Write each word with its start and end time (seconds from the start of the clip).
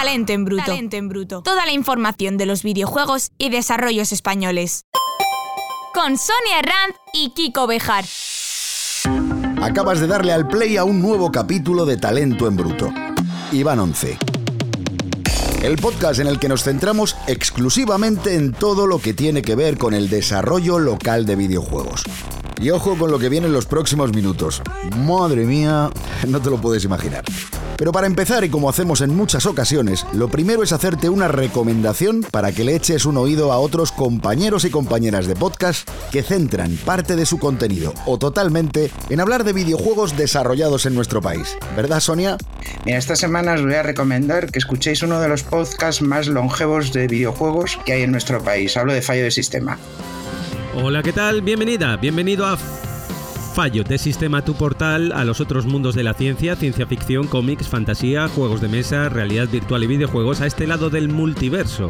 Talento 0.00 0.32
en 0.32 0.46
bruto. 0.46 0.64
Talento 0.64 0.96
en 0.96 1.08
bruto. 1.10 1.42
Toda 1.42 1.66
la 1.66 1.72
información 1.72 2.38
de 2.38 2.46
los 2.46 2.62
videojuegos 2.62 3.32
y 3.36 3.50
desarrollos 3.50 4.12
españoles. 4.12 4.86
Con 5.92 6.16
Sonia 6.16 6.58
Herranz 6.60 6.96
y 7.12 7.34
Kiko 7.34 7.66
Bejar. 7.66 8.06
Acabas 9.60 10.00
de 10.00 10.06
darle 10.06 10.32
al 10.32 10.48
play 10.48 10.78
a 10.78 10.84
un 10.84 11.02
nuevo 11.02 11.30
capítulo 11.30 11.84
de 11.84 11.98
Talento 11.98 12.48
en 12.48 12.56
bruto. 12.56 12.90
Iván 13.52 13.78
11. 13.78 14.29
El 15.62 15.76
podcast 15.76 16.20
en 16.20 16.26
el 16.26 16.38
que 16.38 16.48
nos 16.48 16.64
centramos 16.64 17.16
exclusivamente 17.26 18.34
en 18.34 18.52
todo 18.52 18.86
lo 18.86 18.98
que 18.98 19.12
tiene 19.12 19.42
que 19.42 19.54
ver 19.54 19.76
con 19.76 19.92
el 19.92 20.08
desarrollo 20.08 20.78
local 20.78 21.26
de 21.26 21.36
videojuegos. 21.36 22.02
Y 22.58 22.70
ojo 22.70 22.96
con 22.96 23.10
lo 23.10 23.18
que 23.18 23.28
viene 23.28 23.46
en 23.46 23.52
los 23.52 23.66
próximos 23.66 24.14
minutos. 24.14 24.62
Madre 24.96 25.44
mía, 25.44 25.90
no 26.26 26.40
te 26.40 26.48
lo 26.48 26.58
puedes 26.58 26.84
imaginar. 26.84 27.24
Pero 27.80 27.92
para 27.92 28.06
empezar, 28.06 28.44
y 28.44 28.50
como 28.50 28.68
hacemos 28.68 29.00
en 29.00 29.16
muchas 29.16 29.46
ocasiones, 29.46 30.04
lo 30.12 30.28
primero 30.28 30.62
es 30.62 30.70
hacerte 30.70 31.08
una 31.08 31.28
recomendación 31.28 32.22
para 32.30 32.52
que 32.52 32.62
le 32.62 32.76
eches 32.76 33.06
un 33.06 33.16
oído 33.16 33.52
a 33.52 33.58
otros 33.58 33.90
compañeros 33.90 34.66
y 34.66 34.70
compañeras 34.70 35.26
de 35.26 35.34
podcast 35.34 35.88
que 36.12 36.22
centran 36.22 36.76
parte 36.84 37.16
de 37.16 37.24
su 37.24 37.38
contenido 37.38 37.94
o 38.04 38.18
totalmente 38.18 38.90
en 39.08 39.20
hablar 39.20 39.44
de 39.44 39.54
videojuegos 39.54 40.14
desarrollados 40.18 40.84
en 40.84 40.94
nuestro 40.94 41.22
país. 41.22 41.56
¿Verdad, 41.74 42.00
Sonia? 42.00 42.36
Mira, 42.84 42.98
esta 42.98 43.16
semana 43.16 43.54
os 43.54 43.62
voy 43.62 43.72
a 43.72 43.82
recomendar 43.82 44.50
que 44.50 44.58
escuchéis 44.58 45.02
uno 45.02 45.18
de 45.18 45.28
los 45.28 45.42
podcasts 45.50 46.00
más 46.00 46.28
longevos 46.28 46.92
de 46.92 47.08
videojuegos 47.08 47.78
que 47.84 47.92
hay 47.92 48.02
en 48.02 48.12
nuestro 48.12 48.42
país. 48.42 48.76
Hablo 48.76 48.92
de 48.94 49.02
Fallo 49.02 49.24
de 49.24 49.30
Sistema. 49.30 49.76
Hola, 50.74 51.02
¿qué 51.02 51.12
tal? 51.12 51.42
Bienvenida, 51.42 51.96
bienvenido 51.96 52.46
a 52.46 52.56
Fallo 52.56 53.82
de 53.82 53.98
Sistema 53.98 54.44
Tu 54.44 54.54
Portal 54.54 55.12
a 55.12 55.24
los 55.24 55.40
otros 55.40 55.66
mundos 55.66 55.96
de 55.96 56.04
la 56.04 56.14
ciencia, 56.14 56.54
ciencia 56.54 56.86
ficción, 56.86 57.26
cómics, 57.26 57.68
fantasía, 57.68 58.28
juegos 58.28 58.60
de 58.60 58.68
mesa, 58.68 59.08
realidad 59.08 59.48
virtual 59.48 59.82
y 59.82 59.88
videojuegos 59.88 60.40
a 60.40 60.46
este 60.46 60.68
lado 60.68 60.88
del 60.88 61.08
multiverso. 61.08 61.88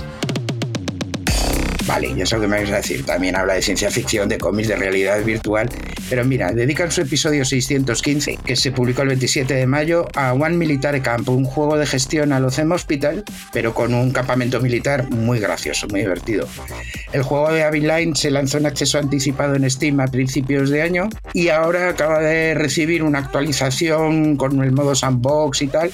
Vale, 1.86 2.14
ya 2.14 2.27
sé 2.27 2.36
lo 2.36 2.42
que 2.42 2.48
me 2.48 2.59
vais 2.59 2.70
a 2.70 2.77
decir. 2.77 3.05
También 3.05 3.36
habla 3.36 3.55
de 3.55 3.62
ciencia 3.62 3.91
ficción, 3.91 4.28
de 4.28 4.39
cómics, 4.39 4.69
de 4.69 4.77
realidad 4.77 5.23
virtual. 5.25 5.69
Pero 6.09 6.25
mira, 6.25 6.53
dedican 6.53 6.91
su 6.91 7.03
episodio 7.03 7.45
615, 7.45 8.39
que 8.45 8.56
se 8.56 8.72
publicó 8.72 9.03
el 9.03 9.09
27 9.09 9.55
de 9.55 9.67
mayo, 9.67 10.06
a 10.14 10.33
One 10.33 10.56
Military 10.56 11.00
Camp, 11.00 11.28
un 11.28 11.45
juego 11.45 11.77
de 11.77 11.87
gestión 11.87 12.33
a 12.33 12.41
los 12.41 12.59
Hospital, 12.59 13.25
pero 13.53 13.72
con 13.72 13.95
un 13.95 14.11
campamento 14.11 14.61
militar 14.61 15.09
muy 15.11 15.41
gracioso, 15.41 15.87
muy 15.89 16.00
divertido. 16.00 16.47
El 17.12 17.22
juego 17.22 17.53
de 17.53 17.64
Aviline 17.64 18.15
se 18.15 18.31
lanzó 18.31 18.59
en 18.59 18.67
acceso 18.67 18.98
anticipado 18.98 19.55
en 19.55 19.69
Steam 19.70 19.98
a 20.00 20.06
principios 20.06 20.70
de 20.70 20.83
año 20.83 21.09
y 21.33 21.48
ahora 21.48 21.89
acaba 21.89 22.20
de 22.20 22.55
recibir 22.55 23.03
una 23.03 23.20
actualización 23.20 24.37
con 24.37 24.62
el 24.62 24.72
modo 24.72 24.94
sandbox 24.94 25.62
y 25.62 25.69
tal, 25.69 25.91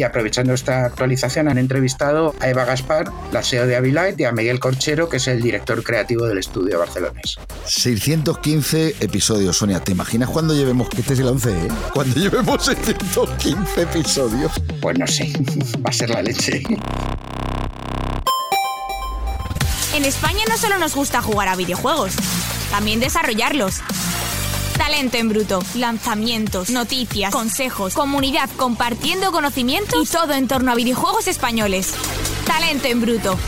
y 0.00 0.02
aprovechando 0.02 0.54
esta 0.54 0.86
actualización 0.86 1.46
han 1.48 1.58
entrevistado 1.58 2.34
a 2.40 2.48
Eva 2.48 2.64
Gaspar, 2.64 3.12
la 3.32 3.42
CEO 3.42 3.66
de 3.66 3.76
Avilite, 3.76 4.14
y 4.16 4.24
a 4.24 4.32
Miguel 4.32 4.58
Corchero, 4.58 5.10
que 5.10 5.18
es 5.18 5.28
el 5.28 5.42
director 5.42 5.84
creativo 5.84 6.24
del 6.26 6.38
estudio 6.38 6.78
barcelonés. 6.78 7.36
615 7.66 8.96
episodios, 9.00 9.58
Sonia. 9.58 9.80
¿Te 9.80 9.92
imaginas 9.92 10.30
cuando 10.30 10.54
llevemos, 10.54 10.88
que 10.88 11.02
este 11.02 11.12
es 11.12 11.18
el 11.18 11.28
11, 11.28 11.50
¿eh? 11.50 11.68
Cuando 11.92 12.18
llevemos 12.18 12.64
615 12.64 13.82
episodios. 13.82 14.52
Pues 14.80 14.98
no 14.98 15.06
sé, 15.06 15.30
va 15.84 15.90
a 15.90 15.92
ser 15.92 16.08
la 16.08 16.22
leche. 16.22 16.62
En 19.94 20.04
España 20.06 20.40
no 20.48 20.56
solo 20.56 20.78
nos 20.78 20.94
gusta 20.94 21.20
jugar 21.20 21.48
a 21.48 21.56
videojuegos, 21.56 22.14
también 22.70 23.00
desarrollarlos. 23.00 23.82
Talento 24.90 25.18
en 25.18 25.28
bruto, 25.28 25.62
lanzamientos, 25.76 26.68
noticias, 26.68 27.32
consejos, 27.32 27.94
comunidad 27.94 28.50
compartiendo 28.56 29.30
conocimientos 29.30 30.02
y 30.02 30.12
todo 30.12 30.32
en 30.32 30.48
torno 30.48 30.72
a 30.72 30.74
videojuegos 30.74 31.28
españoles. 31.28 31.94
Talento 32.44 32.88
en 32.88 33.00
bruto. 33.00 33.38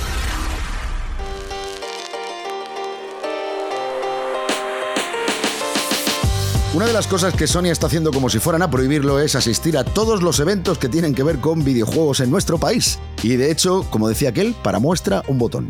Una 6.75 6.87
de 6.87 6.93
las 6.93 7.09
cosas 7.09 7.35
que 7.35 7.49
Sony 7.49 7.67
está 7.67 7.89
haciendo 7.89 8.13
como 8.13 8.31
si 8.31 8.39
fueran 8.39 8.63
a 8.63 8.71
prohibirlo 8.71 9.19
es 9.19 9.35
asistir 9.35 9.77
a 9.77 9.83
todos 9.83 10.23
los 10.23 10.39
eventos 10.39 10.79
que 10.79 10.89
tienen 10.89 11.13
que 11.13 11.25
ver 11.25 11.41
con 11.41 11.65
videojuegos 11.65 12.21
en 12.21 12.31
nuestro 12.31 12.59
país. 12.59 13.01
Y 13.21 13.35
de 13.35 13.51
hecho, 13.51 13.85
como 13.91 14.09
decía 14.09 14.29
aquel, 14.29 14.55
para 14.63 14.79
muestra 14.79 15.25
un 15.27 15.41
botón. 15.41 15.69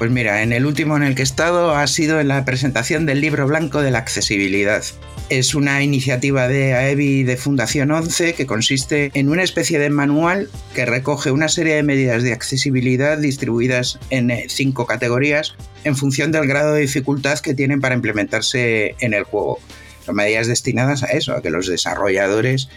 Pues 0.00 0.10
mira, 0.10 0.42
en 0.42 0.54
el 0.54 0.64
último 0.64 0.96
en 0.96 1.02
el 1.02 1.14
que 1.14 1.20
he 1.20 1.24
estado 1.24 1.74
ha 1.74 1.86
sido 1.86 2.20
en 2.20 2.28
la 2.28 2.46
presentación 2.46 3.04
del 3.04 3.20
libro 3.20 3.46
blanco 3.46 3.82
de 3.82 3.90
la 3.90 3.98
accesibilidad. 3.98 4.82
Es 5.28 5.54
una 5.54 5.82
iniciativa 5.82 6.48
de 6.48 6.72
AEBI 6.72 7.24
de 7.24 7.36
Fundación 7.36 7.90
11 7.90 8.32
que 8.32 8.46
consiste 8.46 9.10
en 9.12 9.28
una 9.28 9.42
especie 9.42 9.78
de 9.78 9.90
manual 9.90 10.48
que 10.74 10.86
recoge 10.86 11.32
una 11.32 11.50
serie 11.50 11.74
de 11.74 11.82
medidas 11.82 12.22
de 12.22 12.32
accesibilidad 12.32 13.18
distribuidas 13.18 13.98
en 14.08 14.30
eh, 14.30 14.46
cinco 14.48 14.86
categorías 14.86 15.54
en 15.84 15.94
función 15.94 16.32
del 16.32 16.46
grado 16.46 16.72
de 16.72 16.80
dificultad 16.80 17.38
que 17.40 17.52
tienen 17.52 17.82
para 17.82 17.94
implementarse 17.94 18.94
en 19.00 19.12
el 19.12 19.24
juego. 19.24 19.58
Son 20.06 20.16
medidas 20.16 20.46
destinadas 20.46 21.02
a 21.02 21.08
eso, 21.08 21.34
a 21.34 21.42
que 21.42 21.50
los 21.50 21.66
desarrolladores 21.66 22.70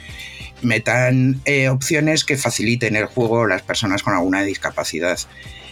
metan 0.61 1.41
eh, 1.45 1.69
opciones 1.69 2.23
que 2.23 2.37
faciliten 2.37 2.95
el 2.95 3.05
juego 3.05 3.43
a 3.43 3.47
las 3.47 3.61
personas 3.61 4.03
con 4.03 4.13
alguna 4.13 4.43
discapacidad. 4.43 5.19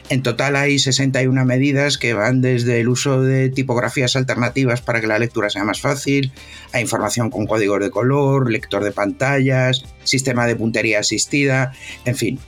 En 0.09 0.23
total 0.23 0.57
hay 0.57 0.77
61 0.77 1.45
medidas 1.45 1.97
que 1.97 2.13
van 2.13 2.41
desde 2.41 2.81
el 2.81 2.89
uso 2.89 3.21
de 3.21 3.49
tipografías 3.49 4.17
alternativas 4.17 4.81
para 4.81 4.99
que 4.99 5.07
la 5.07 5.19
lectura 5.19 5.49
sea 5.49 5.63
más 5.63 5.79
fácil, 5.79 6.33
a 6.73 6.81
información 6.81 7.29
con 7.29 7.47
códigos 7.47 7.79
de 7.79 7.91
color, 7.91 8.51
lector 8.51 8.83
de 8.83 8.91
pantallas, 8.91 9.85
sistema 10.03 10.47
de 10.47 10.57
puntería 10.57 10.99
asistida, 10.99 11.71
en 12.03 12.17
fin, 12.17 12.39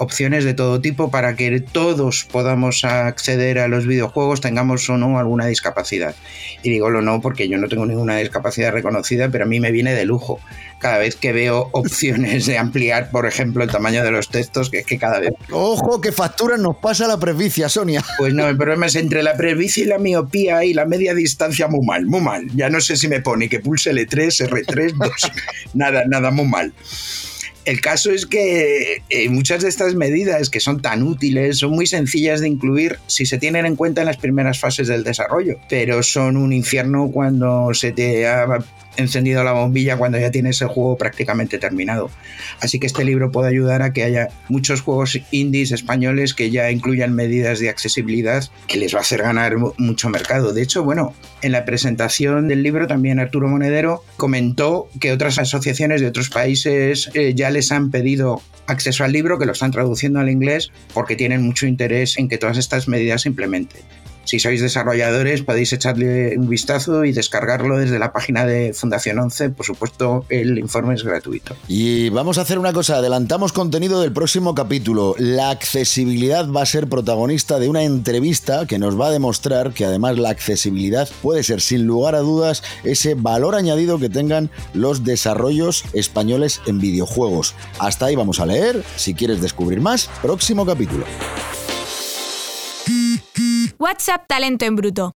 opciones 0.00 0.44
de 0.44 0.54
todo 0.54 0.80
tipo 0.80 1.10
para 1.10 1.36
que 1.36 1.60
todos 1.60 2.24
podamos 2.24 2.84
acceder 2.84 3.58
a 3.58 3.68
los 3.68 3.86
videojuegos, 3.86 4.40
tengamos 4.40 4.88
o 4.88 4.96
no 4.96 5.18
alguna 5.18 5.46
discapacidad. 5.46 6.14
Y 6.62 6.70
digo 6.70 6.88
lo 6.88 7.02
no 7.02 7.20
porque 7.20 7.48
yo 7.48 7.58
no 7.58 7.68
tengo 7.68 7.84
ninguna 7.84 8.16
discapacidad 8.16 8.72
reconocida, 8.72 9.28
pero 9.28 9.44
a 9.44 9.46
mí 9.46 9.60
me 9.60 9.70
viene 9.70 9.92
de 9.92 10.06
lujo. 10.06 10.40
Cada 10.78 10.96
vez 10.96 11.16
que 11.16 11.34
veo 11.34 11.68
opciones 11.72 12.46
de 12.46 12.56
ampliar, 12.56 13.10
por 13.10 13.26
ejemplo, 13.26 13.62
el 13.62 13.70
tamaño 13.70 14.02
de 14.02 14.10
los 14.10 14.30
textos, 14.30 14.70
que 14.70 14.78
es 14.78 14.86
que 14.86 14.98
cada 14.98 15.20
vez... 15.20 15.32
Ojo, 15.50 16.00
que 16.00 16.12
factura 16.12 16.56
nos 16.56 16.78
pasa 16.78 17.06
la 17.06 17.18
presbicia, 17.18 17.68
Sonia. 17.68 18.02
Pues 18.16 18.32
no, 18.32 18.48
el 18.48 18.56
problema 18.56 18.86
es 18.86 18.96
entre 18.96 19.22
la 19.22 19.36
presbicia 19.36 19.84
y 19.84 19.86
la 19.86 19.98
miopía 19.98 20.64
y 20.64 20.72
la 20.72 20.86
media 20.86 21.14
distancia 21.14 21.68
muy 21.68 21.84
mal, 21.84 22.06
muy 22.06 22.22
mal. 22.22 22.46
Ya 22.54 22.70
no 22.70 22.80
sé 22.80 22.96
si 22.96 23.06
me 23.06 23.20
pone 23.20 23.50
que 23.50 23.60
pulse 23.60 23.92
L3, 23.92 24.48
R3, 24.48 24.94
2, 24.96 25.10
nada, 25.74 26.04
nada, 26.06 26.30
muy 26.30 26.46
mal. 26.46 26.72
El 27.64 27.80
caso 27.80 28.10
es 28.10 28.26
que 28.26 29.02
eh, 29.10 29.28
muchas 29.28 29.62
de 29.62 29.68
estas 29.68 29.94
medidas 29.94 30.48
que 30.48 30.60
son 30.60 30.80
tan 30.80 31.02
útiles 31.02 31.58
son 31.58 31.72
muy 31.72 31.86
sencillas 31.86 32.40
de 32.40 32.48
incluir 32.48 32.98
si 33.06 33.26
se 33.26 33.38
tienen 33.38 33.66
en 33.66 33.76
cuenta 33.76 34.00
en 34.00 34.06
las 34.06 34.16
primeras 34.16 34.58
fases 34.58 34.88
del 34.88 35.04
desarrollo, 35.04 35.58
pero 35.68 36.02
son 36.02 36.36
un 36.36 36.52
infierno 36.52 37.10
cuando 37.12 37.74
se 37.74 37.92
te 37.92 38.26
ha 38.26 38.46
encendido 38.96 39.44
la 39.44 39.52
bombilla 39.52 39.96
cuando 39.96 40.18
ya 40.18 40.30
tienes 40.30 40.60
el 40.62 40.68
juego 40.68 40.96
prácticamente 40.96 41.58
terminado. 41.58 42.10
Así 42.60 42.78
que 42.78 42.86
este 42.86 43.04
libro 43.04 43.30
puede 43.30 43.48
ayudar 43.48 43.82
a 43.82 43.92
que 43.92 44.04
haya 44.04 44.28
muchos 44.48 44.80
juegos 44.80 45.18
indies 45.30 45.72
españoles 45.72 46.34
que 46.34 46.50
ya 46.50 46.70
incluyan 46.70 47.14
medidas 47.14 47.60
de 47.60 47.68
accesibilidad 47.68 48.44
que 48.66 48.78
les 48.78 48.94
va 48.94 48.98
a 48.98 49.02
hacer 49.02 49.22
ganar 49.22 49.56
mucho 49.78 50.08
mercado. 50.08 50.52
De 50.52 50.62
hecho, 50.62 50.84
bueno, 50.84 51.14
en 51.42 51.52
la 51.52 51.64
presentación 51.64 52.48
del 52.48 52.62
libro 52.62 52.86
también 52.86 53.18
Arturo 53.18 53.48
Monedero 53.48 54.04
comentó 54.16 54.88
que 55.00 55.12
otras 55.12 55.38
asociaciones 55.38 56.00
de 56.00 56.06
otros 56.06 56.30
países 56.30 57.10
eh, 57.14 57.34
ya 57.34 57.50
les 57.50 57.72
han 57.72 57.90
pedido 57.90 58.42
acceso 58.66 59.04
al 59.04 59.12
libro, 59.12 59.38
que 59.38 59.46
lo 59.46 59.52
están 59.52 59.70
traduciendo 59.70 60.20
al 60.20 60.30
inglés, 60.30 60.70
porque 60.94 61.16
tienen 61.16 61.42
mucho 61.42 61.66
interés 61.66 62.18
en 62.18 62.28
que 62.28 62.38
todas 62.38 62.58
estas 62.58 62.88
medidas 62.88 63.22
se 63.22 63.28
implementen. 63.28 63.82
Si 64.30 64.38
sois 64.38 64.62
desarrolladores, 64.62 65.42
podéis 65.42 65.72
echarle 65.72 66.38
un 66.38 66.48
vistazo 66.48 67.04
y 67.04 67.10
descargarlo 67.10 67.78
desde 67.78 67.98
la 67.98 68.12
página 68.12 68.46
de 68.46 68.72
Fundación 68.72 69.18
11. 69.18 69.50
Por 69.50 69.66
supuesto, 69.66 70.24
el 70.28 70.56
informe 70.56 70.94
es 70.94 71.02
gratuito. 71.02 71.56
Y 71.66 72.10
vamos 72.10 72.38
a 72.38 72.42
hacer 72.42 72.60
una 72.60 72.72
cosa, 72.72 72.98
adelantamos 72.98 73.52
contenido 73.52 74.00
del 74.00 74.12
próximo 74.12 74.54
capítulo. 74.54 75.16
La 75.18 75.50
accesibilidad 75.50 76.48
va 76.48 76.62
a 76.62 76.66
ser 76.66 76.86
protagonista 76.86 77.58
de 77.58 77.68
una 77.68 77.82
entrevista 77.82 78.66
que 78.68 78.78
nos 78.78 79.00
va 79.00 79.08
a 79.08 79.10
demostrar 79.10 79.72
que 79.72 79.84
además 79.84 80.16
la 80.16 80.30
accesibilidad 80.30 81.08
puede 81.22 81.42
ser 81.42 81.60
sin 81.60 81.88
lugar 81.88 82.14
a 82.14 82.20
dudas 82.20 82.62
ese 82.84 83.14
valor 83.14 83.56
añadido 83.56 83.98
que 83.98 84.10
tengan 84.10 84.48
los 84.74 85.02
desarrollos 85.02 85.82
españoles 85.92 86.60
en 86.68 86.78
videojuegos. 86.78 87.56
Hasta 87.80 88.06
ahí 88.06 88.14
vamos 88.14 88.38
a 88.38 88.46
leer. 88.46 88.84
Si 88.94 89.12
quieres 89.12 89.40
descubrir 89.40 89.80
más, 89.80 90.08
próximo 90.22 90.64
capítulo. 90.64 91.04
WhatsApp 93.80 94.26
Talento 94.26 94.66
en 94.66 94.76
Bruto. 94.76 95.12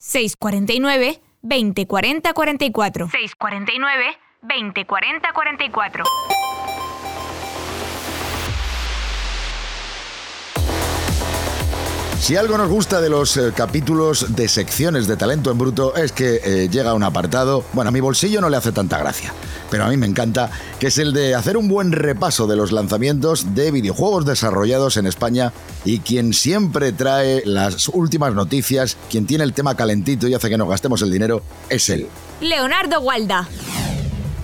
649 0.00 1.20
2040 1.42 2.32
44. 2.32 3.08
649 3.10 4.18
2040 4.42 5.32
44. 5.32 6.04
Si 12.20 12.36
algo 12.36 12.58
nos 12.58 12.68
gusta 12.68 13.00
de 13.00 13.08
los 13.08 13.36
eh, 13.36 13.52
capítulos 13.54 14.34
de 14.34 14.48
secciones 14.48 15.06
de 15.06 15.16
talento 15.16 15.50
en 15.50 15.56
bruto 15.56 15.96
es 15.96 16.12
que 16.12 16.40
eh, 16.44 16.68
llega 16.68 16.92
un 16.92 17.02
apartado, 17.02 17.64
bueno, 17.72 17.88
a 17.88 17.92
mi 17.92 18.00
bolsillo 18.00 18.40
no 18.40 18.50
le 18.50 18.56
hace 18.56 18.72
tanta 18.72 18.98
gracia, 18.98 19.32
pero 19.70 19.84
a 19.84 19.88
mí 19.88 19.96
me 19.96 20.06
encanta, 20.06 20.50
que 20.78 20.88
es 20.88 20.98
el 20.98 21.12
de 21.12 21.34
hacer 21.34 21.56
un 21.56 21.68
buen 21.68 21.92
repaso 21.92 22.46
de 22.46 22.56
los 22.56 22.72
lanzamientos 22.72 23.54
de 23.54 23.70
videojuegos 23.70 24.26
desarrollados 24.26 24.96
en 24.96 25.06
España 25.06 25.52
y 25.84 26.00
quien 26.00 26.34
siempre 26.34 26.92
trae 26.92 27.42
las 27.46 27.88
últimas 27.88 28.34
noticias, 28.34 28.98
quien 29.08 29.26
tiene 29.26 29.44
el 29.44 29.54
tema 29.54 29.74
calentito 29.76 30.28
y 30.28 30.34
hace 30.34 30.50
que 30.50 30.58
nos 30.58 30.68
gastemos 30.68 31.00
el 31.02 31.10
dinero, 31.10 31.42
es 31.70 31.88
él. 31.88 32.08
Leonardo 32.40 33.00
Gualda. 33.00 33.48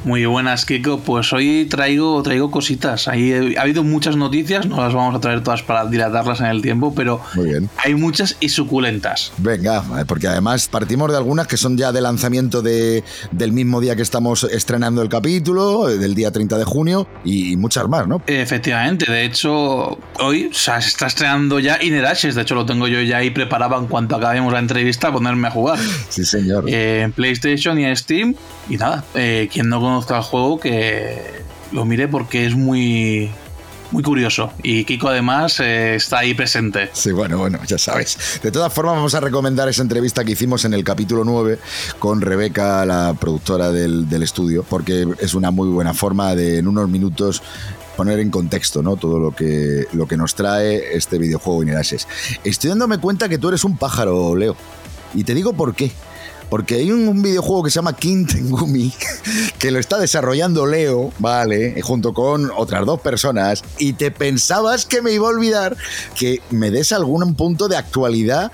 Muy 0.04 0.26
buenas, 0.26 0.66
Kiko. 0.66 1.00
Pues 1.00 1.32
hoy 1.32 1.66
traigo, 1.68 2.22
traigo 2.22 2.50
cositas. 2.50 3.08
Ahí 3.08 3.54
ha 3.56 3.62
habido 3.62 3.82
muchas 3.82 4.16
noticias, 4.16 4.66
no 4.66 4.76
las 4.76 4.92
vamos 4.92 5.14
a 5.14 5.20
traer 5.20 5.42
todas 5.42 5.62
para 5.62 5.86
dilatarlas 5.86 6.40
en 6.40 6.46
el 6.46 6.60
tiempo, 6.60 6.94
pero 6.94 7.22
hay 7.78 7.94
muchas 7.94 8.36
y 8.38 8.50
suculentas. 8.50 9.32
Venga, 9.38 9.82
porque 10.06 10.28
además 10.28 10.68
partimos 10.68 11.10
de 11.10 11.16
algunas 11.16 11.46
que 11.46 11.56
son 11.56 11.78
ya 11.78 11.90
de 11.90 12.02
lanzamiento 12.02 12.60
de, 12.60 13.02
del 13.30 13.52
mismo 13.52 13.80
día 13.80 13.96
que 13.96 14.02
estamos 14.02 14.44
estrenando 14.44 15.00
el 15.00 15.08
capítulo, 15.08 15.86
del 15.86 16.14
día 16.14 16.30
30 16.30 16.58
de 16.58 16.64
junio, 16.64 17.08
y 17.24 17.56
muchas 17.56 17.88
más, 17.88 18.06
¿no? 18.06 18.22
Efectivamente, 18.26 19.10
de 19.10 19.24
hecho, 19.24 19.98
hoy 20.20 20.50
se 20.52 20.76
está 20.76 21.06
estrenando 21.06 21.58
ya 21.60 21.82
Ineraches, 21.82 22.34
de 22.34 22.42
hecho 22.42 22.54
lo 22.54 22.66
tengo 22.66 22.88
yo 22.88 23.00
ya 23.00 23.18
ahí 23.18 23.30
preparado 23.30 23.78
en 23.78 23.86
cuanto 23.86 24.16
acabemos 24.16 24.52
la 24.52 24.58
entrevista 24.58 25.08
a 25.08 25.12
ponerme 25.12 25.48
a 25.48 25.50
jugar. 25.50 25.78
Sí, 26.10 26.24
señor. 26.26 26.68
Eh, 26.68 27.00
en 27.00 27.12
PlayStation 27.12 27.78
y 27.78 27.84
en 27.86 27.96
Steam, 27.96 28.34
y 28.68 28.76
nada, 28.76 29.02
eh, 29.14 29.48
quien 29.50 29.68
no 29.68 29.93
conozca 29.94 30.22
juego 30.22 30.58
que 30.58 31.22
lo 31.70 31.84
mire 31.84 32.08
porque 32.08 32.46
es 32.46 32.56
muy 32.56 33.30
muy 33.92 34.02
curioso. 34.02 34.52
Y 34.60 34.84
Kiko 34.84 35.06
además 35.08 35.60
eh, 35.60 35.94
está 35.94 36.18
ahí 36.18 36.34
presente. 36.34 36.90
Sí, 36.92 37.12
bueno, 37.12 37.38
bueno, 37.38 37.60
ya 37.64 37.78
sabes. 37.78 38.40
De 38.42 38.50
todas 38.50 38.72
formas, 38.72 38.96
vamos 38.96 39.14
a 39.14 39.20
recomendar 39.20 39.68
esa 39.68 39.82
entrevista 39.82 40.24
que 40.24 40.32
hicimos 40.32 40.64
en 40.64 40.74
el 40.74 40.82
capítulo 40.82 41.22
9 41.24 41.60
con 42.00 42.20
Rebeca, 42.20 42.84
la 42.84 43.14
productora 43.14 43.70
del, 43.70 44.08
estudio, 44.20 44.64
porque 44.68 45.06
es 45.20 45.34
una 45.34 45.52
muy 45.52 45.68
buena 45.68 45.94
forma 45.94 46.34
de 46.34 46.58
en 46.58 46.66
unos 46.66 46.88
minutos 46.88 47.40
poner 47.96 48.18
en 48.18 48.30
contexto 48.30 48.82
¿no? 48.82 48.96
todo 48.96 49.20
lo 49.20 49.30
que, 49.30 49.86
lo 49.92 50.08
que 50.08 50.16
nos 50.16 50.34
trae 50.34 50.96
este 50.96 51.18
videojuego 51.18 51.62
Inerases. 51.62 52.08
Estoy 52.42 52.70
dándome 52.70 52.98
cuenta 52.98 53.28
que 53.28 53.38
tú 53.38 53.46
eres 53.46 53.62
un 53.62 53.76
pájaro, 53.76 54.34
Leo. 54.34 54.56
Y 55.14 55.22
te 55.22 55.34
digo 55.34 55.52
por 55.52 55.76
qué. 55.76 55.92
Porque 56.54 56.76
hay 56.76 56.92
un, 56.92 57.20
videojuego 57.20 57.64
que 57.64 57.70
se 57.70 57.80
llama 57.80 57.96
King 57.96 58.26
Tengumi, 58.26 58.92
que 59.58 59.72
lo 59.72 59.80
está 59.80 59.98
desarrollando 59.98 60.66
Leo, 60.66 61.12
¿vale? 61.18 61.82
Junto 61.82 62.14
con 62.14 62.48
otras 62.56 62.86
dos 62.86 63.00
personas. 63.00 63.64
Y 63.78 63.94
te 63.94 64.12
pensabas 64.12 64.86
que 64.86 65.02
me 65.02 65.10
iba 65.10 65.26
a 65.26 65.30
olvidar 65.30 65.76
que 66.14 66.40
me 66.50 66.70
des 66.70 66.92
algún 66.92 67.34
punto 67.34 67.66
de 67.66 67.76
actualidad 67.76 68.52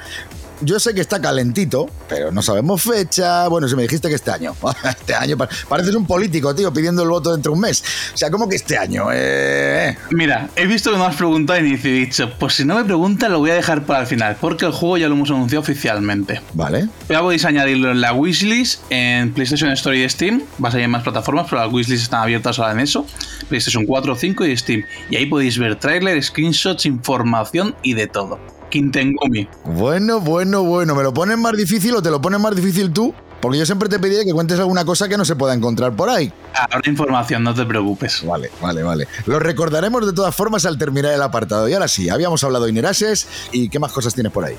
yo 0.60 0.78
sé 0.78 0.94
que 0.94 1.00
está 1.00 1.20
calentito, 1.20 1.88
pero 2.08 2.32
no 2.32 2.42
sabemos 2.42 2.82
fecha. 2.82 3.48
Bueno, 3.48 3.68
si 3.68 3.76
me 3.76 3.82
dijiste 3.82 4.08
que 4.08 4.14
este 4.14 4.30
año. 4.30 4.54
Este 5.00 5.14
año 5.14 5.36
pareces 5.68 5.94
un 5.94 6.06
político, 6.06 6.54
tío, 6.54 6.72
pidiendo 6.72 7.02
el 7.02 7.08
voto 7.08 7.32
dentro 7.32 7.52
de 7.52 7.54
un 7.54 7.60
mes. 7.60 7.82
O 8.12 8.16
sea, 8.16 8.30
¿cómo 8.30 8.48
que 8.48 8.56
este 8.56 8.76
año? 8.76 9.06
Eh... 9.12 9.96
Mira, 10.10 10.50
he 10.56 10.66
visto 10.66 10.90
que 10.90 10.98
me 10.98 11.04
has 11.04 11.16
preguntado 11.16 11.60
y 11.64 11.74
he 11.74 11.76
dicho, 11.76 12.30
pues 12.38 12.54
si 12.54 12.64
no 12.64 12.76
me 12.76 12.84
pregunta 12.84 13.28
lo 13.28 13.38
voy 13.38 13.50
a 13.50 13.54
dejar 13.54 13.86
para 13.86 14.00
el 14.00 14.06
final, 14.06 14.36
porque 14.40 14.66
el 14.66 14.72
juego 14.72 14.98
ya 14.98 15.08
lo 15.08 15.14
hemos 15.14 15.30
anunciado 15.30 15.60
oficialmente. 15.62 16.40
Vale. 16.54 16.88
Ya 17.08 17.20
podéis 17.20 17.44
añadirlo 17.44 17.90
en 17.90 18.00
la 18.00 18.12
wishlist 18.12 18.82
en 18.90 19.32
PlayStation 19.32 19.70
Store 19.72 19.96
y 19.96 20.08
Steam. 20.08 20.42
Vas 20.58 20.74
a 20.74 20.78
ir 20.78 20.84
en 20.84 20.90
más 20.90 21.02
plataformas, 21.02 21.46
pero 21.48 21.64
las 21.64 21.72
wishlists 21.72 22.04
están 22.04 22.22
abiertas 22.22 22.58
ahora 22.58 22.72
en 22.72 22.80
eso. 22.80 23.06
PlayStation 23.48 23.86
4, 23.86 24.14
5 24.16 24.46
y 24.46 24.56
Steam. 24.56 24.84
Y 25.10 25.16
ahí 25.16 25.26
podéis 25.26 25.58
ver 25.58 25.76
trailer, 25.76 26.22
screenshots, 26.22 26.86
información 26.86 27.74
y 27.82 27.94
de 27.94 28.06
todo. 28.06 28.59
Quintengumi. 28.70 29.48
Bueno, 29.64 30.20
bueno, 30.20 30.62
bueno. 30.64 30.94
¿Me 30.94 31.02
lo 31.02 31.12
pones 31.12 31.36
más 31.36 31.56
difícil 31.56 31.94
o 31.94 32.02
te 32.02 32.10
lo 32.10 32.20
pones 32.20 32.40
más 32.40 32.54
difícil 32.54 32.92
tú? 32.92 33.14
Porque 33.40 33.58
yo 33.58 33.64
siempre 33.64 33.88
te 33.88 33.98
pedí 33.98 34.22
que 34.24 34.32
cuentes 34.32 34.58
alguna 34.58 34.84
cosa 34.84 35.08
que 35.08 35.16
no 35.16 35.24
se 35.24 35.34
pueda 35.34 35.54
encontrar 35.54 35.96
por 35.96 36.10
ahí. 36.10 36.30
Ahora 36.54 36.90
información, 36.90 37.42
no 37.42 37.54
te 37.54 37.64
preocupes. 37.64 38.24
Vale, 38.26 38.50
vale, 38.60 38.82
vale. 38.82 39.08
Lo 39.26 39.38
recordaremos 39.38 40.06
de 40.06 40.12
todas 40.12 40.34
formas 40.34 40.66
al 40.66 40.76
terminar 40.76 41.14
el 41.14 41.22
apartado. 41.22 41.68
Y 41.68 41.72
ahora 41.72 41.88
sí, 41.88 42.10
habíamos 42.10 42.44
hablado 42.44 42.66
de 42.66 42.70
Inerases 42.70 43.26
y 43.52 43.70
¿qué 43.70 43.78
más 43.78 43.92
cosas 43.92 44.14
tienes 44.14 44.32
por 44.32 44.44
ahí? 44.44 44.56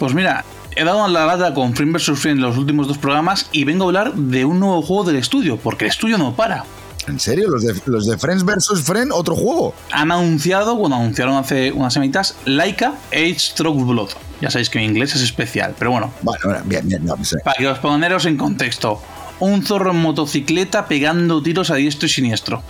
Pues 0.00 0.14
mira, 0.14 0.44
he 0.74 0.82
dado 0.82 1.06
la 1.06 1.26
lata 1.26 1.54
con 1.54 1.74
Frame 1.74 1.92
vs. 1.92 2.18
Frame 2.18 2.38
en 2.38 2.42
los 2.42 2.58
últimos 2.58 2.88
dos 2.88 2.98
programas 2.98 3.48
y 3.52 3.64
vengo 3.64 3.84
a 3.84 3.86
hablar 3.86 4.14
de 4.14 4.44
un 4.44 4.58
nuevo 4.58 4.82
juego 4.82 5.04
del 5.04 5.16
estudio, 5.16 5.56
porque 5.56 5.84
el 5.84 5.90
estudio 5.90 6.18
no 6.18 6.34
para. 6.34 6.64
¿En 7.06 7.20
serio? 7.20 7.50
¿Los 7.50 7.62
de, 7.62 7.74
los 7.86 8.06
de 8.06 8.16
Friends 8.16 8.44
vs. 8.44 8.82
Friends? 8.82 9.14
¿Otro 9.14 9.36
juego? 9.36 9.74
Han 9.92 10.10
anunciado, 10.10 10.76
bueno, 10.76 10.96
anunciaron 10.96 11.36
hace 11.36 11.70
unas 11.72 11.92
semanitas, 11.92 12.36
Laika 12.44 12.94
Age 13.12 13.38
Stroke 13.38 13.84
Blood. 13.84 14.10
Ya 14.40 14.50
sabéis 14.50 14.70
que 14.70 14.78
mi 14.78 14.86
inglés 14.86 15.14
es 15.14 15.22
especial, 15.22 15.74
pero 15.78 15.90
bueno. 15.90 16.12
Bueno, 16.22 16.62
bien, 16.64 16.88
bien, 16.88 17.04
no, 17.04 17.22
sé. 17.24 17.38
Para 17.44 17.56
que 17.56 17.68
os 17.68 17.78
poneros 17.78 18.24
en 18.26 18.36
contexto. 18.36 19.00
Un 19.40 19.64
zorro 19.64 19.90
en 19.90 20.00
motocicleta 20.00 20.86
pegando 20.86 21.42
tiros 21.42 21.70
a 21.70 21.74
diestro 21.74 22.06
y 22.06 22.08
siniestro. 22.08 22.62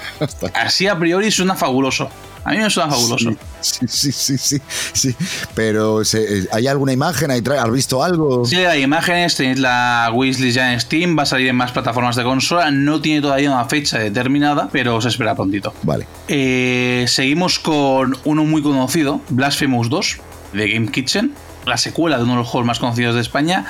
Así 0.54 0.86
a 0.88 0.98
priori 0.98 1.30
suena 1.30 1.54
fabuloso. 1.54 2.10
A 2.44 2.50
mí 2.50 2.58
me 2.58 2.68
suena 2.70 2.90
fabuloso. 2.90 3.30
Sí, 3.60 3.86
sí, 3.86 4.12
sí, 4.12 4.38
sí. 4.38 4.60
sí. 4.92 5.14
Pero, 5.54 6.02
eh, 6.02 6.46
¿hay 6.50 6.66
alguna 6.66 6.92
imagen? 6.92 7.30
¿Has 7.30 7.70
visto 7.70 8.02
algo? 8.02 8.44
Sí, 8.44 8.56
hay 8.56 8.82
imágenes. 8.82 9.36
Tenéis 9.36 9.60
la 9.60 10.10
wishlist 10.12 10.56
ya 10.56 10.72
en 10.72 10.80
Steam. 10.80 11.16
Va 11.16 11.22
a 11.22 11.26
salir 11.26 11.48
en 11.48 11.56
más 11.56 11.70
plataformas 11.70 12.16
de 12.16 12.24
consola. 12.24 12.70
No 12.70 13.00
tiene 13.00 13.20
todavía 13.20 13.50
una 13.50 13.64
fecha 13.66 13.98
determinada, 13.98 14.68
pero 14.72 15.00
se 15.00 15.08
espera 15.08 15.34
prontito. 15.34 15.72
Vale. 15.82 16.06
Eh, 16.28 17.04
seguimos 17.08 17.58
con 17.60 18.16
uno 18.24 18.44
muy 18.44 18.62
conocido, 18.62 19.20
Blasphemous 19.28 19.88
2, 19.88 20.18
de 20.54 20.72
Game 20.72 20.90
Kitchen. 20.90 21.32
La 21.66 21.76
secuela 21.76 22.16
de 22.16 22.24
uno 22.24 22.32
de 22.32 22.38
los 22.38 22.48
juegos 22.48 22.66
más 22.66 22.80
conocidos 22.80 23.14
de 23.14 23.20
España 23.20 23.66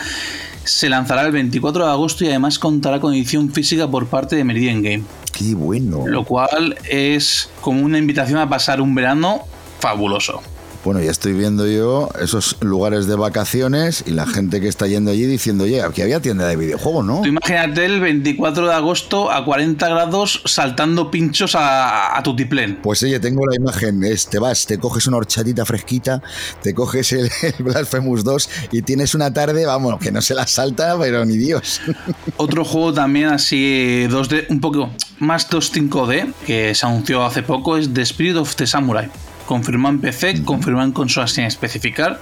se 0.64 0.88
lanzará 0.88 1.22
el 1.22 1.32
24 1.32 1.84
de 1.84 1.90
agosto 1.90 2.24
y 2.24 2.28
además 2.28 2.58
contará 2.58 3.00
con 3.00 3.14
edición 3.14 3.50
física 3.50 3.88
por 3.90 4.06
parte 4.06 4.36
de 4.36 4.44
Meridian 4.44 4.82
Game. 4.82 5.04
Qué 5.32 5.54
bueno. 5.54 6.06
Lo 6.06 6.24
cual 6.24 6.76
es 6.88 7.50
como 7.60 7.82
una 7.82 7.98
invitación 7.98 8.38
a 8.38 8.48
pasar 8.48 8.80
un 8.80 8.94
verano 8.94 9.40
fabuloso. 9.80 10.42
Bueno, 10.84 11.00
ya 11.00 11.12
estoy 11.12 11.32
viendo 11.32 11.68
yo 11.68 12.08
esos 12.20 12.56
lugares 12.60 13.06
de 13.06 13.14
vacaciones 13.14 14.02
y 14.04 14.10
la 14.10 14.26
gente 14.26 14.60
que 14.60 14.66
está 14.66 14.88
yendo 14.88 15.12
allí 15.12 15.26
diciendo, 15.26 15.62
oye, 15.62 15.80
aquí 15.80 16.02
había 16.02 16.18
tienda 16.20 16.48
de 16.48 16.56
videojuegos, 16.56 17.04
¿no? 17.04 17.20
Tú 17.22 17.28
imagínate 17.28 17.84
el 17.84 18.00
24 18.00 18.66
de 18.66 18.74
agosto 18.74 19.30
a 19.30 19.44
40 19.44 19.88
grados 19.88 20.42
saltando 20.44 21.08
pinchos 21.08 21.54
a, 21.54 22.18
a 22.18 22.22
tutiplén. 22.24 22.80
Pues 22.82 23.00
oye, 23.04 23.20
tengo 23.20 23.46
la 23.46 23.54
imagen, 23.54 24.02
es, 24.02 24.26
te 24.26 24.40
vas, 24.40 24.66
te 24.66 24.78
coges 24.78 25.06
una 25.06 25.18
horchatita 25.18 25.64
fresquita, 25.64 26.20
te 26.62 26.74
coges 26.74 27.12
el, 27.12 27.30
Blasphemous 27.60 28.24
2 28.24 28.50
y 28.72 28.82
tienes 28.82 29.14
una 29.14 29.32
tarde, 29.32 29.64
vamos, 29.64 30.00
que 30.00 30.10
no 30.10 30.20
se 30.20 30.34
la 30.34 30.48
salta, 30.48 30.98
pero 30.98 31.24
ni 31.24 31.36
Dios. 31.36 31.80
Otro 32.38 32.64
juego 32.64 32.92
también 32.92 33.28
así 33.28 34.06
2D, 34.08 34.46
un 34.48 34.60
poco 34.60 34.90
más 35.20 35.48
2.5D, 35.48 36.32
que 36.44 36.74
se 36.74 36.86
anunció 36.86 37.24
hace 37.24 37.44
poco, 37.44 37.76
es 37.76 37.94
The 37.94 38.02
Spirit 38.02 38.36
of 38.36 38.56
the 38.56 38.66
Samurai 38.66 39.08
confirmó 39.46 39.88
en 39.88 40.00
PC, 40.00 40.44
confirmó 40.44 40.82
en 40.82 40.92
consolas 40.92 41.32
sin 41.32 41.44
especificar, 41.44 42.20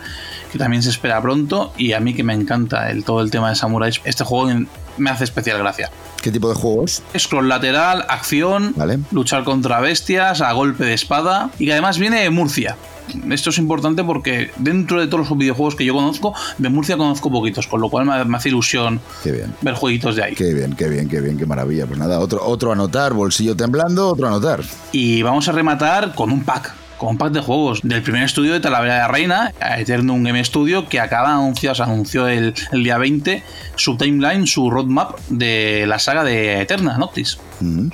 que 0.52 0.58
también 0.58 0.82
se 0.82 0.90
espera 0.90 1.20
pronto. 1.20 1.72
Y 1.76 1.92
a 1.92 2.00
mí 2.00 2.14
que 2.14 2.22
me 2.22 2.34
encanta 2.34 2.90
el, 2.90 3.04
todo 3.04 3.20
el 3.20 3.30
tema 3.30 3.50
de 3.50 3.56
Samurai, 3.56 3.92
este 4.04 4.24
juego 4.24 4.50
me 4.96 5.10
hace 5.10 5.24
especial 5.24 5.58
gracia. 5.58 5.90
¿Qué 6.22 6.30
tipo 6.30 6.48
de 6.48 6.54
juego 6.54 6.84
es? 6.84 7.02
Scroll 7.18 7.48
lateral, 7.48 8.04
acción, 8.08 8.74
luchar 9.10 9.44
contra 9.44 9.80
bestias, 9.80 10.40
a 10.40 10.52
golpe 10.52 10.84
de 10.84 10.94
espada. 10.94 11.50
Y 11.58 11.66
que 11.66 11.72
además 11.72 11.98
viene 11.98 12.20
de 12.20 12.30
Murcia. 12.30 12.76
Esto 13.30 13.50
es 13.50 13.58
importante 13.58 14.04
porque 14.04 14.50
dentro 14.56 15.00
de 15.00 15.06
todos 15.06 15.28
los 15.28 15.38
videojuegos 15.38 15.74
que 15.74 15.84
yo 15.84 15.94
conozco, 15.94 16.34
de 16.58 16.68
Murcia 16.68 16.96
conozco 16.96 17.30
poquitos, 17.30 17.66
con 17.66 17.80
lo 17.80 17.88
cual 17.88 18.06
me, 18.06 18.36
hace 18.36 18.50
ilusión 18.50 19.00
ver 19.62 19.74
jueguitos 19.74 20.16
de 20.16 20.24
ahí. 20.24 20.34
Qué 20.34 20.54
bien, 20.54 20.74
qué 20.76 20.88
bien, 20.88 21.08
qué 21.08 21.20
bien, 21.20 21.36
qué 21.36 21.46
maravilla. 21.46 21.86
Pues 21.86 21.98
nada, 21.98 22.20
otro, 22.20 22.44
otro 22.44 22.70
anotar, 22.70 23.12
bolsillo 23.14 23.56
temblando, 23.56 24.08
otro 24.08 24.28
anotar. 24.28 24.60
Y 24.92 25.22
vamos 25.22 25.48
a 25.48 25.52
rematar 25.52 26.14
con 26.14 26.30
un 26.30 26.44
pack 26.44 26.79
con 27.00 27.16
pack 27.16 27.32
de 27.32 27.40
juegos 27.40 27.80
del 27.82 28.02
primer 28.02 28.24
estudio 28.24 28.52
de 28.52 28.60
Talavera 28.60 28.94
de 28.94 29.00
la 29.00 29.08
Reina, 29.08 29.54
Eternum 29.78 30.22
Game 30.22 30.44
Studio, 30.44 30.86
que 30.86 31.00
acaba 31.00 31.28
de 31.28 31.34
anunciar, 31.36 31.74
se 31.74 31.82
anunció 31.82 32.28
el, 32.28 32.52
día 32.72 32.98
20, 32.98 33.42
su 33.74 33.96
timeline, 33.96 34.46
su 34.46 34.70
roadmap 34.70 35.18
de 35.30 35.86
la 35.88 35.98
saga 35.98 36.24
de 36.24 36.60
Eterna, 36.60 36.98
Noctis. 36.98 37.38
Mm 37.60 37.88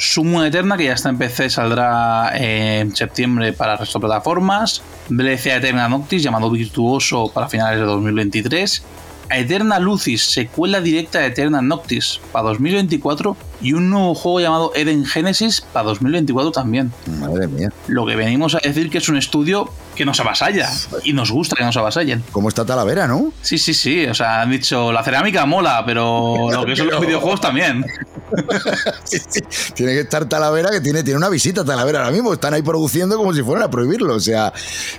Eterna, 0.44 0.76
que 0.76 0.84
ya 0.86 0.94
está 0.94 1.08
en 1.08 1.18
PC, 1.18 1.50
saldrá 1.50 2.32
en 2.34 2.96
septiembre 2.96 3.52
para 3.52 3.74
el 3.74 3.78
resto 3.78 4.00
de 4.00 4.06
plataformas. 4.06 4.82
DLC 5.08 5.46
Eterna 5.46 5.88
Noctis, 5.88 6.24
llamado 6.24 6.50
Virtuoso, 6.50 7.30
para 7.32 7.48
finales 7.48 7.78
de 7.78 7.86
2023. 7.86 8.82
Eterna 9.30 9.78
Lucis, 9.78 10.22
secuela 10.22 10.80
directa 10.80 11.20
de 11.20 11.26
Eterna 11.26 11.62
Noctis 11.62 12.20
para 12.32 12.48
2024 12.48 13.36
y 13.60 13.72
un 13.72 13.90
nuevo 13.90 14.14
juego 14.14 14.40
llamado 14.40 14.72
Eden 14.74 15.04
Genesis 15.04 15.60
para 15.60 15.86
2024 15.86 16.52
también. 16.52 16.92
Madre 17.20 17.48
mía. 17.48 17.72
Lo 17.88 18.06
que 18.06 18.16
venimos 18.16 18.54
a 18.54 18.58
decir 18.58 18.90
que 18.90 18.98
es 18.98 19.08
un 19.08 19.16
estudio 19.16 19.70
que 19.94 20.04
nos 20.04 20.20
avasalla 20.20 20.70
y 21.04 21.12
nos 21.12 21.30
gusta 21.30 21.56
que 21.56 21.64
nos 21.64 21.76
avasallen. 21.76 22.22
Como 22.32 22.48
está 22.48 22.64
Talavera, 22.64 23.06
¿no? 23.06 23.32
Sí, 23.42 23.58
sí, 23.58 23.74
sí. 23.74 24.06
O 24.06 24.14
sea, 24.14 24.42
han 24.42 24.50
dicho 24.50 24.92
la 24.92 25.02
cerámica 25.02 25.46
mola, 25.46 25.82
pero 25.86 26.48
lo 26.52 26.66
que 26.66 26.76
son 26.76 26.88
los 26.88 27.00
videojuegos 27.00 27.40
también. 27.40 27.84
Tiene 29.74 29.92
que 29.92 30.00
estar 30.00 30.28
Talavera, 30.28 30.70
que 30.70 30.80
tiene, 30.80 31.02
tiene 31.02 31.18
una 31.18 31.28
visita 31.28 31.60
a 31.62 31.64
Talavera 31.64 32.00
ahora 32.00 32.10
mismo. 32.10 32.32
Están 32.32 32.54
ahí 32.54 32.62
produciendo 32.62 33.16
como 33.16 33.32
si 33.32 33.42
fueran 33.42 33.64
a 33.64 33.70
prohibirlo. 33.70 34.14
O 34.14 34.20
sea, 34.20 34.52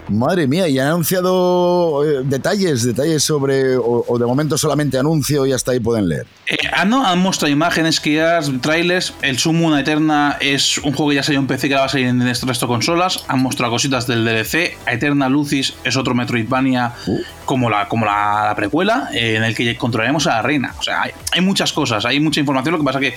madre 0.09 0.47
mía, 0.47 0.67
y 0.67 0.79
han 0.79 0.87
anunciado 0.87 2.03
eh, 2.05 2.23
detalles, 2.23 2.83
detalles 2.83 3.23
sobre, 3.23 3.77
o, 3.77 4.17
de 4.17 4.25
momento 4.25 4.57
solamente 4.57 4.97
anuncio 4.97 5.45
y 5.45 5.53
hasta 5.53 5.71
ahí 5.71 5.79
pueden 5.79 6.07
leer. 6.07 6.25
Eh, 6.47 6.57
han, 6.71 6.93
han 6.93 7.19
mostrado 7.19 7.51
imágenes, 7.51 8.01
guías, 8.01 8.51
trailers. 8.61 9.13
El 9.21 9.37
Summon 9.37 9.77
Eterna 9.77 10.37
es 10.39 10.77
un 10.77 10.93
juego 10.93 11.09
que 11.09 11.15
ya 11.15 11.23
salió 11.23 11.39
en 11.39 11.47
PC 11.47 11.69
que 11.69 11.75
va 11.75 11.85
a 11.85 11.89
salir 11.89 12.07
en 12.07 12.21
el 12.21 12.27
resto 12.27 12.45
de 12.45 12.67
consolas. 12.67 13.25
Han 13.27 13.41
mostrado 13.41 13.71
cositas 13.71 14.07
del 14.07 14.23
DLC. 14.23 14.77
Eterna 14.87 15.29
Lucis 15.29 15.73
es 15.83 15.97
otro 15.97 16.15
Metroidvania 16.15 16.93
uh. 17.05 17.19
como, 17.45 17.69
la, 17.69 17.87
como 17.87 18.05
la, 18.05 18.53
precuela, 18.55 19.09
eh, 19.13 19.35
en 19.35 19.43
el 19.43 19.55
que 19.55 19.75
controlaremos 19.75 20.27
a 20.27 20.35
la 20.35 20.41
reina. 20.41 20.75
O 20.79 20.83
sea, 20.83 21.03
hay, 21.03 21.11
hay 21.31 21.41
muchas 21.41 21.73
cosas, 21.73 22.05
hay 22.05 22.19
mucha 22.19 22.39
información. 22.39 22.73
Lo 22.73 22.79
que 22.79 22.85
pasa 22.85 22.99
que 22.99 23.16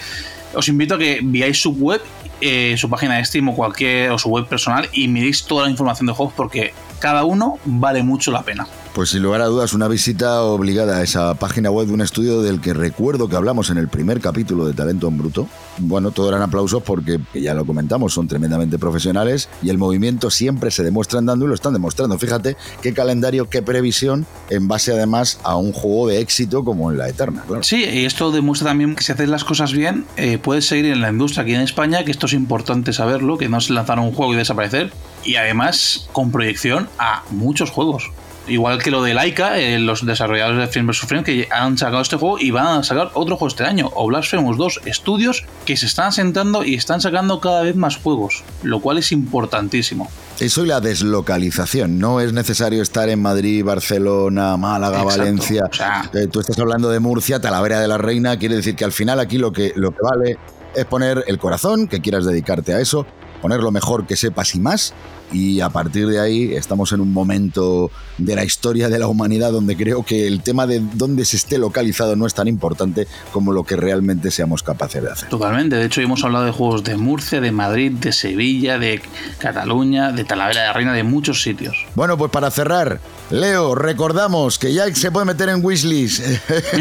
os 0.54 0.68
invito 0.68 0.94
a 0.94 0.98
que 0.98 1.20
veáis 1.22 1.60
su 1.60 1.72
web, 1.72 2.00
eh, 2.40 2.74
su 2.76 2.88
página 2.88 3.16
de 3.16 3.24
Steam 3.24 3.48
o 3.48 3.54
cualquier 3.54 4.10
o 4.10 4.18
su 4.18 4.28
web 4.28 4.46
personal 4.46 4.88
y 4.92 5.08
miréis 5.08 5.44
toda 5.44 5.64
la 5.64 5.70
información 5.70 6.06
de 6.06 6.12
juegos 6.12 6.34
porque 6.36 6.72
cada 6.98 7.24
uno 7.24 7.58
vale 7.64 8.02
mucho 8.02 8.30
la 8.30 8.42
pena. 8.42 8.66
Pues 8.94 9.10
sin 9.10 9.22
lugar 9.22 9.40
a 9.40 9.46
dudas, 9.46 9.72
una 9.72 9.86
visita 9.86 10.42
obligada 10.42 10.96
a 10.96 11.02
esa 11.04 11.34
página 11.34 11.70
web 11.70 11.86
de 11.86 11.92
un 11.92 12.00
estudio 12.00 12.42
del 12.42 12.60
que 12.60 12.74
recuerdo 12.74 13.28
que 13.28 13.36
hablamos 13.36 13.70
en 13.70 13.78
el 13.78 13.86
primer 13.86 14.20
capítulo 14.20 14.66
de 14.66 14.72
Talento 14.72 15.06
en 15.06 15.16
Bruto. 15.16 15.48
Bueno, 15.78 16.10
todo 16.10 16.28
eran 16.28 16.42
aplausos 16.42 16.82
porque, 16.82 17.20
ya 17.32 17.54
lo 17.54 17.64
comentamos, 17.64 18.12
son 18.12 18.26
tremendamente 18.26 18.80
profesionales 18.80 19.48
y 19.62 19.70
el 19.70 19.78
movimiento 19.78 20.28
siempre 20.28 20.72
se 20.72 20.82
demuestra 20.82 21.20
andando 21.20 21.44
y 21.44 21.48
lo 21.48 21.54
están 21.54 21.72
demostrando. 21.72 22.18
Fíjate 22.18 22.56
qué 22.82 22.92
calendario, 22.92 23.48
qué 23.48 23.62
previsión, 23.62 24.26
en 24.50 24.66
base 24.66 24.90
además 24.90 25.38
a 25.44 25.54
un 25.54 25.72
juego 25.72 26.08
de 26.08 26.18
éxito 26.18 26.64
como 26.64 26.90
en 26.90 26.98
la 26.98 27.08
Eterna. 27.08 27.44
Sí, 27.60 27.84
y 27.84 28.06
esto 28.06 28.32
demuestra 28.32 28.70
también 28.70 28.96
que 28.96 29.04
si 29.04 29.12
haces 29.12 29.28
las 29.28 29.44
cosas 29.44 29.72
bien, 29.72 30.04
eh, 30.16 30.38
puedes 30.38 30.66
seguir 30.66 30.86
en 30.86 31.00
la 31.00 31.10
industria 31.10 31.44
aquí 31.44 31.54
en 31.54 31.60
España, 31.60 32.04
que 32.04 32.10
esto 32.10 32.26
es 32.26 32.32
importante 32.32 32.92
saberlo, 32.92 33.38
que 33.38 33.48
no 33.48 33.58
es 33.58 33.70
lanzar 33.70 34.00
un 34.00 34.12
juego 34.12 34.34
y 34.34 34.36
desaparecer, 34.36 34.92
y 35.24 35.36
además 35.36 36.08
con 36.12 36.32
proyección 36.32 36.88
a 36.98 37.22
muchos 37.30 37.70
juegos. 37.70 38.10
Igual 38.50 38.82
que 38.82 38.90
lo 38.90 39.04
de 39.04 39.14
Laika, 39.14 39.60
eh, 39.60 39.78
los 39.78 40.04
desarrolladores 40.04 40.58
de 40.58 40.66
Film 40.66 40.88
vs. 40.88 41.06
Que 41.24 41.48
han 41.52 41.78
sacado 41.78 42.02
este 42.02 42.16
juego 42.16 42.36
y 42.40 42.50
van 42.50 42.66
a 42.66 42.82
sacar 42.82 43.12
otro 43.14 43.36
juego 43.36 43.46
este 43.46 43.62
año, 43.62 43.88
o 43.94 44.08
Blasphemous 44.08 44.56
2, 44.56 44.80
estudios 44.86 45.44
que 45.64 45.76
se 45.76 45.86
están 45.86 46.10
sentando 46.10 46.64
y 46.64 46.74
están 46.74 47.00
sacando 47.00 47.38
cada 47.38 47.62
vez 47.62 47.76
más 47.76 47.96
juegos, 47.96 48.42
lo 48.64 48.80
cual 48.80 48.98
es 48.98 49.12
importantísimo. 49.12 50.10
Eso 50.40 50.64
y 50.64 50.66
la 50.66 50.80
deslocalización. 50.80 52.00
No 52.00 52.20
es 52.20 52.32
necesario 52.32 52.82
estar 52.82 53.08
en 53.08 53.22
Madrid, 53.22 53.64
Barcelona, 53.64 54.56
Málaga, 54.56 55.04
Valencia. 55.04 55.70
Eh, 56.12 56.26
tú 56.26 56.40
estás 56.40 56.58
hablando 56.58 56.90
de 56.90 56.98
Murcia, 56.98 57.40
Talavera 57.40 57.78
de 57.78 57.86
la 57.86 57.98
Reina. 57.98 58.36
Quiere 58.36 58.56
decir 58.56 58.74
que 58.74 58.84
al 58.84 58.92
final 58.92 59.20
aquí 59.20 59.38
lo 59.38 59.52
que, 59.52 59.72
lo 59.76 59.92
que 59.92 59.98
vale 60.02 60.38
es 60.74 60.84
poner 60.86 61.22
el 61.28 61.38
corazón, 61.38 61.86
que 61.86 62.00
quieras 62.00 62.24
dedicarte 62.24 62.74
a 62.74 62.80
eso, 62.80 63.06
poner 63.40 63.60
lo 63.60 63.70
mejor 63.70 64.08
que 64.08 64.16
sepas 64.16 64.56
y 64.56 64.60
más 64.60 64.92
y 65.32 65.60
a 65.60 65.70
partir 65.70 66.06
de 66.06 66.20
ahí 66.20 66.54
estamos 66.54 66.92
en 66.92 67.00
un 67.00 67.12
momento 67.12 67.90
de 68.18 68.34
la 68.34 68.44
historia 68.44 68.88
de 68.88 68.98
la 68.98 69.06
humanidad 69.06 69.52
donde 69.52 69.76
creo 69.76 70.04
que 70.04 70.26
el 70.26 70.42
tema 70.42 70.66
de 70.66 70.82
dónde 70.94 71.24
se 71.24 71.36
esté 71.36 71.58
localizado 71.58 72.16
no 72.16 72.26
es 72.26 72.34
tan 72.34 72.48
importante 72.48 73.06
como 73.32 73.52
lo 73.52 73.64
que 73.64 73.76
realmente 73.76 74.30
seamos 74.30 74.62
capaces 74.62 75.02
de 75.02 75.10
hacer. 75.10 75.28
Totalmente, 75.28 75.76
de 75.76 75.84
hecho 75.84 76.00
hemos 76.00 76.24
hablado 76.24 76.44
de 76.44 76.52
juegos 76.52 76.84
de 76.84 76.96
Murcia, 76.96 77.40
de 77.40 77.52
Madrid, 77.52 77.92
de 77.92 78.12
Sevilla, 78.12 78.78
de 78.78 79.00
Cataluña, 79.38 80.12
de 80.12 80.24
Talavera 80.24 80.62
de 80.62 80.66
la 80.68 80.72
Reina, 80.72 80.92
de 80.92 81.02
muchos 81.02 81.42
sitios. 81.42 81.86
Bueno, 81.94 82.18
pues 82.18 82.30
para 82.30 82.50
cerrar, 82.50 83.00
Leo, 83.30 83.74
recordamos 83.74 84.58
que 84.58 84.72
ya 84.72 84.92
se 84.94 85.10
puede 85.10 85.26
meter 85.26 85.48
en 85.48 85.64
wishlist. 85.64 86.24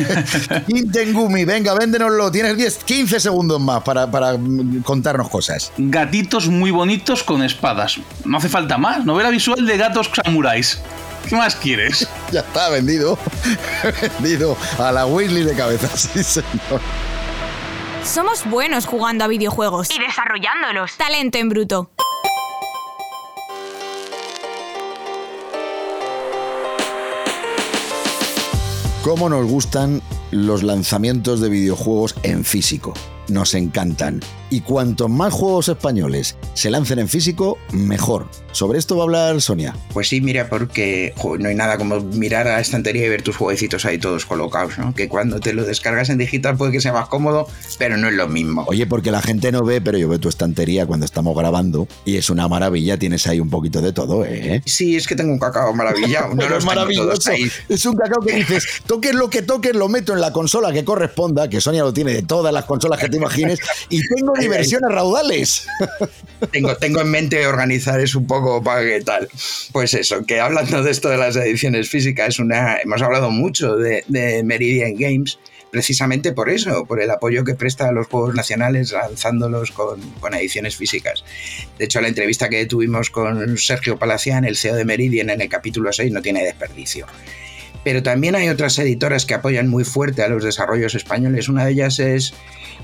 Intengumi, 0.68 1.46
venga, 1.46 1.74
véndenoslo, 1.74 2.32
tienes 2.32 2.58
10, 2.58 2.84
15 2.84 3.20
segundos 3.20 3.62
más 3.62 3.84
para, 3.84 4.10
para 4.10 4.38
contarnos 4.84 5.30
cosas. 5.30 5.72
Gatitos 5.78 6.48
muy 6.48 6.72
bonitos 6.72 7.24
con 7.24 7.44
espadas 7.44 8.00
hace 8.40 8.50
falta 8.50 8.78
más. 8.78 9.06
Novela 9.06 9.30
visual 9.30 9.66
de 9.66 9.78
gatos 9.78 10.10
samuráis. 10.24 10.82
¿Qué 11.28 11.36
más 11.36 11.56
quieres? 11.56 12.08
Ya 12.32 12.42
está, 12.42 12.70
vendido. 12.70 13.18
vendido 14.20 14.56
a 14.78 14.92
la 14.92 15.08
Weasley 15.08 15.44
de 15.44 15.56
cabeza, 15.56 15.88
sí, 15.96 16.24
señor. 16.24 16.80
Somos 18.04 18.46
buenos 18.46 18.86
jugando 18.86 19.26
a 19.26 19.28
videojuegos 19.28 19.90
y 19.92 20.00
desarrollándolos. 20.00 20.96
Talento 20.96 21.38
en 21.40 21.50
bruto. 21.50 21.92
¿Cómo 29.04 29.28
nos 29.28 29.48
gustan 29.48 30.02
los 30.30 30.62
lanzamientos 30.62 31.42
de 31.42 31.50
videojuegos 31.50 32.16
en 32.22 32.46
físico? 32.46 32.94
Nos 33.28 33.56
encantan 33.56 34.22
y 34.50 34.62
cuanto 34.62 35.08
más 35.08 35.34
juegos 35.34 35.70
españoles 35.70 36.36
se 36.54 36.70
lancen 36.70 37.00
en 37.00 37.08
físico, 37.08 37.58
mejor. 37.72 38.28
Sobre 38.52 38.80
esto 38.80 38.96
va 38.96 39.04
a 39.04 39.06
hablar 39.06 39.42
Sonia. 39.42 39.76
Pues 39.94 40.10
sí, 40.10 40.22
mira, 40.22 40.50
porque 40.50 41.14
no 41.40 41.50
hay 41.50 41.56
nada 41.56 41.78
como 41.78 42.00
mirar 42.00 42.48
a 42.48 42.54
la 42.54 42.60
estantería 42.60 43.06
y 43.06 43.10
ver 43.10 43.22
tus 43.22 43.38
jueguecitos 43.38 43.86
ahí 43.86 44.00
todos 44.00 44.26
colocados, 44.26 44.78
¿no? 44.78 44.94
Que 44.94 45.08
cuando 45.08 45.40
te 45.40 45.54
lo 45.54 45.64
descargas 45.64 46.10
en 46.10 46.18
digital 46.18 46.58
puede 46.58 46.72
que 46.72 46.82
sea 46.82 46.94
más 46.94 47.08
cómodo, 47.08 47.48
pero 47.78 47.98
no 47.98 48.08
es 48.08 48.16
lo 48.16 48.28
mismo. 48.28 48.66
Oye, 48.68 48.88
porque 48.88 49.12
la 49.12 49.22
gente 49.22 49.52
no 49.52 49.64
ve, 49.64 49.82
pero 49.82 49.98
yo 49.98 50.10
veo 50.10 50.20
tu 50.20 50.30
estantería 50.30 50.86
cuando 50.86 51.06
estamos 51.06 51.38
grabando 51.38 51.88
y 52.06 52.18
es 52.18 52.30
una 52.30 52.48
maravilla, 52.48 52.98
tienes 52.98 53.28
ahí 53.28 53.40
un 53.40 53.50
poquito 53.50 53.82
de 53.82 53.94
todo, 53.94 54.26
¿eh? 54.26 54.62
Sí, 54.66 54.96
es 54.96 55.08
que 55.08 55.16
tengo 55.16 55.32
un 55.32 55.40
cacao 55.40 55.74
maravillado. 55.74 56.34
No 56.34 56.44
es 56.58 56.66
maravilloso. 56.66 57.32
Es 57.70 57.86
un 57.86 57.96
cacao 57.96 58.22
que 58.22 58.36
dices, 58.36 58.66
toques 58.88 59.14
lo 59.14 59.30
que 59.30 59.42
toques, 59.42 59.76
lo 59.76 59.90
meto 59.90 60.14
en 60.14 60.22
la 60.22 60.34
consola 60.34 60.74
que 60.74 60.84
corresponda, 60.84 61.50
que 61.50 61.62
Sonia 61.62 61.84
lo 61.84 61.94
tiene 61.94 62.14
de 62.14 62.24
todas 62.24 62.54
las 62.54 62.66
consolas 62.66 63.00
que 63.00 63.10
te 63.10 63.18
imagines, 63.18 63.60
y 63.90 64.02
tengo 64.08 64.34
diversión 64.40 64.82
raudales. 64.88 65.68
Tengo, 66.52 66.74
tengo 66.78 67.02
en 67.02 67.12
mente 67.12 67.46
organizar 67.46 68.00
eso 68.00 68.18
un 68.18 68.26
poco 68.26 68.64
para 68.64 68.82
que 68.82 69.02
tal. 69.02 69.28
Pues 69.74 69.94
eso, 69.94 70.24
que 70.26 70.40
hablando 70.40 70.82
de 70.82 70.90
esto 70.90 71.10
de 71.10 71.18
las 71.18 71.36
ediciones 71.36 71.90
físicas, 71.90 72.40
una, 72.40 72.78
hemos 72.78 73.02
hablado 73.02 73.30
mucho 73.30 73.76
de, 73.76 74.06
Meridian 74.46 74.96
Games 74.96 75.38
precisamente 75.70 76.32
por 76.32 76.50
eso, 76.50 76.86
por 76.86 77.02
el 77.02 77.12
apoyo 77.12 77.44
que 77.44 77.56
presta 77.56 77.90
a 77.90 77.92
los 77.92 78.08
juegos 78.08 78.36
nacionales 78.36 78.94
lanzándolos 78.94 79.72
con, 79.72 80.00
con, 80.22 80.34
ediciones 80.34 80.78
físicas. 80.78 81.26
De 81.78 81.86
hecho, 81.86 82.00
la 82.00 82.08
entrevista 82.08 82.48
que 82.48 82.66
tuvimos 82.66 83.10
con 83.10 83.58
Sergio 83.58 84.00
Palacián, 84.00 84.46
el 84.46 84.56
CEO 84.56 84.76
de 84.76 84.86
Meridian, 84.86 85.30
en 85.30 85.42
el 85.42 85.50
capítulo 85.50 85.92
6 85.92 86.14
no 86.14 86.22
tiene 86.22 86.42
desperdicio. 86.42 87.06
Pero 87.84 88.04
también 88.04 88.36
hay 88.36 88.50
otras 88.50 88.78
editoras 88.80 89.26
que 89.26 89.34
apoyan 89.34 89.68
muy 89.68 89.84
fuerte 89.84 90.22
a 90.22 90.28
los 90.28 90.44
desarrollos 90.44 90.96
españoles. 90.96 91.48
Una 91.48 91.66
de 91.66 91.72
ellas 91.72 92.00
es 92.00 92.34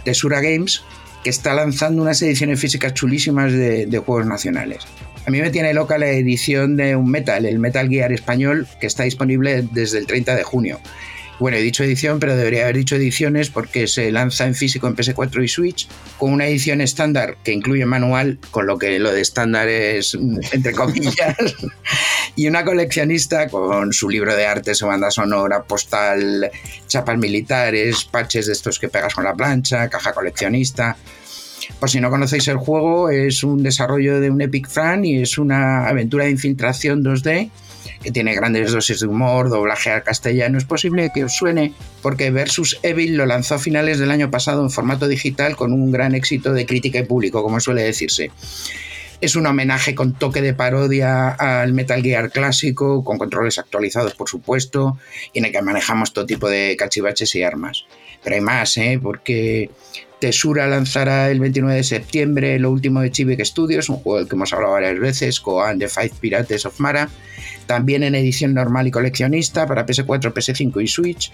Tesura 0.03 0.41
Games, 0.41 0.83
que 1.25 1.31
está 1.31 1.55
lanzando 1.55 2.03
unas 2.03 2.21
ediciones 2.21 2.59
físicas 2.59 2.93
chulísimas 2.93 3.51
de, 3.51 4.03
juegos 4.05 4.27
nacionales. 4.27 4.83
A 5.25 5.31
mí 5.31 5.41
me 5.41 5.49
tiene 5.49 5.73
loca 5.73 5.97
la 5.97 6.11
edición 6.11 6.77
de 6.77 6.95
un 6.95 7.09
Metal, 7.09 7.47
el 7.47 7.57
Metal 7.57 7.89
Gear 7.89 8.11
español, 8.11 8.67
que 8.79 8.85
está 8.85 9.05
disponible 9.05 9.67
desde 9.71 9.97
el 9.97 10.05
30 10.05 10.35
de 10.35 10.43
junio. 10.43 10.79
Bueno, 11.37 11.57
he 11.57 11.61
dicho 11.61 11.83
edición, 11.83 12.19
pero 12.19 12.37
debería 12.37 12.63
haber 12.63 12.77
dicho 12.77 12.95
ediciones 12.95 13.49
porque 13.49 13.87
se 13.87 14.09
lanza 14.11 14.45
en 14.45 14.55
físico 14.55 14.87
en 14.87 14.95
PS4 14.95 15.43
y 15.43 15.47
Switch 15.49 15.87
con 16.17 16.31
una 16.31 16.47
edición 16.47 16.79
estándar 16.79 17.37
que 17.43 17.51
incluye 17.51 17.85
manual, 17.85 18.39
con 18.51 18.67
lo 18.67 18.77
que 18.77 18.99
lo 18.99 19.11
de 19.11 19.19
estándar 19.19 19.67
es 19.67 20.17
entre 20.53 20.71
comillas, 20.71 21.35
y 22.37 22.47
una 22.47 22.63
coleccionista 22.63 23.49
con 23.49 23.91
su 23.91 24.09
libro 24.09 24.33
de 24.33 24.45
arte, 24.45 24.75
su 24.75 24.87
banda 24.87 25.11
sonora, 25.11 25.63
postal, 25.63 26.49
chapas 26.87 27.17
militares, 27.17 28.05
parches 28.05 28.47
de 28.47 28.53
estos 28.53 28.79
que 28.79 28.87
pegas 28.87 29.13
con 29.13 29.25
la 29.25 29.33
plancha, 29.33 29.89
caja 29.89 30.13
coleccionista. 30.13 30.95
Por 31.79 31.89
si 31.89 31.99
no 31.99 32.09
conocéis 32.09 32.47
el 32.47 32.57
juego, 32.57 33.09
es 33.09 33.43
un 33.43 33.61
desarrollo 33.61 34.21
de 34.21 34.29
un 34.29 34.39
Epic 34.39 34.69
Fan 34.69 35.03
y 35.03 35.21
es 35.21 35.37
una 35.37 35.87
aventura 35.87 36.25
de 36.25 36.31
infiltración 36.31 37.03
2D 37.03 37.49
que 38.01 38.11
tiene 38.11 38.35
grandes 38.35 38.71
dosis 38.71 38.99
de 38.99 39.07
humor, 39.07 39.49
doblaje 39.49 39.91
al 39.91 40.03
castellano. 40.03 40.57
Es 40.57 40.65
posible 40.65 41.11
que 41.13 41.23
os 41.23 41.33
suene 41.35 41.73
porque 42.01 42.31
Versus 42.31 42.79
Evil 42.83 43.17
lo 43.17 43.25
lanzó 43.25 43.55
a 43.55 43.59
finales 43.59 43.99
del 43.99 44.11
año 44.11 44.31
pasado 44.31 44.61
en 44.61 44.69
formato 44.69 45.07
digital 45.07 45.55
con 45.55 45.73
un 45.73 45.91
gran 45.91 46.15
éxito 46.15 46.53
de 46.53 46.65
crítica 46.65 46.99
y 46.99 47.03
público, 47.03 47.43
como 47.43 47.59
suele 47.59 47.83
decirse. 47.83 48.31
Es 49.21 49.35
un 49.35 49.47
homenaje 49.47 49.95
con 49.95 50.13
toque 50.13 50.41
de 50.41 50.53
parodia 50.53 51.29
al 51.29 51.73
Metal 51.73 52.01
Gear 52.01 52.31
clásico, 52.31 53.03
con 53.03 53.17
controles 53.17 53.57
actualizados, 53.57 54.13
por 54.13 54.29
supuesto, 54.29 54.97
y 55.31 55.39
en 55.39 55.45
el 55.45 55.51
que 55.51 55.61
manejamos 55.61 56.13
todo 56.13 56.25
tipo 56.25 56.49
de 56.49 56.75
cachivaches 56.77 57.33
y 57.35 57.43
armas. 57.43 57.85
Pero 58.23 58.35
hay 58.35 58.41
más, 58.41 58.77
¿eh? 58.77 58.99
porque 59.01 59.69
Tesura 60.25 60.65
lanzará 60.65 61.29
el 61.29 61.39
29 61.39 61.75
de 61.75 61.83
septiembre 61.83 62.57
lo 62.57 62.71
último 62.71 62.99
de 63.01 63.11
Chivik 63.11 63.45
Studios, 63.45 63.89
un 63.89 63.97
juego 63.97 64.17
del 64.17 64.27
que 64.27 64.33
hemos 64.33 64.51
hablado 64.53 64.73
varias 64.73 64.97
veces, 64.97 65.39
Koan 65.39 65.77
The 65.77 65.87
Five 65.87 66.13
Pirates 66.19 66.65
of 66.65 66.79
Mara, 66.79 67.09
también 67.67 68.01
en 68.01 68.15
edición 68.15 68.55
normal 68.55 68.87
y 68.87 68.91
coleccionista 68.91 69.67
para 69.67 69.85
PS4, 69.85 70.33
PS5 70.33 70.81
y 70.81 70.87
Switch. 70.87 71.31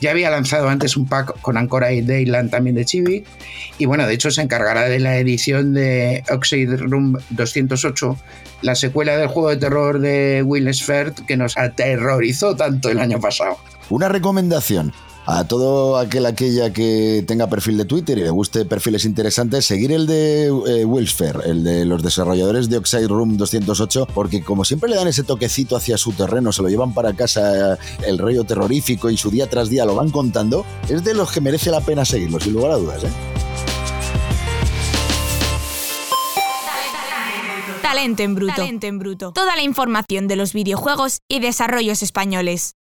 Ya 0.00 0.12
había 0.12 0.30
lanzado 0.30 0.68
antes 0.68 0.96
un 0.96 1.08
pack 1.08 1.40
con 1.40 1.56
Ancora 1.56 1.92
y 1.92 2.00
Dayland 2.00 2.52
también 2.52 2.76
de 2.76 2.84
Chibi. 2.84 3.24
Y 3.76 3.86
bueno, 3.86 4.06
de 4.06 4.14
hecho 4.14 4.30
se 4.30 4.40
encargará 4.40 4.82
de 4.82 5.00
la 5.00 5.18
edición 5.18 5.74
de 5.74 6.22
Oxide 6.30 6.76
Room 6.76 7.18
208, 7.30 8.16
la 8.62 8.76
secuela 8.76 9.16
del 9.16 9.26
juego 9.26 9.50
de 9.50 9.56
terror 9.56 9.98
de 9.98 10.44
Will 10.46 10.72
Sfert 10.72 11.26
que 11.26 11.36
nos 11.36 11.58
aterrorizó 11.58 12.54
tanto 12.54 12.88
el 12.88 13.00
año 13.00 13.18
pasado. 13.18 13.58
Una 13.90 14.08
recomendación 14.08 14.92
A 15.30 15.44
todo 15.44 15.98
aquel, 15.98 16.24
aquella 16.24 16.72
que 16.72 17.22
tenga 17.26 17.50
perfil 17.50 17.76
de 17.76 17.84
Twitter 17.84 18.16
y 18.16 18.22
le 18.22 18.30
guste 18.30 18.64
perfiles 18.64 19.04
interesantes, 19.04 19.66
seguir 19.66 19.92
el 19.92 20.06
de 20.06 20.46
eh, 20.46 20.86
el 21.44 21.64
de 21.64 21.84
los 21.84 22.02
desarrolladores 22.02 22.70
de 22.70 22.78
Oxide 22.78 23.08
Room 23.08 23.36
208, 23.36 24.08
porque 24.14 24.42
como 24.42 24.64
siempre 24.64 24.88
le 24.88 24.96
dan 24.96 25.06
ese 25.06 25.24
toquecito 25.24 25.76
hacia 25.76 25.98
su 25.98 26.12
terreno, 26.12 26.50
se 26.50 26.62
lo 26.62 26.70
llevan 26.70 26.94
para 26.94 27.12
casa 27.12 27.74
eh, 27.74 27.78
el 28.06 28.16
rollo 28.16 28.44
terrorífico 28.44 29.10
y 29.10 29.18
su 29.18 29.30
día 29.30 29.50
tras 29.50 29.68
día 29.68 29.84
lo 29.84 29.94
van 29.94 30.08
contando, 30.08 30.64
es 30.88 31.04
de 31.04 31.12
los 31.12 31.30
que 31.30 31.42
merece 31.42 31.70
la 31.70 31.82
pena 31.82 32.06
seguirlo, 32.06 32.40
sin 32.40 32.54
lugar 32.54 32.70
a 32.70 32.76
dudas. 32.76 33.04
¿eh? 33.04 33.10
Talento 37.82 38.22
en 38.22 38.34
bruto. 38.34 38.54
Talento 38.56 38.86
en 38.86 38.98
bruto. 38.98 39.32
Toda 39.32 39.56
la 39.56 39.62
información 39.62 40.26
de 40.26 40.36
los 40.36 40.54
videojuegos 40.54 41.20
y 41.28 41.40
desarrollos 41.40 42.02
españoles. 42.02 42.76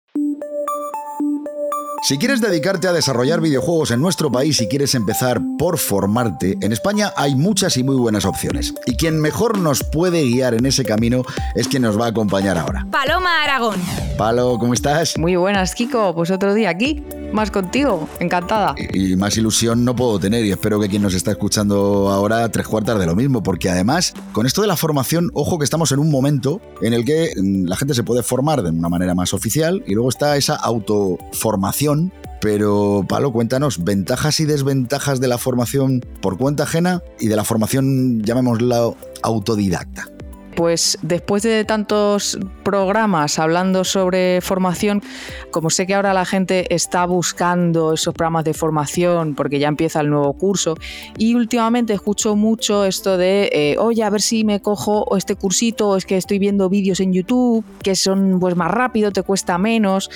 Si 2.02 2.18
quieres 2.18 2.40
dedicarte 2.40 2.86
a 2.86 2.92
desarrollar 2.92 3.40
videojuegos 3.40 3.90
en 3.90 4.00
nuestro 4.00 4.30
país 4.30 4.60
y 4.60 4.68
quieres 4.68 4.94
empezar 4.94 5.40
por 5.58 5.78
formarte, 5.78 6.56
en 6.60 6.72
España 6.72 7.12
hay 7.16 7.34
muchas 7.34 7.76
y 7.76 7.82
muy 7.82 7.96
buenas 7.96 8.24
opciones. 8.24 8.74
Y 8.86 8.96
quien 8.96 9.20
mejor 9.20 9.58
nos 9.58 9.82
puede 9.82 10.22
guiar 10.22 10.54
en 10.54 10.66
ese 10.66 10.84
camino 10.84 11.24
es 11.54 11.66
quien 11.68 11.82
nos 11.82 11.98
va 11.98 12.06
a 12.06 12.08
acompañar 12.10 12.58
ahora. 12.58 12.86
Paloma 12.90 13.42
Aragón. 13.42 13.80
Palo, 14.16 14.56
¿cómo 14.58 14.74
estás? 14.74 15.18
Muy 15.18 15.36
buenas, 15.36 15.74
Kiko. 15.74 16.14
Pues 16.14 16.30
otro 16.30 16.54
día 16.54 16.70
aquí, 16.70 17.02
más 17.32 17.50
contigo. 17.50 18.08
Encantada. 18.20 18.74
Y, 18.92 19.16
más 19.16 19.36
ilusión 19.36 19.84
no 19.84 19.96
puedo 19.96 20.18
tener 20.18 20.44
y 20.44 20.50
espero 20.50 20.80
que 20.80 20.88
quien 20.88 21.02
nos 21.02 21.14
está 21.14 21.30
escuchando 21.32 22.08
ahora 22.10 22.48
tres 22.50 22.66
cuartas 22.66 22.98
de 22.98 23.06
lo 23.06 23.16
mismo, 23.16 23.42
porque 23.42 23.70
además, 23.70 24.14
con 24.32 24.46
esto 24.46 24.62
de 24.62 24.68
la 24.68 24.76
formación, 24.76 25.30
ojo 25.34 25.58
que 25.58 25.64
estamos 25.64 25.92
en 25.92 25.98
un 25.98 26.10
momento 26.10 26.60
en 26.82 26.92
el 26.92 27.04
que 27.04 27.32
mm, 27.36 27.66
la 27.66 27.76
gente 27.76 27.94
se 27.94 28.02
puede 28.02 28.22
formar 28.22 28.62
de 28.62 28.70
una 28.70 28.88
manera 28.88 29.14
más 29.14 29.34
oficial 29.34 29.82
y 29.86 29.94
luego 29.94 30.08
está 30.08 30.36
esa 30.36 30.54
autoformación 30.56 32.12
pero, 32.40 33.04
Palo, 33.08 33.32
cuéntanos, 33.32 33.82
ventajas 33.82 34.40
y 34.40 34.44
desventajas 34.44 35.20
de 35.20 35.28
la 35.28 35.38
formación 35.38 36.04
por 36.20 36.36
cuenta 36.36 36.64
ajena 36.64 37.02
y 37.18 37.28
de 37.28 37.36
la 37.36 37.44
formación, 37.44 38.22
llamémosla, 38.22 38.90
autodidacta. 39.22 40.08
Pues 40.56 40.98
después 41.02 41.42
de 41.42 41.66
tantos 41.66 42.38
programas 42.64 43.38
hablando 43.38 43.84
sobre 43.84 44.40
formación, 44.40 45.02
como 45.50 45.68
sé 45.68 45.86
que 45.86 45.94
ahora 45.94 46.14
la 46.14 46.24
gente 46.24 46.74
está 46.74 47.04
buscando 47.04 47.92
esos 47.92 48.14
programas 48.14 48.44
de 48.44 48.54
formación 48.54 49.34
porque 49.34 49.58
ya 49.58 49.68
empieza 49.68 50.00
el 50.00 50.08
nuevo 50.08 50.32
curso 50.32 50.74
y 51.18 51.34
últimamente 51.34 51.92
escucho 51.92 52.36
mucho 52.36 52.86
esto 52.86 53.18
de, 53.18 53.50
eh, 53.52 53.76
oye, 53.78 54.02
a 54.02 54.08
ver 54.08 54.22
si 54.22 54.44
me 54.44 54.62
cojo 54.62 55.14
este 55.18 55.34
cursito, 55.36 55.94
es 55.94 56.06
que 56.06 56.16
estoy 56.16 56.38
viendo 56.38 56.70
vídeos 56.70 57.00
en 57.00 57.12
YouTube 57.12 57.62
que 57.82 57.94
son 57.94 58.40
pues 58.40 58.56
más 58.56 58.70
rápido, 58.70 59.12
te 59.12 59.22
cuesta 59.22 59.58
menos 59.58 60.10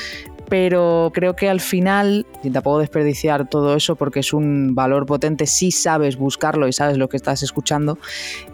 pero 0.50 1.12
creo 1.14 1.36
que 1.36 1.48
al 1.48 1.60
final, 1.60 2.26
y 2.42 2.50
puedo 2.50 2.80
desperdiciar 2.80 3.48
todo 3.48 3.76
eso 3.76 3.94
porque 3.94 4.18
es 4.18 4.32
un 4.32 4.74
valor 4.74 5.06
potente, 5.06 5.46
si 5.46 5.70
sabes 5.70 6.16
buscarlo 6.16 6.66
y 6.66 6.72
sabes 6.72 6.98
lo 6.98 7.08
que 7.08 7.16
estás 7.16 7.44
escuchando, 7.44 7.98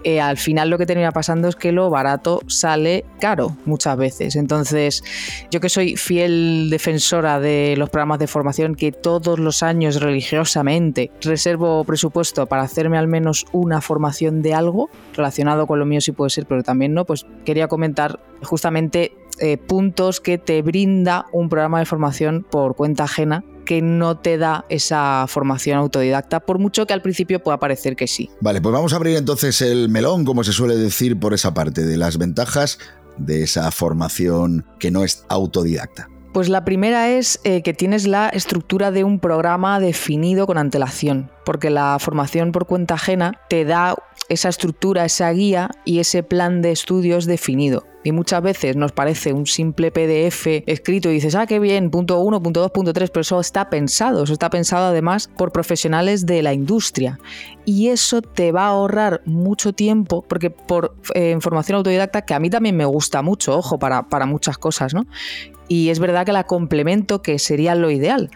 eh, 0.05 0.21
al 0.21 0.37
final 0.37 0.69
lo 0.69 0.77
que 0.77 0.85
termina 0.85 1.11
pasando 1.11 1.49
es 1.49 1.57
que 1.57 1.73
lo 1.73 1.89
barato 1.89 2.41
sale 2.49 3.07
caro 3.19 3.57
muchas 3.65 3.97
veces. 3.97 4.37
Entonces, 4.37 5.03
yo 5.51 5.61
que 5.61 5.71
soy 5.71 5.97
fiel 5.97 6.69
defensora 6.71 7.41
de 7.41 7.75
los 7.79 7.89
programas 7.89 8.19
de 8.19 8.27
formación, 8.27 8.75
que 8.75 8.93
todos 8.93 9.39
los 9.39 9.63
años 9.63 10.01
religiosamente 10.01 11.11
reservo 11.23 11.83
presupuesto 11.85 12.45
para 12.45 12.63
hacerme 12.63 12.99
al 12.99 13.09
menos 13.09 13.47
una 13.53 13.81
formación 13.81 14.43
de 14.43 14.53
algo 14.53 14.91
relacionado 15.15 15.67
con 15.67 15.79
lo 15.79 15.87
mío 15.87 16.03
si 16.03 16.13
puede 16.13 16.29
ser, 16.29 16.45
pero 16.45 16.63
también 16.63 16.93
no, 16.93 17.07
pues 17.07 17.25
quería 17.47 17.69
comentar 17.69 18.21
justamente 18.43 19.13
eh, 19.41 19.59
puntos 19.59 20.21
que 20.21 20.39
te 20.39 20.63
brinda 20.63 21.27
un 21.33 21.49
programa 21.49 21.79
de 21.79 21.87
formación 21.87 22.47
por 22.49 22.77
cuenta 22.77 23.05
ajena 23.05 23.45
que 23.67 23.83
no 23.83 24.17
te 24.19 24.39
da 24.39 24.65
esa 24.69 25.27
formación 25.29 25.77
autodidacta, 25.79 26.41
por 26.41 26.59
mucho 26.59 26.87
que 26.87 26.95
al 26.95 27.03
principio 27.03 27.43
pueda 27.43 27.59
parecer 27.59 27.97
que 27.97 28.07
sí. 28.07 28.31
Vale, 28.41 28.63
pues 28.63 28.73
vamos 28.73 28.93
a 28.93 28.97
abrir 28.97 29.17
entonces 29.17 29.61
el 29.61 29.89
melón, 29.91 30.25
como 30.25 30.45
se 30.45 30.53
suele 30.53 30.77
decir, 30.77 31.19
por 31.19 31.35
esa 31.35 31.53
parte 31.53 31.85
de 31.85 31.97
las 31.97 32.17
ventajas 32.17 32.79
de 33.19 33.43
esa 33.43 33.71
formación 33.71 34.65
que 34.79 34.91
no 34.91 35.05
es 35.05 35.25
autodidacta. 35.29 36.09
Pues 36.33 36.51
la 36.51 36.67
primera 36.67 37.09
es 37.09 37.41
eh, 37.45 37.63
que 37.63 37.73
tienes 37.73 38.07
la 38.07 38.29
estructura 38.29 38.91
de 38.91 39.05
un 39.05 39.21
programa 39.21 39.81
definido 39.81 40.47
con 40.47 40.59
antelación, 40.59 41.31
porque 41.47 41.71
la 41.71 41.97
formación 41.99 42.53
por 42.53 42.67
cuenta 42.67 42.95
ajena 42.95 43.41
te 43.49 43.65
da 43.65 43.97
esa 44.29 44.49
estructura, 44.49 45.05
esa 45.05 45.31
guía 45.33 45.71
y 45.85 45.99
ese 46.01 46.23
plan 46.23 46.63
de 46.63 46.73
estudios 46.73 47.27
definido 47.27 47.85
y 48.07 48.13
muchas 48.13 48.41
veces 48.41 48.77
nos 48.77 48.93
parece 48.93 49.33
un 49.33 49.47
simple 49.47 49.91
PDF 49.91 50.47
escrito 50.67 51.11
y 51.11 51.15
dices, 51.15 51.35
ah, 51.35 51.45
qué 51.45 51.59
bien, 51.59 51.91
punto 51.91 52.21
1, 52.21 52.41
punto 52.41 52.61
2, 52.61 52.71
punto 52.71 52.93
3, 52.93 53.11
pero 53.11 53.23
eso 53.23 53.41
está 53.41 53.69
pensado, 53.69 54.23
eso 54.23 54.33
está 54.33 54.49
pensado 54.49 54.87
además 54.87 55.29
por 55.37 55.51
profesionales 55.51 56.25
de 56.25 56.41
la 56.45 56.53
industria. 56.53 57.19
Y 57.65 57.89
eso 57.89 58.23
te 58.23 58.53
va 58.53 58.67
a 58.67 58.69
ahorrar 58.69 59.23
mucho 59.25 59.73
tiempo, 59.73 60.23
porque 60.23 60.51
por 60.51 60.95
eh, 61.15 61.33
información 61.33 61.79
autodidacta, 61.79 62.23
que 62.23 62.35
a 62.35 62.39
mí 62.39 62.49
también 62.49 62.77
me 62.77 62.85
gusta 62.85 63.23
mucho, 63.23 63.59
ojo, 63.59 63.81
para, 63.81 64.09
para 64.09 64.25
muchas 64.25 64.57
cosas, 64.57 64.95
¿no? 64.95 65.07
Y 65.67 65.89
es 65.89 65.99
verdad 65.99 66.25
que 66.25 66.33
la 66.33 66.45
complemento, 66.45 67.23
que 67.23 67.41
sería 67.41 67.75
lo 67.75 67.91
ideal, 67.91 68.31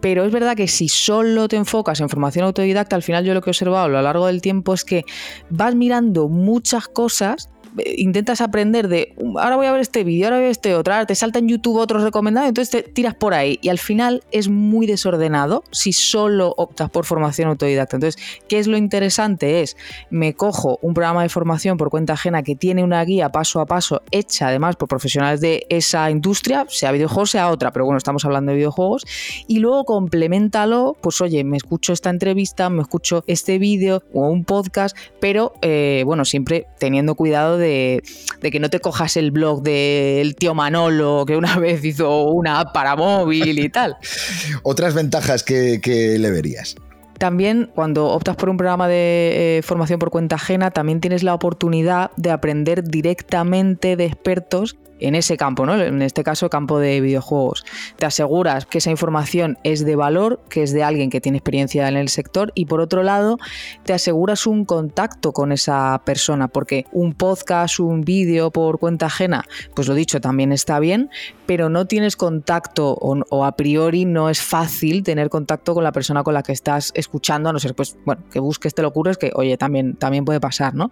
pero 0.00 0.24
es 0.24 0.32
verdad 0.32 0.56
que 0.56 0.68
si 0.68 0.88
solo 0.88 1.48
te 1.48 1.56
enfocas 1.56 2.00
en 2.00 2.08
formación 2.08 2.44
autodidacta, 2.44 2.96
al 2.96 3.02
final 3.02 3.24
yo 3.24 3.34
lo 3.34 3.42
que 3.42 3.50
he 3.50 3.52
observado 3.52 3.84
a 3.84 3.88
lo 3.88 4.02
largo 4.02 4.26
del 4.26 4.40
tiempo 4.40 4.74
es 4.74 4.84
que 4.84 5.04
vas 5.50 5.74
mirando 5.74 6.28
muchas 6.28 6.88
cosas 6.88 7.48
intentas 7.96 8.40
aprender 8.40 8.88
de 8.88 9.14
ahora 9.38 9.56
voy 9.56 9.66
a 9.66 9.72
ver 9.72 9.80
este 9.80 10.04
vídeo, 10.04 10.26
ahora 10.26 10.36
voy 10.36 10.44
a 10.44 10.46
ver 10.46 10.50
este 10.50 10.74
otro, 10.74 10.94
ahora 10.94 11.06
te 11.06 11.14
salta 11.14 11.38
en 11.38 11.48
YouTube 11.48 11.76
otros 11.76 12.02
recomendados, 12.02 12.48
entonces 12.48 12.70
te 12.70 12.90
tiras 12.90 13.14
por 13.14 13.34
ahí 13.34 13.58
y 13.62 13.68
al 13.68 13.78
final 13.78 14.22
es 14.32 14.48
muy 14.48 14.86
desordenado 14.86 15.64
si 15.70 15.92
solo 15.92 16.54
optas 16.56 16.90
por 16.90 17.04
formación 17.04 17.48
autodidacta. 17.48 17.96
Entonces, 17.96 18.22
¿qué 18.48 18.58
es 18.58 18.66
lo 18.66 18.76
interesante? 18.76 19.62
Es 19.62 19.76
me 20.10 20.34
cojo 20.34 20.78
un 20.82 20.94
programa 20.94 21.22
de 21.22 21.28
formación 21.28 21.76
por 21.76 21.90
cuenta 21.90 22.14
ajena 22.14 22.42
que 22.42 22.56
tiene 22.56 22.82
una 22.82 23.04
guía 23.04 23.30
paso 23.30 23.60
a 23.60 23.66
paso 23.66 24.02
hecha 24.10 24.48
además 24.48 24.76
por 24.76 24.88
profesionales 24.88 25.40
de 25.40 25.66
esa 25.68 26.10
industria, 26.10 26.66
sea 26.68 26.92
videojuegos, 26.92 27.30
sea 27.30 27.50
otra, 27.50 27.72
pero 27.72 27.84
bueno, 27.84 27.98
estamos 27.98 28.24
hablando 28.24 28.50
de 28.50 28.56
videojuegos, 28.56 29.06
y 29.46 29.58
luego 29.58 29.84
complementalo, 29.84 30.96
pues 31.00 31.20
oye, 31.20 31.44
me 31.44 31.56
escucho 31.56 31.92
esta 31.92 32.10
entrevista, 32.10 32.70
me 32.70 32.82
escucho 32.82 33.24
este 33.26 33.58
vídeo 33.58 34.02
o 34.12 34.28
un 34.28 34.44
podcast, 34.44 34.96
pero 35.20 35.54
eh, 35.62 36.02
bueno, 36.04 36.24
siempre 36.24 36.66
teniendo 36.78 37.14
cuidado 37.14 37.58
de, 37.60 38.02
que 38.40 38.58
no 38.58 38.70
te 38.70 38.80
cojas 38.80 39.16
el 39.16 39.30
blog 39.30 39.62
del 39.62 40.34
tío 40.34 40.54
Manolo 40.54 41.24
que 41.26 41.36
una 41.36 41.56
vez 41.60 41.84
hizo 41.84 42.24
una 42.24 42.60
app 42.60 42.74
para 42.74 42.96
móvil 42.96 43.58
y 43.58 43.68
tal. 43.68 43.96
Otras 44.62 44.94
ventajas 44.94 45.42
que, 45.42 45.80
le 46.18 46.30
verías. 46.30 46.74
También 47.18 47.70
cuando 47.74 48.06
optas 48.08 48.34
por 48.36 48.48
un 48.48 48.56
programa 48.56 48.88
de 48.88 49.58
eh, 49.58 49.62
formación 49.62 49.98
por 49.98 50.10
cuenta 50.10 50.36
ajena, 50.36 50.70
también 50.70 51.00
tienes 51.00 51.22
la 51.22 51.34
oportunidad 51.34 52.10
de 52.16 52.30
aprender 52.30 52.82
directamente 52.82 53.96
de 53.96 54.06
expertos 54.06 54.76
en 55.00 55.14
ese 55.14 55.36
campo, 55.36 55.66
¿no? 55.66 55.80
En 55.80 56.02
este 56.02 56.24
caso, 56.24 56.50
campo 56.50 56.78
de 56.78 57.00
videojuegos. 57.00 57.64
Te 57.96 58.06
aseguras 58.06 58.66
que 58.66 58.78
esa 58.78 58.90
información 58.90 59.58
es 59.64 59.84
de 59.84 59.96
valor, 59.96 60.40
que 60.48 60.62
es 60.62 60.72
de 60.72 60.82
alguien 60.82 61.10
que 61.10 61.20
tiene 61.20 61.38
experiencia 61.38 61.88
en 61.88 61.96
el 61.96 62.08
sector 62.08 62.52
y 62.54 62.66
por 62.66 62.80
otro 62.80 63.02
lado, 63.02 63.38
te 63.84 63.92
aseguras 63.92 64.46
un 64.46 64.64
contacto 64.64 65.32
con 65.32 65.52
esa 65.52 66.02
persona, 66.04 66.48
porque 66.48 66.86
un 66.92 67.14
podcast, 67.14 67.80
un 67.80 68.02
vídeo 68.02 68.50
por 68.50 68.78
cuenta 68.78 69.06
ajena, 69.06 69.44
pues 69.74 69.88
lo 69.88 69.94
dicho, 69.94 70.20
también 70.20 70.52
está 70.52 70.78
bien, 70.78 71.10
pero 71.46 71.68
no 71.68 71.86
tienes 71.86 72.16
contacto 72.16 72.94
o, 72.94 73.44
a 73.44 73.56
priori 73.56 74.04
no 74.04 74.30
es 74.30 74.40
fácil 74.40 75.02
tener 75.02 75.30
contacto 75.30 75.74
con 75.74 75.84
la 75.84 75.92
persona 75.92 76.22
con 76.22 76.34
la 76.34 76.42
que 76.42 76.52
estás 76.52 76.92
escuchando, 76.94 77.48
a 77.48 77.52
no 77.52 77.58
ser 77.58 77.74
pues, 77.74 77.96
bueno, 78.04 78.22
que 78.30 78.38
busques 78.38 78.74
te 78.74 78.82
lo 78.82 78.88
ocurres, 78.88 79.18
que 79.18 79.32
oye, 79.34 79.56
también, 79.56 79.96
también 79.96 80.24
puede 80.24 80.40
pasar, 80.40 80.74
¿no? 80.74 80.90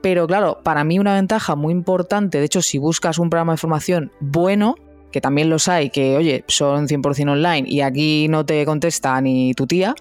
Pero 0.00 0.26
claro, 0.26 0.60
para 0.62 0.84
mí 0.84 0.98
una 0.98 1.14
ventaja 1.14 1.56
muy 1.56 1.72
importante, 1.72 2.38
de 2.38 2.44
hecho, 2.44 2.62
si 2.62 2.78
buscas 2.78 3.18
un 3.18 3.30
programa 3.30 3.47
de 3.52 3.58
formación 3.58 4.12
bueno, 4.20 4.74
que 5.10 5.20
también 5.20 5.50
los 5.50 5.68
hay, 5.68 5.90
que 5.90 6.16
oye, 6.16 6.44
son 6.48 6.86
100% 6.86 7.30
online 7.30 7.68
y 7.68 7.80
aquí 7.80 8.28
no 8.28 8.44
te 8.44 8.64
contesta 8.66 9.20
ni 9.20 9.54
tu 9.54 9.66
tía, 9.66 9.94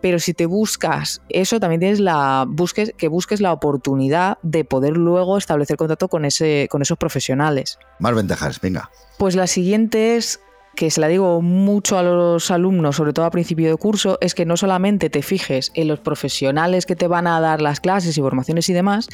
pero 0.00 0.18
si 0.18 0.34
te 0.34 0.46
buscas 0.46 1.20
eso, 1.28 1.60
también 1.60 1.80
tienes 1.80 2.00
la 2.00 2.46
busques, 2.48 2.92
que 2.96 3.08
busques 3.08 3.40
la 3.40 3.52
oportunidad 3.52 4.38
de 4.42 4.64
poder 4.64 4.96
luego 4.96 5.36
establecer 5.38 5.76
contacto 5.76 6.08
con, 6.08 6.24
ese, 6.24 6.68
con 6.70 6.82
esos 6.82 6.98
profesionales. 6.98 7.78
Más 7.98 8.14
ventajas, 8.14 8.60
venga. 8.60 8.90
Pues 9.18 9.36
la 9.36 9.46
siguiente 9.46 10.16
es 10.16 10.40
que 10.74 10.90
se 10.90 11.00
la 11.00 11.08
digo 11.08 11.40
mucho 11.40 11.98
a 11.98 12.02
los 12.02 12.50
alumnos, 12.50 12.96
sobre 12.96 13.12
todo 13.12 13.24
a 13.24 13.30
principio 13.30 13.68
de 13.70 13.76
curso, 13.76 14.18
es 14.20 14.34
que 14.34 14.44
no 14.44 14.56
solamente 14.56 15.10
te 15.10 15.22
fijes 15.22 15.70
en 15.74 15.88
los 15.88 16.00
profesionales 16.00 16.86
que 16.86 16.96
te 16.96 17.08
van 17.08 17.26
a 17.26 17.40
dar 17.40 17.60
las 17.60 17.80
clases 17.80 18.16
y 18.16 18.20
formaciones 18.20 18.68
y 18.68 18.72
demás, 18.72 19.08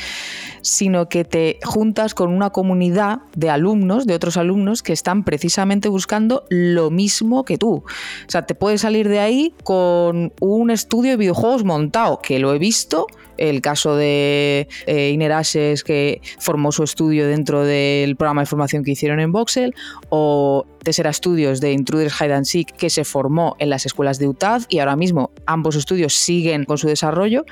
sino 0.62 1.08
que 1.08 1.24
te 1.24 1.58
juntas 1.64 2.14
con 2.14 2.32
una 2.32 2.50
comunidad 2.50 3.20
de 3.34 3.50
alumnos, 3.50 4.06
de 4.06 4.14
otros 4.14 4.36
alumnos, 4.36 4.82
que 4.82 4.92
están 4.92 5.24
precisamente 5.24 5.88
buscando 5.88 6.44
lo 6.48 6.90
mismo 6.90 7.44
que 7.44 7.58
tú. 7.58 7.76
O 7.76 8.30
sea, 8.30 8.46
te 8.46 8.54
puedes 8.54 8.82
salir 8.82 9.08
de 9.08 9.20
ahí 9.20 9.54
con 9.64 10.32
un 10.40 10.70
estudio 10.70 11.12
de 11.12 11.16
videojuegos 11.16 11.64
montado, 11.64 12.20
que 12.20 12.38
lo 12.38 12.54
he 12.54 12.58
visto 12.58 13.06
el 13.40 13.60
caso 13.60 13.96
de 13.96 14.68
eh, 14.86 15.82
que 15.84 16.20
formó 16.38 16.70
su 16.70 16.84
estudio 16.84 17.26
dentro 17.26 17.64
del 17.64 18.16
programa 18.16 18.42
de 18.42 18.46
formación 18.46 18.84
que 18.84 18.92
hicieron 18.92 19.18
en 19.18 19.32
Voxel, 19.32 19.74
o 20.10 20.66
Tessera 20.84 21.12
Studios 21.12 21.60
de 21.60 21.72
Intruders 21.72 22.20
Hide 22.20 22.34
and 22.34 22.44
Seek, 22.44 22.72
que 22.72 22.90
se 22.90 23.04
formó 23.04 23.56
en 23.58 23.70
las 23.70 23.86
escuelas 23.86 24.18
de 24.18 24.28
UTAD 24.28 24.62
y 24.68 24.78
ahora 24.78 24.96
mismo 24.96 25.30
ambos 25.46 25.74
estudios 25.76 26.14
siguen 26.14 26.64
con 26.64 26.78
su 26.78 26.86
desarrollo. 26.86 27.44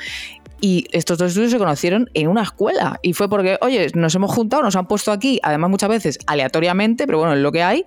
Y 0.60 0.86
estos 0.90 1.18
dos 1.18 1.28
estudios 1.28 1.52
se 1.52 1.58
conocieron 1.58 2.10
en 2.14 2.26
una 2.26 2.42
escuela. 2.42 2.98
Y 3.02 3.12
fue 3.12 3.28
porque, 3.28 3.58
oye, 3.60 3.92
nos 3.94 4.14
hemos 4.16 4.34
juntado, 4.34 4.62
nos 4.62 4.74
han 4.74 4.88
puesto 4.88 5.12
aquí, 5.12 5.38
además 5.44 5.70
muchas 5.70 5.88
veces 5.88 6.18
aleatoriamente, 6.26 7.06
pero 7.06 7.18
bueno, 7.18 7.34
es 7.34 7.40
lo 7.40 7.52
que 7.52 7.62
hay. 7.62 7.84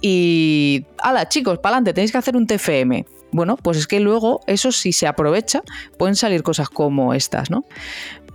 Y, 0.00 0.84
ala, 0.98 1.28
chicos, 1.28 1.58
para 1.58 1.76
adelante, 1.76 1.94
tenéis 1.94 2.10
que 2.10 2.18
hacer 2.18 2.36
un 2.36 2.48
TFM. 2.48 3.04
Bueno, 3.32 3.56
pues 3.56 3.78
es 3.78 3.86
que 3.86 4.00
luego 4.00 4.40
eso 4.46 4.72
si 4.72 4.92
se 4.92 5.06
aprovecha, 5.06 5.62
pueden 5.98 6.16
salir 6.16 6.42
cosas 6.42 6.68
como 6.68 7.14
estas, 7.14 7.50
¿no? 7.50 7.64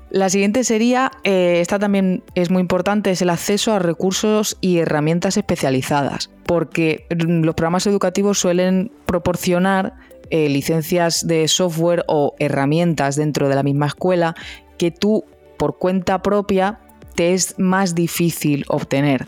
La 0.09 0.29
siguiente 0.29 0.63
sería, 0.63 1.11
eh, 1.23 1.59
esta 1.59 1.77
también 1.77 2.23
es 2.35 2.49
muy 2.49 2.61
importante, 2.61 3.11
es 3.11 3.21
el 3.21 3.29
acceso 3.29 3.73
a 3.73 3.79
recursos 3.79 4.57
y 4.61 4.77
herramientas 4.77 5.35
especializadas, 5.35 6.29
porque 6.45 7.05
los 7.09 7.55
programas 7.55 7.85
educativos 7.87 8.39
suelen 8.39 8.91
proporcionar 9.05 9.95
eh, 10.29 10.47
licencias 10.47 11.27
de 11.27 11.47
software 11.47 12.03
o 12.07 12.33
herramientas 12.39 13.15
dentro 13.15 13.49
de 13.49 13.55
la 13.55 13.63
misma 13.63 13.87
escuela 13.87 14.35
que 14.77 14.91
tú 14.91 15.25
por 15.57 15.77
cuenta 15.77 16.21
propia 16.21 16.79
te 17.15 17.33
es 17.33 17.55
más 17.57 17.95
difícil 17.95 18.65
obtener. 18.67 19.27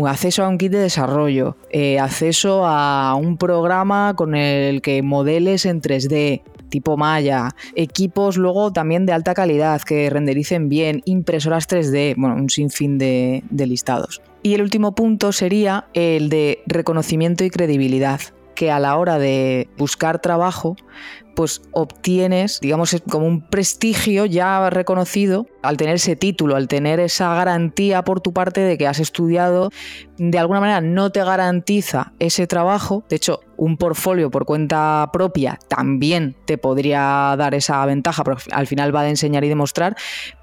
Un 0.00 0.08
acceso 0.08 0.42
a 0.42 0.48
un 0.48 0.56
kit 0.56 0.72
de 0.72 0.78
desarrollo, 0.78 1.58
eh, 1.68 1.98
acceso 1.98 2.64
a 2.64 3.14
un 3.16 3.36
programa 3.36 4.14
con 4.16 4.34
el 4.34 4.80
que 4.80 5.02
modeles 5.02 5.66
en 5.66 5.82
3D, 5.82 6.40
tipo 6.70 6.96
Maya, 6.96 7.50
equipos 7.74 8.38
luego 8.38 8.72
también 8.72 9.04
de 9.04 9.12
alta 9.12 9.34
calidad 9.34 9.82
que 9.82 10.08
rendericen 10.08 10.70
bien, 10.70 11.02
impresoras 11.04 11.68
3D, 11.68 12.14
bueno, 12.16 12.36
un 12.36 12.48
sinfín 12.48 12.96
de 12.96 13.42
listados. 13.50 14.22
Y 14.42 14.54
el 14.54 14.62
último 14.62 14.94
punto 14.94 15.32
sería 15.32 15.88
el 15.92 16.30
de 16.30 16.62
reconocimiento 16.64 17.44
y 17.44 17.50
credibilidad 17.50 18.20
que 18.60 18.70
a 18.70 18.78
la 18.78 18.98
hora 18.98 19.18
de 19.18 19.70
buscar 19.78 20.20
trabajo, 20.20 20.76
pues 21.34 21.62
obtienes, 21.72 22.60
digamos, 22.60 22.94
como 23.10 23.26
un 23.26 23.48
prestigio 23.48 24.26
ya 24.26 24.68
reconocido 24.68 25.46
al 25.62 25.78
tener 25.78 25.94
ese 25.94 26.14
título, 26.14 26.56
al 26.56 26.68
tener 26.68 27.00
esa 27.00 27.34
garantía 27.34 28.04
por 28.04 28.20
tu 28.20 28.34
parte 28.34 28.60
de 28.60 28.76
que 28.76 28.86
has 28.86 29.00
estudiado, 29.00 29.70
de 30.18 30.38
alguna 30.38 30.60
manera 30.60 30.82
no 30.82 31.08
te 31.08 31.24
garantiza 31.24 32.12
ese 32.18 32.46
trabajo. 32.46 33.02
De 33.08 33.16
hecho, 33.16 33.40
un 33.60 33.76
portfolio 33.76 34.30
por 34.30 34.46
cuenta 34.46 35.10
propia 35.12 35.58
también 35.68 36.34
te 36.46 36.56
podría 36.56 37.34
dar 37.36 37.54
esa 37.54 37.84
ventaja, 37.84 38.24
porque 38.24 38.44
al 38.52 38.66
final 38.66 38.94
va 38.96 39.02
de 39.02 39.10
enseñar 39.10 39.44
y 39.44 39.50
demostrar. 39.50 39.96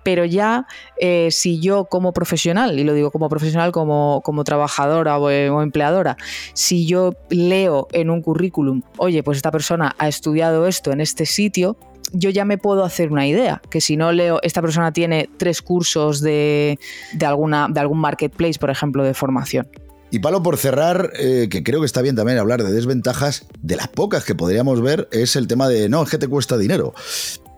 Pero 0.04 0.24
ya 0.24 0.68
eh, 1.00 1.30
si 1.32 1.60
yo 1.60 1.86
como 1.86 2.14
profesional, 2.14 2.78
y 2.80 2.84
lo 2.84 2.94
digo 2.94 3.10
como 3.10 3.28
profesional, 3.28 3.72
como, 3.72 4.22
como 4.24 4.44
trabajadora 4.44 5.18
o, 5.18 5.24
o 5.26 5.62
empleadora, 5.64 6.16
si 6.54 6.86
yo 6.86 7.14
leo 7.30 7.88
en 7.92 8.12
un 8.12 8.22
currículum, 8.22 8.84
oye, 8.98 9.24
pues 9.24 9.38
esta 9.38 9.52
persona 9.52 9.96
ha 9.98 10.08
estudiado 10.08 10.68
esto 10.68 10.92
en 10.92 11.02
este 11.02 11.26
sitio, 11.26 11.76
yo 12.14 12.30
ya 12.30 12.46
me 12.46 12.60
puedo 12.60 12.84
hacer 12.84 13.12
una 13.12 13.26
idea, 13.26 13.64
que 13.72 13.82
si 13.82 13.98
no 13.98 14.12
leo, 14.12 14.40
esta 14.44 14.62
persona 14.62 14.94
tiene 14.94 15.28
tres 15.38 15.64
cursos 15.64 16.22
de, 16.22 16.78
alguna, 17.26 17.68
de 17.68 17.80
algún 17.80 18.00
marketplace, 18.00 18.60
por 18.60 18.70
ejemplo, 18.70 19.04
de 19.04 19.16
formación. 19.16 19.68
Y 20.10 20.20
Palo, 20.20 20.42
por 20.42 20.58
cerrar, 20.58 21.12
eh, 21.20 21.48
que 21.50 21.64
creo 21.64 21.82
que 21.82 21.86
está 21.86 22.02
bien 22.02 22.16
también 22.16 22.38
hablar 22.38 22.64
de 22.64 22.72
desventajas, 22.72 23.46
de 23.62 23.76
las 23.76 23.90
pocas 23.90 24.24
que 24.24 24.36
podríamos 24.36 24.82
ver, 24.82 25.10
es 25.12 25.36
el 25.36 25.48
tema 25.48 25.68
de, 25.68 25.90
no, 25.90 26.04
es 26.04 26.10
que 26.10 26.18
te 26.18 26.28
cuesta 26.28 26.58
dinero. 26.58 26.94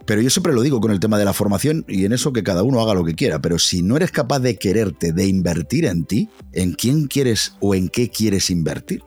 Pero 0.06 0.22
yo 0.22 0.32
siempre 0.32 0.54
lo 0.54 0.64
digo 0.64 0.82
con 0.82 0.90
el 0.90 1.00
tema 1.00 1.20
de 1.20 1.26
la 1.26 1.34
formación 1.34 1.86
y 1.88 2.06
en 2.06 2.14
eso 2.14 2.34
que 2.34 2.42
cada 2.42 2.64
uno 2.64 2.82
haga 2.82 2.96
lo 2.96 3.06
que 3.06 3.14
quiera, 3.14 3.40
pero 3.40 3.60
si 3.60 3.84
no 3.84 3.96
eres 3.96 4.10
capaz 4.10 4.40
de 4.40 4.58
quererte, 4.58 5.14
de 5.14 5.28
invertir 5.28 5.86
en 5.86 6.06
ti, 6.06 6.30
¿en 6.52 6.74
quién 6.74 7.06
quieres 7.06 7.54
o 7.60 7.76
en 7.76 7.90
qué 7.90 8.10
quieres 8.10 8.50
invertir? 8.50 9.04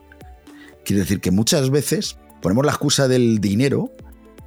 Quiere 0.85 1.01
decir 1.01 1.19
que 1.19 1.31
muchas 1.31 1.69
veces 1.69 2.15
ponemos 2.41 2.65
la 2.65 2.71
excusa 2.71 3.09
del 3.09 3.39
dinero 3.39 3.91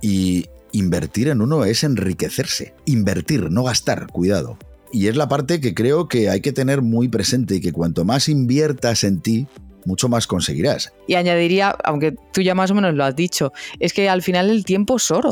y 0.01 0.47
invertir 0.73 1.29
en 1.29 1.43
uno 1.43 1.67
es 1.67 1.85
enriquecerse. 1.85 2.75
Invertir, 2.87 3.51
no 3.51 3.65
gastar, 3.65 4.07
cuidado. 4.07 4.59
Y 4.93 5.09
es 5.09 5.17
la 5.17 5.29
parte 5.29 5.61
que 5.61 5.75
creo 5.75 6.09
que 6.09 6.31
hay 6.31 6.41
que 6.41 6.53
tener 6.53 6.83
muy 6.83 7.09
presente 7.09 7.57
y 7.57 7.61
que 7.61 7.73
cuanto 7.73 8.05
más 8.05 8.29
inviertas 8.29 9.05
en 9.05 9.21
ti, 9.21 9.47
mucho 9.85 10.09
más 10.09 10.27
conseguirás. 10.27 10.93
Y 11.07 11.15
añadiría, 11.15 11.71
aunque 11.85 12.15
tú 12.33 12.43
ya 12.43 12.55
más 12.55 12.71
o 12.71 12.75
menos 12.75 12.95
lo 12.95 13.05
has 13.05 13.17
dicho, 13.17 13.53
es 13.79 13.93
que 13.93 14.09
al 14.09 14.23
final 14.23 14.51
el 14.51 14.65
tiempo 14.65 14.97
es 14.97 15.11
oro. 15.11 15.31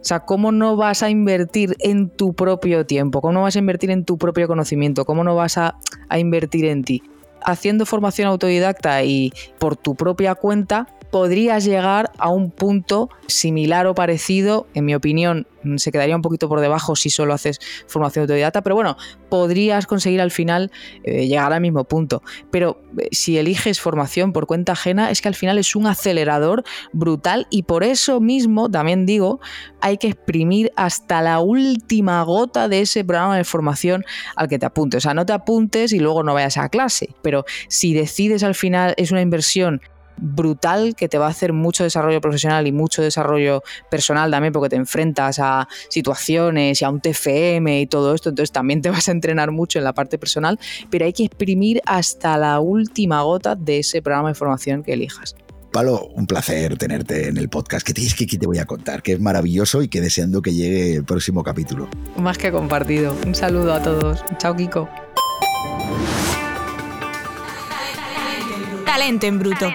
O 0.00 0.02
sea, 0.04 0.20
¿cómo 0.20 0.50
no 0.50 0.76
vas 0.76 1.02
a 1.02 1.10
invertir 1.10 1.76
en 1.80 2.08
tu 2.08 2.32
propio 2.32 2.86
tiempo? 2.86 3.20
¿Cómo 3.20 3.34
no 3.34 3.42
vas 3.42 3.56
a 3.56 3.58
invertir 3.58 3.90
en 3.90 4.04
tu 4.04 4.16
propio 4.16 4.48
conocimiento? 4.48 5.04
¿Cómo 5.04 5.24
no 5.24 5.34
vas 5.36 5.58
a, 5.58 5.76
a 6.08 6.18
invertir 6.18 6.64
en 6.64 6.84
ti? 6.84 7.02
Haciendo 7.42 7.84
formación 7.84 8.28
autodidacta 8.28 9.04
y 9.04 9.32
por 9.58 9.76
tu 9.76 9.94
propia 9.94 10.34
cuenta, 10.34 10.86
podrías 11.10 11.64
llegar 11.64 12.12
a 12.18 12.30
un 12.30 12.50
punto 12.50 13.10
similar 13.26 13.86
o 13.86 13.94
parecido, 13.94 14.66
en 14.74 14.84
mi 14.84 14.94
opinión, 14.94 15.46
mm, 15.62 15.76
se 15.76 15.92
quedaría 15.92 16.16
un 16.16 16.22
poquito 16.22 16.48
por 16.48 16.60
debajo 16.60 16.96
si 16.96 17.10
solo 17.10 17.34
haces 17.34 17.58
formación 17.86 18.22
autodidacta, 18.22 18.62
pero 18.62 18.76
bueno, 18.76 18.96
podrías 19.28 19.86
conseguir 19.86 20.20
al 20.20 20.30
final 20.30 20.70
eh, 21.04 21.26
llegar 21.26 21.52
al 21.52 21.60
mismo 21.60 21.84
punto. 21.84 22.22
Pero 22.50 22.80
eh, 22.98 23.08
si 23.12 23.38
eliges 23.38 23.80
formación 23.80 24.32
por 24.32 24.46
cuenta 24.46 24.72
ajena, 24.72 25.10
es 25.10 25.20
que 25.20 25.28
al 25.28 25.34
final 25.34 25.58
es 25.58 25.74
un 25.74 25.86
acelerador 25.86 26.64
brutal 26.92 27.46
y 27.50 27.64
por 27.64 27.84
eso 27.84 28.20
mismo, 28.20 28.70
también 28.70 29.06
digo, 29.06 29.40
hay 29.80 29.98
que 29.98 30.08
exprimir 30.08 30.72
hasta 30.76 31.22
la 31.22 31.40
última 31.40 32.22
gota 32.22 32.68
de 32.68 32.80
ese 32.82 33.04
programa 33.04 33.36
de 33.36 33.44
formación 33.44 34.04
al 34.36 34.48
que 34.48 34.58
te 34.58 34.66
apuntes. 34.66 34.98
O 34.98 35.00
sea, 35.02 35.14
no 35.14 35.26
te 35.26 35.32
apuntes 35.32 35.92
y 35.92 35.98
luego 35.98 36.22
no 36.22 36.34
vayas 36.34 36.56
a 36.56 36.68
clase, 36.68 37.14
pero 37.22 37.44
si 37.68 37.94
decides 37.94 38.42
al 38.42 38.54
final 38.54 38.94
es 38.96 39.10
una 39.10 39.22
inversión 39.22 39.80
brutal 40.16 40.94
que 40.94 41.08
te 41.08 41.18
va 41.18 41.26
a 41.26 41.30
hacer 41.30 41.52
mucho 41.52 41.84
desarrollo 41.84 42.20
profesional 42.20 42.66
y 42.66 42.72
mucho 42.72 43.02
desarrollo 43.02 43.62
personal 43.90 44.30
también 44.30 44.52
porque 44.52 44.68
te 44.68 44.76
enfrentas 44.76 45.38
a 45.38 45.68
situaciones 45.88 46.80
y 46.80 46.84
a 46.84 46.90
un 46.90 47.00
TFM 47.00 47.80
y 47.80 47.86
todo 47.86 48.14
esto, 48.14 48.28
entonces 48.28 48.52
también 48.52 48.82
te 48.82 48.90
vas 48.90 49.08
a 49.08 49.12
entrenar 49.12 49.50
mucho 49.50 49.78
en 49.78 49.84
la 49.84 49.94
parte 49.94 50.18
personal, 50.18 50.58
pero 50.90 51.04
hay 51.04 51.12
que 51.12 51.24
exprimir 51.24 51.80
hasta 51.86 52.36
la 52.36 52.60
última 52.60 53.22
gota 53.22 53.54
de 53.54 53.78
ese 53.80 54.02
programa 54.02 54.28
de 54.28 54.34
formación 54.34 54.82
que 54.82 54.92
elijas. 54.92 55.34
Palo, 55.72 56.08
un 56.14 56.26
placer 56.26 56.76
tenerte 56.76 57.28
en 57.28 57.36
el 57.36 57.48
podcast. 57.48 57.86
Que 57.86 57.94
te, 57.94 58.02
que, 58.02 58.38
te 58.38 58.46
voy 58.46 58.58
a 58.58 58.64
contar, 58.64 59.02
que 59.02 59.12
es 59.12 59.20
maravilloso 59.20 59.82
y 59.82 59.88
que 59.88 60.00
deseando 60.00 60.42
que 60.42 60.52
llegue 60.52 60.96
el 60.96 61.04
próximo 61.04 61.44
capítulo. 61.44 61.88
Más 62.16 62.38
que 62.38 62.50
compartido. 62.50 63.14
Un 63.24 63.36
saludo 63.36 63.74
a 63.74 63.82
todos. 63.82 64.24
Chao, 64.38 64.56
Kiko. 64.56 64.88
Talento 68.84 69.26
en 69.26 69.38
bruto. 69.38 69.70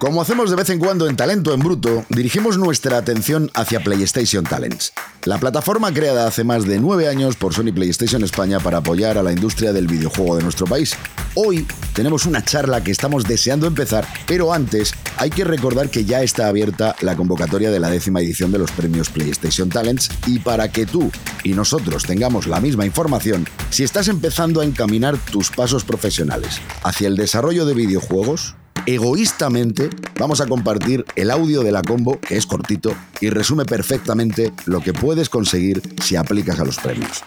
Como 0.00 0.22
hacemos 0.22 0.48
de 0.48 0.56
vez 0.56 0.70
en 0.70 0.78
cuando 0.78 1.06
en 1.06 1.14
Talento 1.14 1.52
en 1.52 1.60
Bruto, 1.60 2.06
dirigimos 2.08 2.56
nuestra 2.56 2.96
atención 2.96 3.50
hacia 3.52 3.84
PlayStation 3.84 4.44
Talents, 4.44 4.94
la 5.24 5.36
plataforma 5.36 5.92
creada 5.92 6.26
hace 6.26 6.42
más 6.42 6.64
de 6.64 6.80
nueve 6.80 7.06
años 7.06 7.36
por 7.36 7.52
Sony 7.52 7.70
PlayStation 7.74 8.24
España 8.24 8.60
para 8.60 8.78
apoyar 8.78 9.18
a 9.18 9.22
la 9.22 9.30
industria 9.30 9.74
del 9.74 9.88
videojuego 9.88 10.38
de 10.38 10.42
nuestro 10.42 10.66
país. 10.66 10.96
Hoy 11.34 11.66
tenemos 11.92 12.24
una 12.24 12.42
charla 12.42 12.82
que 12.82 12.92
estamos 12.92 13.24
deseando 13.24 13.66
empezar, 13.66 14.08
pero 14.26 14.54
antes 14.54 14.94
hay 15.18 15.28
que 15.28 15.44
recordar 15.44 15.90
que 15.90 16.06
ya 16.06 16.22
está 16.22 16.48
abierta 16.48 16.96
la 17.02 17.14
convocatoria 17.14 17.70
de 17.70 17.80
la 17.80 17.90
décima 17.90 18.22
edición 18.22 18.52
de 18.52 18.58
los 18.58 18.72
premios 18.72 19.10
PlayStation 19.10 19.68
Talents 19.68 20.08
y 20.26 20.38
para 20.38 20.72
que 20.72 20.86
tú 20.86 21.12
y 21.44 21.50
nosotros 21.52 22.04
tengamos 22.04 22.46
la 22.46 22.58
misma 22.58 22.86
información, 22.86 23.46
si 23.68 23.84
estás 23.84 24.08
empezando 24.08 24.62
a 24.62 24.64
encaminar 24.64 25.18
tus 25.18 25.50
pasos 25.50 25.84
profesionales 25.84 26.58
hacia 26.84 27.06
el 27.06 27.16
desarrollo 27.16 27.66
de 27.66 27.74
videojuegos, 27.74 28.56
egoístamente 28.86 29.90
vamos 30.18 30.40
a 30.40 30.46
compartir 30.46 31.04
el 31.16 31.30
audio 31.30 31.62
de 31.62 31.72
la 31.72 31.82
combo, 31.82 32.18
que 32.20 32.36
es 32.36 32.46
cortito 32.46 32.94
y 33.20 33.30
resume 33.30 33.64
perfectamente 33.64 34.52
lo 34.66 34.80
que 34.80 34.92
puedes 34.92 35.28
conseguir 35.28 35.82
si 36.02 36.16
aplicas 36.16 36.58
a 36.60 36.64
los 36.64 36.78
premios. 36.78 37.22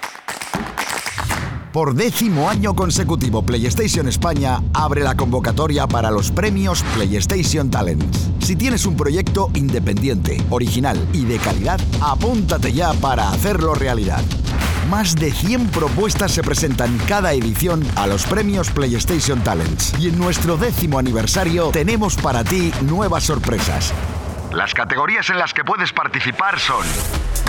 Por 1.74 1.96
décimo 1.96 2.52
año 2.52 2.76
consecutivo, 2.76 3.42
PlayStation 3.42 4.08
España 4.08 4.62
abre 4.76 5.02
la 5.02 5.18
convocatoria 5.18 5.88
para 5.88 6.12
los 6.12 6.30
premios 6.30 6.84
PlayStation 6.94 7.72
Talents. 7.72 8.30
Si 8.42 8.56
tienes 8.56 8.86
un 8.86 8.96
proyecto 8.96 9.50
independiente, 9.56 10.40
original 10.52 11.04
y 11.14 11.26
de 11.26 11.40
calidad, 11.40 11.82
apúntate 12.00 12.74
ya 12.74 12.94
para 12.94 13.32
hacerlo 13.32 13.74
realidad. 13.74 14.22
Más 14.92 15.16
de 15.16 15.32
100 15.32 15.70
propuestas 15.70 16.32
se 16.32 16.44
presentan 16.44 16.96
cada 17.08 17.34
edición 17.34 17.84
a 17.96 18.06
los 18.06 18.24
premios 18.28 18.70
PlayStation 18.70 19.44
Talents. 19.44 19.96
Y 20.00 20.10
en 20.10 20.20
nuestro 20.20 20.58
décimo 20.58 21.00
aniversario 21.00 21.70
tenemos 21.70 22.16
para 22.18 22.44
ti 22.44 22.72
nuevas 22.84 23.24
sorpresas. 23.24 23.92
Las 24.54 24.74
categorías 24.76 25.30
en 25.32 25.40
las 25.40 25.52
que 25.52 25.64
puedes 25.64 25.92
participar 25.94 26.60
son 26.60 26.86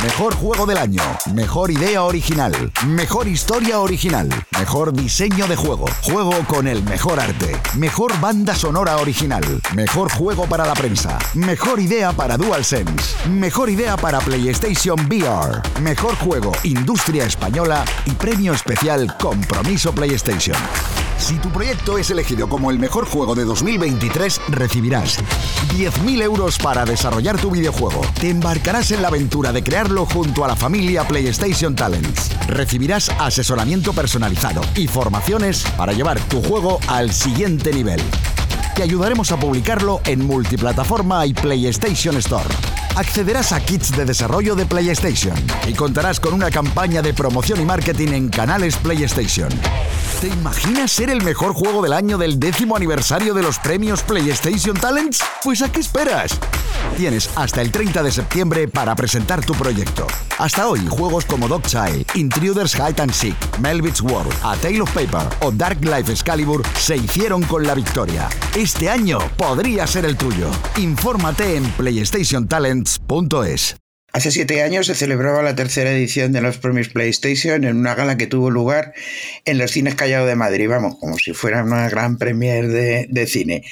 Mejor 0.03 0.35
juego 0.35 0.67
del 0.67 0.79
año, 0.79 1.03
mejor 1.35 1.71
idea 1.71 2.03
original, 2.03 2.53
mejor 2.87 3.27
historia 3.27 3.81
original, 3.81 4.29
mejor 4.59 4.93
diseño 4.93 5.47
de 5.47 5.57
juego, 5.57 5.87
juego 6.03 6.33
con 6.47 6.67
el 6.67 6.83
mejor 6.83 7.21
arte, 7.21 7.57
mejor 7.77 8.19
banda 8.21 8.55
sonora 8.55 8.97
original, 8.99 9.45
mejor 9.75 10.11
juego 10.11 10.47
para 10.47 10.67
la 10.67 10.75
prensa, 10.75 11.19
mejor 11.35 11.81
idea 11.81 12.13
para 12.13 12.37
DualSense, 12.37 13.29
mejor 13.29 13.71
idea 13.71 13.97
para 13.97 14.21
PlayStation 14.21 14.99
VR, 15.07 15.63
mejor 15.81 16.17
juego 16.17 16.53
Industria 16.65 17.25
Española 17.25 17.85
y 18.05 18.13
premio 18.13 18.53
especial 18.53 19.15
Compromiso 19.19 19.95
PlayStation. 19.95 20.57
Si 21.19 21.37
tu 21.39 21.49
proyecto 21.51 21.97
es 21.99 22.11
elegido 22.11 22.49
como 22.49 22.71
el 22.71 22.79
mejor 22.79 23.07
juego 23.07 23.35
de 23.35 23.45
2023, 23.45 24.41
recibirás 24.49 25.19
10.000 25.77 26.23
euros 26.23 26.59
para 26.59 26.85
desarrollar 26.85 27.39
tu 27.39 27.51
videojuego. 27.51 28.01
Te 28.21 28.31
embarcarás 28.31 28.91
en 28.91 29.03
la 29.03 29.09
aventura 29.09 29.53
de 29.53 29.63
crearlo 29.63 30.07
junto 30.07 30.45
a 30.45 30.49
la 30.49 30.57
familia 30.57 31.07
PlayStation 31.07 31.75
Talents. 31.75 32.31
Recibirás 32.49 33.11
asesoramiento 33.19 33.93
personalizado 33.93 34.61
y 34.77 34.87
formaciones 34.87 35.65
para 35.77 35.93
llevar 35.93 36.21
tu 36.21 36.43
juego 36.43 36.79
al 36.89 37.13
siguiente 37.13 37.73
nivel. 37.73 38.01
Te 38.75 38.83
ayudaremos 38.83 39.31
a 39.33 39.39
publicarlo 39.39 40.01
en 40.05 40.27
multiplataforma 40.27 41.25
y 41.27 41.33
PlayStation 41.33 42.17
Store. 42.17 42.53
Accederás 42.97 43.51
a 43.51 43.59
kits 43.59 43.91
de 43.97 44.05
desarrollo 44.05 44.55
de 44.55 44.67
PlayStation 44.67 45.35
y 45.67 45.75
contarás 45.75 46.21
con 46.21 46.33
una 46.33 46.49
campaña 46.53 47.03
de 47.03 47.13
promoción 47.13 47.61
y 47.61 47.65
marketing 47.65 48.13
en 48.13 48.29
canales 48.29 48.77
PlayStation. 48.77 49.49
¿Te 50.21 50.29
imaginas 50.29 50.93
ser 50.93 51.11
el 51.11 51.21
mejor 51.23 51.55
juego 51.55 51.83
del 51.83 51.93
año 51.93 52.19
del 52.19 52.39
décimo 52.39 52.77
aniversario 52.77 53.35
de 53.35 53.43
los 53.43 53.59
premios 53.59 54.05
PlayStation 54.05 54.77
Talents? 54.77 55.25
Pues 55.43 55.61
¿a 55.63 55.73
qué 55.73 55.81
esperas? 55.81 56.39
Tienes 56.97 57.29
hasta 57.37 57.61
el 57.61 57.71
30 57.71 58.03
de 58.03 58.13
septiembre 58.13 58.69
para 58.69 58.95
presentar 58.95 59.45
tu 59.45 59.55
proyecto. 59.55 60.07
Hasta 60.39 60.69
hoy, 60.69 60.81
juegos 60.89 61.25
como 61.25 61.49
Dogchild, 61.49 62.07
Intruders 62.15 62.75
Hide 62.75 63.03
and 63.03 63.13
Seek, 63.13 63.37
Melvitz 63.61 64.01
World, 64.01 64.33
A 64.43 64.57
Tale 64.57 64.81
of 64.81 64.91
Paper 64.93 65.29
o 65.41 65.51
Dark 65.51 65.85
Life 65.85 66.13
Excalibur 66.13 66.63
se 66.79 66.97
hicieron 66.97 67.43
con 67.43 67.67
la 67.67 67.75
victoria. 67.75 68.29
Este 68.57 68.89
año 68.89 69.19
podría 69.37 69.87
ser 69.87 70.05
el 70.05 70.17
tuyo. 70.17 70.49
Infórmate 70.77 71.57
en 71.57 71.65
PlayStationTalents.es. 71.73 73.84
Hace 74.15 74.31
siete 74.31 74.63
años 74.63 74.87
se 74.87 74.95
celebraba 74.95 75.43
la 75.43 75.57
tercera 75.57 75.91
edición 75.91 76.31
de 76.31 76.41
los 76.41 76.59
premios 76.59 76.89
PlayStation 76.89 77.65
en 77.65 77.77
una 77.77 77.97
gala 77.97 78.17
que 78.17 78.29
tuvo 78.29 78.49
lugar 78.49 78.95
en 79.45 79.59
los 79.59 79.73
cines 79.73 79.97
Callao 79.97 80.25
de 80.25 80.37
Madrid, 80.37 80.69
vamos, 80.69 80.95
como 81.01 81.19
si 81.19 81.33
fuera 81.33 81.65
una 81.65 81.89
gran 81.89 82.17
premier 82.17 82.69
de, 82.69 83.09
de, 83.11 83.27
cine, 83.27 83.65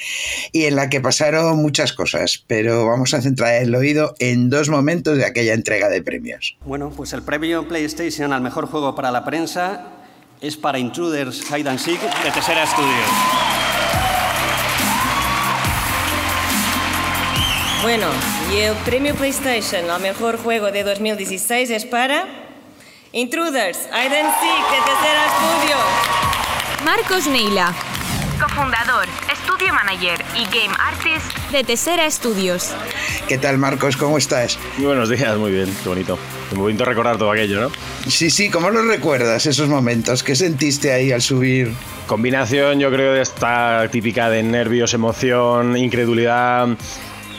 y 0.51 0.65
en 0.65 0.75
la 0.75 0.89
que 0.89 0.99
pasaron 0.99 1.61
muchas 1.61 1.93
cosas, 1.93 2.43
pero 2.45 2.85
vamos 2.85 3.13
a 3.13 3.21
centrar 3.21 3.53
el 3.53 3.73
oído 3.73 4.15
en 4.19 4.49
dos 4.49 4.67
momentos 4.67 5.17
de 5.17 5.23
aquella 5.23 5.53
entrega 5.53 5.87
de 5.87 6.03
premios. 6.03 6.57
Bueno, 6.65 6.89
pues 6.89 7.13
el 7.13 7.21
premio 7.21 7.65
PlayStation 7.69 8.33
al 8.33 8.41
mejor 8.41 8.65
juego 8.67 8.95
para 8.95 9.11
la 9.11 9.23
prensa 9.23 9.93
es 10.41 10.57
para 10.57 10.77
Intruders 10.77 11.41
Hide 11.49 11.69
and 11.69 11.79
Seek 11.79 12.01
de 12.01 12.31
Tesera 12.31 12.67
Studios. 12.67 13.07
Bueno, 17.81 18.07
y 18.53 18.57
el 18.59 18.75
premio 18.85 19.15
PlayStation 19.15 19.89
al 19.89 20.01
mejor 20.01 20.37
juego 20.37 20.71
de 20.71 20.83
2016 20.83 21.71
es 21.71 21.85
para 21.85 22.25
Intruders, 23.11 23.79
Hide 23.87 24.19
and 24.19 24.31
Seek 24.39 24.63
de 24.69 24.79
Tercera 24.85 25.23
Studio. 25.37 25.75
Marcos 26.85 27.27
Neila, 27.27 27.73
cofundador, 28.39 29.07
estudio 29.31 29.73
manager 29.73 30.23
y 30.35 30.45
game 30.45 30.75
artist 30.77 31.35
de 31.51 31.63
Tesera 31.63 32.09
Studios. 32.11 32.71
¿Qué 33.27 33.39
tal, 33.39 33.57
Marcos? 33.57 33.97
¿Cómo 33.97 34.17
estás? 34.17 34.59
Muy 34.77 34.87
buenos 34.87 35.09
días, 35.09 35.35
muy 35.37 35.51
bien, 35.51 35.75
qué 35.81 35.89
bonito. 35.89 36.19
Muy 36.51 36.61
bonito 36.61 36.85
recordar 36.85 37.17
todo 37.17 37.31
aquello, 37.31 37.59
¿no? 37.59 37.71
Sí, 38.07 38.29
sí, 38.29 38.51
¿cómo 38.51 38.69
lo 38.69 38.83
recuerdas 38.83 39.47
esos 39.47 39.67
momentos? 39.67 40.21
¿Qué 40.21 40.35
sentiste 40.35 40.91
ahí 40.91 41.11
al 41.11 41.21
subir? 41.21 41.71
Combinación, 42.05 42.79
yo 42.79 42.91
creo, 42.91 43.13
de 43.13 43.21
esta 43.21 43.87
típica 43.89 44.29
de 44.29 44.43
nervios, 44.43 44.93
emoción, 44.93 45.75
incredulidad 45.75 46.67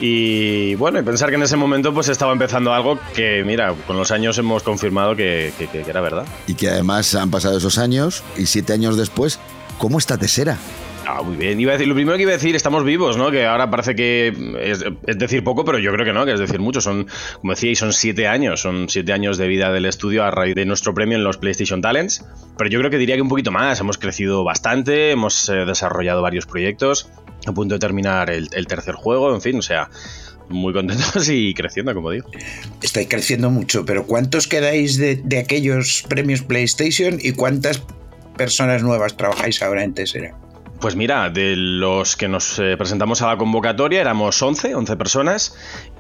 y 0.07 0.75
bueno, 0.75 1.03
pensar 1.03 1.31
que 1.31 1.37
en 1.37 1.45
ese 1.45 1.57
momento 1.57 1.95
pues 1.95 2.11
estaba 2.11 2.31
empezando 2.31 2.75
algo 2.75 2.99
que, 3.15 3.43
mira, 3.43 3.75
con 3.87 3.97
los 3.97 4.11
años 4.11 4.37
hemos 4.37 4.63
confirmado 4.63 5.17
que, 5.17 5.51
que, 5.57 5.67
que 5.67 5.81
era 5.81 6.03
verdad. 6.03 6.27
Y 6.47 6.57
que 6.57 6.69
además 6.69 7.15
han 7.15 7.31
pasado 7.31 7.57
esos 7.57 7.79
años 7.79 8.23
y 8.37 8.45
siete 8.45 8.75
años 8.75 8.99
después, 8.99 9.41
¿cómo 9.79 9.97
está 9.97 10.19
Tesera? 10.19 10.59
Ah, 11.07 11.23
muy 11.23 11.37
bien. 11.37 11.61
Iba 11.61 11.73
a 11.73 11.75
decir, 11.75 11.87
lo 11.87 11.95
primero 11.95 12.17
que 12.17 12.23
iba 12.23 12.33
a 12.33 12.35
decir, 12.35 12.57
estamos 12.57 12.85
vivos, 12.85 13.17
¿no? 13.17 13.31
Que 13.31 13.45
ahora 13.45 13.71
parece 13.71 13.95
que 13.95 14.29
es, 14.61 14.85
decir 15.19 15.45
poco, 15.45 15.65
pero 15.65 15.79
yo 15.79 15.93
creo 15.93 16.07
que 16.07 16.13
no, 16.13 16.25
que 16.25 16.33
es 16.33 16.41
decir 16.41 16.61
mucho. 16.61 16.81
Son, 16.81 17.07
como 17.41 17.53
decía, 17.53 17.75
son 17.75 17.93
siete 17.93 18.27
años. 18.27 18.61
Son 18.61 18.89
siete 18.89 19.13
años 19.13 19.37
de 19.37 19.47
vida 19.47 19.71
del 19.73 19.85
estudio 19.85 20.25
a 20.25 20.31
raíz 20.31 20.55
de 20.55 20.65
nuestro 20.65 20.95
premio 20.95 21.19
en 21.19 21.25
los 21.25 21.37
PlayStation 21.37 21.83
Talents. 21.83 22.25
Pero 22.57 22.71
yo 22.71 22.79
creo 22.79 22.91
que 22.91 22.99
diría 22.99 23.17
que 23.17 23.23
un 23.23 23.29
poquito 23.29 23.51
más. 23.51 23.81
Hemos 23.81 23.99
crecido 23.99 24.45
bastante, 24.45 25.11
hemos 25.11 25.49
eh, 25.49 25.65
desarrollado 25.67 26.23
varios 26.23 26.47
proyectos. 26.47 27.11
A 27.47 27.53
punto 27.53 27.75
de 27.75 27.79
terminar 27.79 28.31
el, 28.31 28.49
tercer 28.67 28.95
juego, 28.95 29.35
en 29.35 29.43
fin, 29.43 29.59
o 29.59 29.63
sea, 29.63 29.91
muy 30.49 30.73
contentos 30.73 31.29
y 31.29 31.53
creciendo, 31.53 31.93
como 31.93 32.11
digo. 32.11 32.31
Estáis 32.83 33.09
creciendo 33.09 33.51
mucho, 33.51 33.85
pero 33.85 34.07
¿cuántos 34.07 34.47
quedáis 34.47 34.97
de, 34.97 35.39
aquellos 35.39 36.05
premios 36.09 36.41
PlayStation 36.41 37.19
y 37.21 37.33
cuántas 37.33 37.83
personas 38.39 38.83
nuevas 38.83 39.17
trabajáis 39.19 39.63
ahora 39.63 39.85
en 39.85 39.93
Tesera? 39.93 40.44
Pues 40.85 40.97
mira, 40.97 41.31
de 41.31 41.57
los 41.57 42.15
que 42.15 42.29
nos 42.29 42.59
eh, 42.59 42.77
presentamos 42.77 43.23
a 43.23 43.29
la 43.29 43.39
convocatoria 43.39 44.03
éramos 44.03 44.43
11, 44.43 44.75
11 44.75 44.97
personas, 44.99 45.57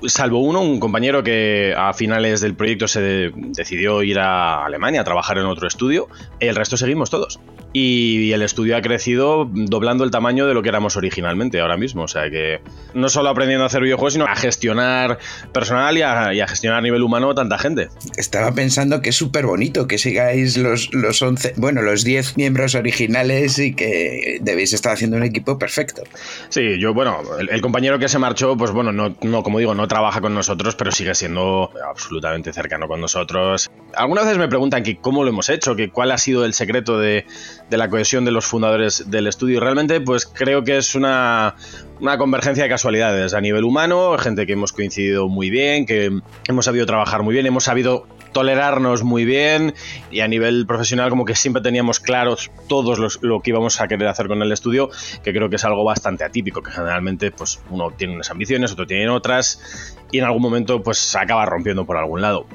salvo 0.07 0.40
uno, 0.40 0.61
un 0.61 0.81
compañero 0.81 1.23
que 1.23 1.75
a 1.77 1.93
finales 1.93 2.40
del 2.40 2.55
proyecto 2.55 2.88
se 2.88 3.01
de, 3.01 3.33
decidió 3.35 4.03
ir 4.03 4.19
a 4.19 4.64
Alemania 4.64 5.01
a 5.01 5.05
trabajar 5.05 5.38
en 5.38 5.47
otro 5.47 5.69
estudio, 5.69 6.09
el 6.40 6.57
resto 6.57 6.77
seguimos 6.77 7.11
todos. 7.11 7.40
Y 7.77 8.31
el 8.31 8.43
estudio 8.43 8.77
ha 8.77 8.83
crecido 8.83 9.51
doblando 9.53 10.05
el 10.05 10.12
tamaño 10.12 10.47
de 10.47 10.55
lo 10.55 10.62
que 10.62 10.69
éramos 10.69 10.97
originalmente 10.97 11.61
ahora 11.61 11.77
mismo. 11.77 12.05
O 12.05 12.09
sea 12.09 12.31
que 12.31 12.61
no 12.95 13.09
solo 13.09 13.31
aprendiendo 13.31 13.64
a 13.64 13.67
hacer 13.67 13.83
videojuegos, 13.83 14.12
sino 14.12 14.27
a 14.27 14.37
gestionar 14.37 15.19
personal 15.53 15.99
y 15.99 16.03
a, 16.03 16.33
y 16.33 16.40
a 16.40 16.47
gestionar 16.47 16.79
a 16.79 16.83
nivel 16.83 17.03
humano 17.03 17.35
tanta 17.35 17.59
gente. 17.59 17.88
Estaba 18.17 18.53
pensando 18.53 19.03
que 19.03 19.11
es 19.11 19.17
súper 19.17 19.47
bonito 19.47 19.88
que 19.88 19.99
sigáis 19.99 20.57
los, 20.57 20.95
los 20.95 21.21
11, 21.21 21.55
bueno, 21.57 21.83
los 21.83 22.05
10 22.05 22.37
miembros 22.37 22.77
originales 22.77 23.59
y 23.59 23.75
que 23.75 24.38
debéis 24.40 24.73
estar 24.73 24.93
haciendo 24.93 25.17
un 25.17 25.25
equipo 25.25 25.59
perfecto. 25.59 26.05
Sí, 26.51 26.79
yo, 26.79 26.95
bueno, 26.95 27.23
el, 27.40 27.51
el 27.51 27.61
compañero 27.61 27.99
que 27.99 28.09
se 28.09 28.21
marchó, 28.21 28.57
pues 28.57 28.71
bueno, 28.71 28.93
no, 28.93 29.17
no, 29.21 29.43
como 29.43 29.59
digo, 29.59 29.75
no 29.75 29.88
trabaja 29.94 30.20
con 30.20 30.35
nosotros, 30.35 30.74
pero 30.74 30.90
sigue 30.90 31.14
siendo 31.14 31.70
absolutamente 31.88 32.52
cercano 32.52 32.88
con 32.88 33.00
nosotros. 33.00 33.70
Algunas 33.94 34.24
veces 34.24 34.38
me 34.38 34.48
preguntan 34.48 34.83
que 34.83 34.96
cómo 34.96 35.22
lo 35.22 35.30
hemos 35.30 35.48
hecho, 35.48 35.76
que 35.76 35.90
cuál 35.90 36.11
ha 36.11 36.18
sido 36.18 36.44
el 36.44 36.52
secreto 36.52 36.98
de 36.98 37.24
de 37.70 37.76
la 37.76 37.88
cohesión 37.88 38.24
de 38.24 38.30
los 38.30 38.44
fundadores 38.44 39.11
del 39.11 39.26
estudio. 39.26 39.61
Realmente, 39.61 40.00
pues 40.00 40.26
creo 40.26 40.64
que 40.64 40.76
es 40.76 40.94
una, 40.94 41.54
una 42.00 42.18
convergencia 42.18 42.64
de 42.64 42.70
casualidades 42.70 43.35
a 43.35 43.40
nivel 43.40 43.64
humano, 43.64 44.16
gente 44.18 44.46
que 44.46 44.52
hemos 44.52 44.72
coincidido 44.72 45.28
muy 45.28 45.50
bien, 45.50 45.87
que 45.87 46.11
hemos 46.48 46.64
sabido 46.64 46.87
trabajar 46.87 47.22
muy 47.22 47.35
bien, 47.35 47.46
hemos 47.46 47.64
sabido 47.64 48.07
tolerarnos 48.35 49.03
muy 49.03 49.25
bien 49.25 49.73
y 50.11 50.20
a 50.20 50.29
nivel 50.29 50.66
profesional 50.66 51.09
como 51.09 51.25
que 51.25 51.35
siempre 51.35 51.62
teníamos 51.62 52.01
claros 52.01 52.51
todos 52.68 52.99
los, 52.99 53.23
lo 53.23 53.40
que 53.40 53.51
íbamos 53.51 53.81
a 53.81 53.88
querer 53.88 54.09
hacer 54.09 54.29
con 54.29 54.42
el 54.42 54.53
estudio, 54.53 54.90
que 55.23 55.33
creo 55.33 55.49
que 55.49 55.57
es 55.57 55.64
algo 55.64 55.85
bastante 55.85 56.25
atípico, 56.25 56.62
que 56.62 56.70
generalmente 56.70 57.31
pues 57.31 57.61
uno 57.70 57.90
tiene 57.92 58.14
unas 58.14 58.31
ambiciones, 58.31 58.73
otro 58.73 58.87
tiene 58.87 59.09
otras 59.09 60.03
y 60.12 60.18
en 60.18 60.25
algún 60.25 60.42
momento 60.42 60.83
pues 60.83 60.99
se 60.99 61.18
acaba 61.18 61.47
rompiendo 61.47 61.87
por 61.87 61.97
algún 61.97 62.20
lado. 62.20 62.47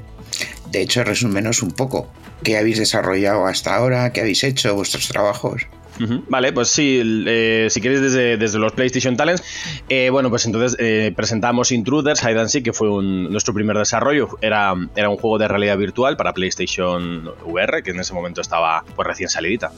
De 0.70 0.82
hecho, 0.82 1.04
resúmenos 1.04 1.64
un 1.64 1.72
poco. 1.72 2.08
¿Qué 2.44 2.58
habéis 2.58 2.78
desarrollado 2.78 3.48
hasta 3.48 3.76
ahora? 3.76 4.14
¿Qué 4.14 4.22
habéis 4.22 4.44
hecho? 4.44 4.76
¿Vuestros 4.76 5.08
trabajos? 5.08 5.68
Vale, 6.28 6.54
pues 6.54 6.70
sí, 6.70 7.02
eh, 7.28 7.68
si 7.70 7.82
queréis 7.82 8.02
desde, 8.02 8.38
desde, 8.38 8.60
los 8.60 8.72
PlayStation 8.72 9.18
Talents, 9.18 9.44
eh, 9.90 10.10
bueno, 10.10 10.30
pues 10.30 10.46
entonces 10.46 10.78
eh, 10.80 11.12
presentamos 11.16 11.72
Intruders, 11.72 12.24
Hide 12.24 12.40
and 12.40 12.50
que 12.64 12.74
fue 12.74 12.90
un, 12.90 13.32
nuestro 13.32 13.54
primer 13.54 13.78
desarrollo, 13.78 14.30
era, 14.42 14.74
era 14.96 15.10
un 15.10 15.18
juego 15.18 15.38
de 15.38 15.48
realidad 15.48 15.78
virtual 15.78 16.18
para 16.18 16.34
PlayStation 16.34 17.30
VR, 17.46 17.84
que 17.84 17.92
en 17.92 18.00
ese 18.00 18.14
momento 18.14 18.42
estaba 18.42 18.84
pues 18.96 19.08
recién 19.08 19.30
salidita. 19.30 19.72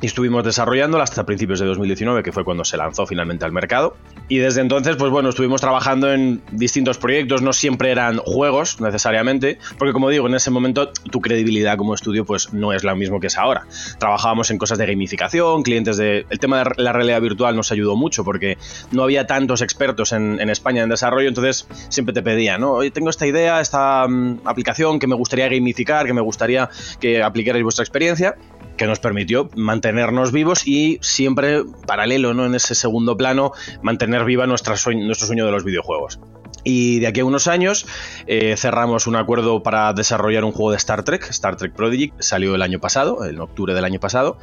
Y 0.00 0.06
estuvimos 0.06 0.44
desarrollándolo 0.44 1.02
hasta 1.02 1.24
principios 1.24 1.60
de 1.60 1.66
2019, 1.66 2.22
que 2.22 2.32
fue 2.32 2.44
cuando 2.44 2.64
se 2.64 2.76
lanzó 2.76 3.06
finalmente 3.06 3.44
al 3.44 3.52
mercado. 3.52 3.96
Y 4.28 4.38
desde 4.38 4.60
entonces, 4.60 4.96
pues 4.96 5.10
bueno, 5.10 5.28
estuvimos 5.28 5.60
trabajando 5.60 6.12
en 6.12 6.42
distintos 6.52 6.98
proyectos, 6.98 7.42
no 7.42 7.52
siempre 7.52 7.90
eran 7.90 8.18
juegos 8.18 8.80
necesariamente, 8.80 9.58
porque 9.78 9.92
como 9.92 10.08
digo, 10.08 10.26
en 10.26 10.34
ese 10.34 10.50
momento 10.50 10.90
tu 11.10 11.20
credibilidad 11.20 11.76
como 11.76 11.94
estudio 11.94 12.24
pues 12.24 12.52
no 12.52 12.72
es 12.72 12.84
lo 12.84 12.94
mismo 12.96 13.20
que 13.20 13.26
es 13.26 13.38
ahora. 13.38 13.66
Trabajábamos 13.98 14.50
en 14.50 14.58
cosas 14.58 14.78
de 14.78 14.86
gamificación, 14.86 15.62
clientes 15.64 15.96
de... 15.96 16.24
El 16.30 16.38
tema 16.38 16.62
de 16.62 16.70
la 16.76 16.92
realidad 16.92 17.20
virtual 17.20 17.56
nos 17.56 17.72
ayudó 17.72 17.96
mucho 17.96 18.22
porque 18.22 18.56
no 18.92 19.02
había 19.02 19.26
tantos 19.26 19.60
expertos 19.60 20.12
en, 20.12 20.38
España 20.48 20.82
en 20.82 20.88
desarrollo, 20.88 21.28
entonces 21.28 21.66
siempre 21.88 22.12
te 22.12 22.22
pedían, 22.22 22.60
¿no? 22.60 22.78
Tengo 22.92 23.10
esta 23.10 23.26
idea, 23.26 23.60
esta 23.60 24.06
um, 24.06 24.38
aplicación 24.44 25.00
que 25.00 25.08
me 25.08 25.16
gustaría 25.16 25.48
gamificar, 25.48 26.06
que 26.06 26.12
me 26.12 26.20
gustaría 26.20 26.68
que 27.00 27.22
aplicarais 27.22 27.64
vuestra 27.64 27.82
experiencia 27.82 28.36
que 28.76 28.86
nos 28.86 28.98
permitió 28.98 29.50
mantenernos 29.54 30.32
vivos 30.32 30.66
y 30.66 30.98
siempre 31.00 31.62
paralelo 31.86 32.34
¿no? 32.34 32.46
en 32.46 32.54
ese 32.54 32.74
segundo 32.74 33.16
plano 33.16 33.52
mantener 33.82 34.24
viva 34.24 34.46
nuestra 34.46 34.74
nuestro 34.96 35.26
sueño 35.26 35.46
de 35.46 35.52
los 35.52 35.64
videojuegos. 35.64 36.18
Y 36.64 36.98
de 37.00 37.06
aquí 37.06 37.20
a 37.20 37.24
unos 37.24 37.46
años 37.46 37.86
eh, 38.26 38.56
cerramos 38.56 39.06
un 39.06 39.16
acuerdo 39.16 39.62
para 39.62 39.92
desarrollar 39.92 40.44
un 40.44 40.52
juego 40.52 40.70
de 40.70 40.78
Star 40.78 41.04
Trek, 41.04 41.28
Star 41.30 41.56
Trek 41.56 41.74
Prodigy, 41.74 42.12
salió 42.18 42.54
el 42.54 42.62
año 42.62 42.80
pasado, 42.80 43.24
en 43.26 43.38
octubre 43.38 43.74
del 43.74 43.84
año 43.84 44.00
pasado. 44.00 44.38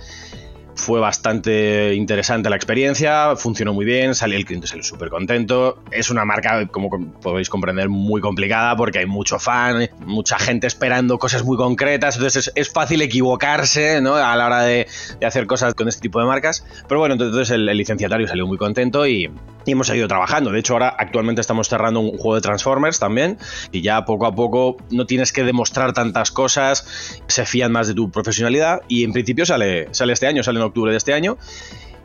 Fue 0.75 0.99
bastante 0.99 1.93
interesante 1.93 2.49
la 2.49 2.55
experiencia, 2.55 3.35
funcionó 3.35 3.73
muy 3.73 3.85
bien, 3.85 4.15
salió 4.15 4.37
el 4.37 4.45
cliente 4.45 4.67
salió 4.67 4.83
súper 4.83 5.09
contento. 5.09 5.79
Es 5.91 6.09
una 6.09 6.25
marca, 6.25 6.67
como 6.67 6.89
podéis 7.21 7.49
comprender, 7.49 7.89
muy 7.89 8.21
complicada 8.21 8.75
porque 8.75 8.99
hay 8.99 9.05
mucho 9.05 9.37
fan, 9.37 9.89
mucha 10.05 10.39
gente 10.39 10.67
esperando 10.67 11.19
cosas 11.19 11.43
muy 11.43 11.57
concretas, 11.57 12.15
entonces 12.15 12.51
es, 12.55 12.71
fácil 12.71 13.01
equivocarse 13.01 14.01
¿no? 14.01 14.15
a 14.15 14.35
la 14.35 14.45
hora 14.45 14.61
de, 14.63 14.87
hacer 15.25 15.45
cosas 15.45 15.73
con 15.73 15.87
este 15.87 16.01
tipo 16.01 16.19
de 16.19 16.25
marcas. 16.25 16.65
Pero 16.87 16.99
bueno, 16.99 17.13
entonces 17.13 17.49
el, 17.51 17.65
licenciatario 17.65 18.27
salió 18.27 18.47
muy 18.47 18.57
contento 18.57 19.05
y, 19.05 19.29
y 19.65 19.71
hemos 19.71 19.87
seguido 19.87 20.07
trabajando. 20.07 20.51
De 20.51 20.59
hecho, 20.59 20.73
ahora 20.73 20.95
actualmente 20.97 21.41
estamos 21.41 21.67
cerrando 21.67 21.99
un 21.99 22.17
juego 22.17 22.35
de 22.35 22.41
Transformers 22.41 22.99
también 22.99 23.37
y 23.71 23.81
ya 23.81 24.05
poco 24.05 24.25
a 24.25 24.35
poco 24.35 24.77
no 24.89 25.05
tienes 25.05 25.33
que 25.33 25.43
demostrar 25.43 25.93
tantas 25.93 26.31
cosas, 26.31 27.19
se 27.27 27.45
fían 27.45 27.71
más 27.71 27.87
de 27.87 27.93
tu 27.93 28.09
profesionalidad 28.09 28.81
y 28.87 29.03
en 29.03 29.11
principio 29.11 29.45
sale, 29.45 29.87
sale 29.91 30.13
este 30.13 30.27
año, 30.27 30.43
sale 30.43 30.60
en 30.61 30.67
octubre 30.67 30.91
de 30.91 30.97
este 30.97 31.13
año. 31.13 31.37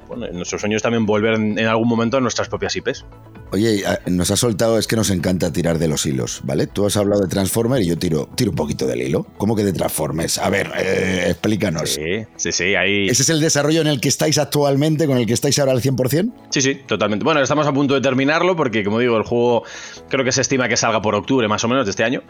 Bueno, 0.09 0.27
nuestros 0.33 0.61
sueños 0.61 0.83
también 0.83 1.05
volver 1.05 1.35
en, 1.35 1.59
en 1.59 1.67
algún 1.67 1.89
momento 1.89 2.17
a 2.17 2.21
nuestras 2.21 2.49
propias 2.49 2.77
IPs. 2.77 3.05
Oye, 3.53 3.85
nos 4.07 4.31
ha 4.33 4.37
soltado, 4.37 4.77
es 4.77 4.89
que 4.89 4.97
nos 4.97 5.11
encanta 5.11 5.53
tirar 5.53 5.79
de 5.79 5.87
los 5.87 6.05
hilos, 6.05 6.41
¿vale? 6.43 6.67
Tú 6.67 6.85
has 6.85 6.97
hablado 6.97 7.23
de 7.23 7.29
Transformer 7.29 7.81
y 7.81 7.87
yo 7.87 7.97
tiro, 7.97 8.29
tiro 8.35 8.51
un 8.51 8.57
poquito 8.57 8.87
del 8.87 9.03
hilo. 9.03 9.25
¿Cómo 9.39 9.55
que 9.55 9.63
de 9.63 9.73
Transformers? 9.73 10.39
A 10.39 10.51
ver, 10.51 10.73
eh, 10.77 11.27
explícanos. 11.29 11.91
Sí, 11.91 12.27
sí, 12.35 12.51
sí, 12.51 12.75
ahí... 12.75 13.07
¿Ese 13.07 13.23
es 13.23 13.31
el 13.31 13.41
desarrollo 13.41 13.83
en 13.83 13.87
el 13.87 14.01
que 14.01 14.09
estáis 14.09 14.39
actualmente, 14.39 15.07
con 15.07 15.17
el 15.19 15.27
que 15.27 15.33
estáis 15.33 15.59
ahora 15.61 15.73
al 15.73 15.81
100%? 15.81 16.33
Sí, 16.51 16.61
sí, 16.61 16.75
totalmente. 16.87 17.25
Bueno, 17.25 17.41
estamos 17.41 17.67
a 17.69 17.73
punto 17.73 17.95
de 17.95 18.01
terminarlo 18.01 18.57
porque, 18.57 18.83
como 18.83 18.99
digo, 18.99 19.17
el 19.17 19.23
juego 19.23 19.63
creo 20.09 20.25
que 20.25 20.33
se 20.33 20.41
estima 20.41 20.69
que 20.69 20.77
salga 20.77 21.01
por 21.01 21.15
octubre 21.15 21.47
más 21.47 21.63
o 21.63 21.69
menos 21.69 21.87
de 21.87 21.91
este 21.91 22.03
año. 22.03 22.23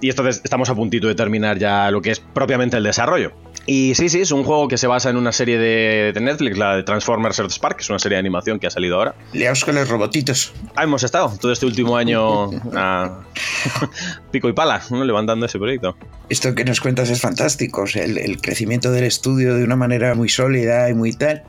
Y 0.00 0.10
entonces 0.10 0.40
estamos 0.42 0.68
a 0.70 0.74
puntito 0.74 1.06
de 1.06 1.14
terminar 1.14 1.58
ya 1.58 1.90
lo 1.92 2.02
que 2.02 2.10
es 2.10 2.20
propiamente 2.20 2.76
el 2.76 2.82
desarrollo. 2.82 3.32
Y 3.70 3.94
sí, 3.94 4.08
sí, 4.08 4.22
es 4.22 4.32
un 4.32 4.44
juego 4.44 4.66
que 4.66 4.78
se 4.78 4.86
basa 4.86 5.10
en 5.10 5.18
una 5.18 5.30
serie 5.30 5.58
de, 5.58 6.18
Netflix, 6.18 6.56
la 6.56 6.76
de 6.76 6.84
Transformers 6.84 7.38
Earth 7.38 7.50
Spark, 7.50 7.76
que 7.76 7.82
es 7.82 7.90
una 7.90 7.98
serie 7.98 8.16
de 8.16 8.20
animación 8.20 8.58
que 8.58 8.66
ha 8.66 8.70
salido 8.70 8.96
ahora. 8.96 9.14
Leaos 9.34 9.62
con 9.62 9.74
los 9.74 9.86
robotitos. 9.90 10.54
Ah, 10.74 10.84
hemos 10.84 11.02
estado 11.02 11.36
todo 11.38 11.52
este 11.52 11.66
último 11.66 11.94
año 11.94 12.48
a 12.74 13.20
pico 14.30 14.48
y 14.48 14.54
pala, 14.54 14.80
levantando 14.90 15.44
ese 15.44 15.58
proyecto. 15.58 15.98
Esto 16.30 16.54
que 16.54 16.64
nos 16.64 16.80
cuentas 16.80 17.10
es 17.10 17.20
fantástico, 17.20 17.84
el, 17.92 18.16
el 18.16 18.40
crecimiento 18.40 18.90
del 18.90 19.04
estudio 19.04 19.54
de 19.54 19.64
una 19.64 19.76
manera 19.76 20.14
muy 20.14 20.30
sólida 20.30 20.88
y 20.88 20.94
muy 20.94 21.12
tal 21.12 21.44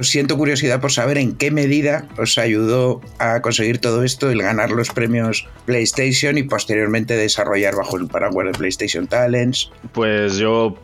siento 0.00 0.36
curiosidad 0.36 0.80
por 0.80 0.92
saber 0.92 1.18
en 1.18 1.36
qué 1.36 1.50
medida 1.50 2.08
os 2.18 2.38
ayudó 2.38 3.00
a 3.18 3.40
conseguir 3.40 3.78
todo 3.78 4.02
esto, 4.02 4.30
el 4.30 4.42
ganar 4.42 4.70
los 4.70 4.90
premios 4.90 5.48
PlayStation 5.64 6.38
y 6.38 6.42
posteriormente 6.42 7.16
desarrollar 7.16 7.76
bajo 7.76 7.96
el 7.96 8.06
paraguas 8.06 8.46
de 8.46 8.52
PlayStation 8.52 9.06
Talents. 9.06 9.70
Pues 9.92 10.38
yo 10.38 10.76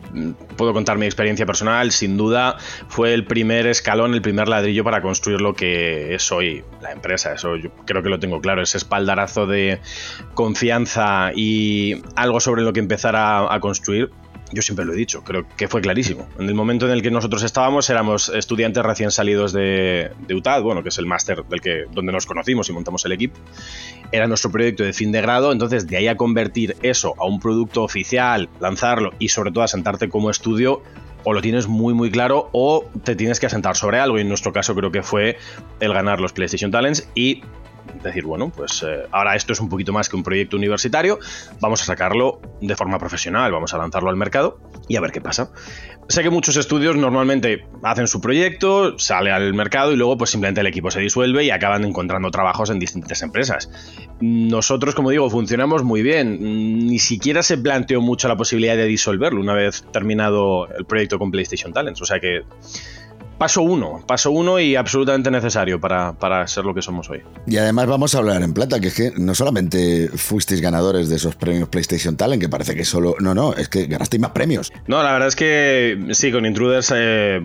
puedo 0.57 0.73
contar 0.73 0.97
mi 0.97 1.05
experiencia 1.05 1.45
personal, 1.45 1.91
sin 1.91 2.17
duda 2.17 2.57
fue 2.87 3.13
el 3.13 3.25
primer 3.25 3.67
escalón, 3.67 4.13
el 4.13 4.21
primer 4.21 4.47
ladrillo 4.47 4.83
para 4.83 5.01
construir 5.01 5.41
lo 5.41 5.53
que 5.53 6.15
es 6.15 6.31
hoy 6.31 6.63
la 6.81 6.91
empresa, 6.91 7.33
eso 7.33 7.55
yo 7.55 7.71
creo 7.85 8.03
que 8.03 8.09
lo 8.09 8.19
tengo 8.19 8.41
claro, 8.41 8.61
ese 8.61 8.77
espaldarazo 8.77 9.47
de 9.47 9.79
confianza 10.33 11.31
y 11.35 12.01
algo 12.15 12.39
sobre 12.39 12.61
lo 12.61 12.73
que 12.73 12.79
empezar 12.79 13.15
a 13.15 13.59
construir 13.59 14.09
yo 14.53 14.61
siempre 14.61 14.85
lo 14.85 14.93
he 14.93 14.95
dicho, 14.95 15.23
creo 15.23 15.45
que 15.57 15.67
fue 15.67 15.81
clarísimo. 15.81 16.27
En 16.39 16.47
el 16.47 16.55
momento 16.55 16.85
en 16.85 16.91
el 16.91 17.01
que 17.01 17.11
nosotros 17.11 17.43
estábamos 17.43 17.89
éramos 17.89 18.29
estudiantes 18.29 18.83
recién 18.83 19.11
salidos 19.11 19.53
de, 19.53 20.11
UTAD, 20.33 20.61
bueno, 20.61 20.83
que 20.83 20.89
es 20.89 20.97
el 20.97 21.05
máster 21.05 21.43
del 21.45 21.61
que, 21.61 21.85
donde 21.91 22.11
nos 22.11 22.25
conocimos 22.25 22.69
y 22.69 22.73
montamos 22.73 23.05
el 23.05 23.11
equipo. 23.11 23.37
Era 24.11 24.27
nuestro 24.27 24.51
proyecto 24.51 24.83
de 24.83 24.93
fin 24.93 25.11
de 25.11 25.21
grado, 25.21 25.51
entonces 25.51 25.87
de 25.87 25.97
ahí 25.97 26.07
a 26.07 26.17
convertir 26.17 26.77
eso 26.81 27.15
a 27.17 27.25
un 27.25 27.39
producto 27.39 27.83
oficial, 27.83 28.49
lanzarlo 28.59 29.11
y 29.19 29.29
sobre 29.29 29.51
todo 29.51 29.63
a 29.63 29.67
sentarte 29.67 30.09
como 30.09 30.29
estudio, 30.29 30.81
o 31.23 31.33
lo 31.33 31.41
tienes 31.41 31.67
muy 31.67 31.93
muy 31.93 32.11
claro 32.11 32.49
o 32.51 32.85
te 33.03 33.15
tienes 33.15 33.39
que 33.39 33.45
asentar 33.45 33.75
sobre 33.75 33.99
algo 33.99 34.17
y 34.17 34.21
en 34.21 34.29
nuestro 34.29 34.51
caso 34.51 34.75
creo 34.75 34.91
que 34.91 35.03
fue 35.03 35.37
el 35.79 35.93
ganar 35.93 36.19
los 36.19 36.33
PlayStation 36.33 36.69
Talents 36.69 37.07
y 37.15 37.43
decir, 38.01 38.25
bueno, 38.25 38.51
pues 38.55 38.83
eh, 38.87 39.03
ahora 39.11 39.35
esto 39.35 39.53
es 39.53 39.59
un 39.59 39.69
poquito 39.69 39.93
más 39.93 40.09
que 40.09 40.15
un 40.15 40.23
proyecto 40.23 40.57
universitario, 40.57 41.19
vamos 41.59 41.81
a 41.81 41.85
sacarlo 41.85 42.41
de 42.61 42.75
forma 42.75 42.99
profesional, 42.99 43.51
vamos 43.51 43.73
a 43.73 43.77
lanzarlo 43.77 44.09
al 44.09 44.15
mercado 44.15 44.59
y 44.87 44.95
a 44.95 45.01
ver 45.01 45.11
qué 45.11 45.21
pasa. 45.21 45.51
Sé 46.09 46.21
que 46.21 46.29
muchos 46.29 46.57
estudios 46.57 46.97
normalmente 46.97 47.65
hacen 47.81 48.07
su 48.07 48.19
proyecto, 48.19 48.99
sale 48.99 49.31
al 49.31 49.53
mercado 49.53 49.93
y 49.93 49.95
luego 49.95 50.17
pues 50.17 50.31
simplemente 50.31 50.59
el 50.59 50.67
equipo 50.67 50.91
se 50.91 50.99
disuelve 50.99 51.45
y 51.45 51.49
acaban 51.49 51.85
encontrando 51.85 52.29
trabajos 52.29 52.69
en 52.69 52.79
distintas 52.79 53.21
empresas. 53.21 53.69
Nosotros, 54.19 54.95
como 54.95 55.11
digo, 55.11 55.29
funcionamos 55.29 55.83
muy 55.83 56.01
bien. 56.01 56.87
Ni 56.87 56.99
siquiera 56.99 57.41
se 57.41 57.57
planteó 57.57 58.01
mucho 58.01 58.27
la 58.27 58.35
posibilidad 58.35 58.75
de 58.75 58.85
disolverlo 58.85 59.39
una 59.39 59.53
vez 59.53 59.85
terminado 59.91 60.67
el 60.67 60.85
proyecto 60.85 61.17
con 61.17 61.31
PlayStation 61.31 61.71
Talents. 61.71 62.01
O 62.01 62.05
sea 62.05 62.19
que 62.19 62.41
paso 63.43 63.61
uno, 63.61 64.01
paso 64.07 64.31
uno 64.31 64.57
y 64.57 64.77
absolutamente 64.77 65.29
necesario 65.29 65.77
para, 65.77 66.13
para, 66.13 66.47
ser 66.47 66.63
lo 66.63 66.73
que 66.73 66.81
somos 66.81 67.09
hoy. 67.09 67.23
Y 67.45 67.57
además 67.57 67.87
vamos 67.87 68.15
a 68.15 68.19
hablar 68.19 68.41
en 68.41 68.53
plata, 68.53 68.79
que 68.79 68.87
es 68.87 68.95
que 68.95 69.11
no 69.17 69.35
solamente 69.35 70.07
fuisteis 70.15 70.61
ganadores 70.61 71.09
de 71.09 71.17
esos 71.17 71.35
premios 71.35 71.67
PlayStation 71.67 72.15
Talent, 72.15 72.41
que 72.41 72.47
parece 72.47 72.73
que 72.73 72.85
solo... 72.85 73.17
No, 73.19 73.35
no, 73.35 73.53
es 73.53 73.67
que 73.67 73.87
ganasteis 73.87 74.21
más 74.21 74.31
premios. 74.31 74.71
No, 74.87 75.03
la 75.03 75.11
verdad 75.11 75.27
es 75.27 75.35
que 75.35 76.07
sí, 76.11 76.31
con 76.31 76.45
Intruders 76.45 76.93
eh, 76.95 77.41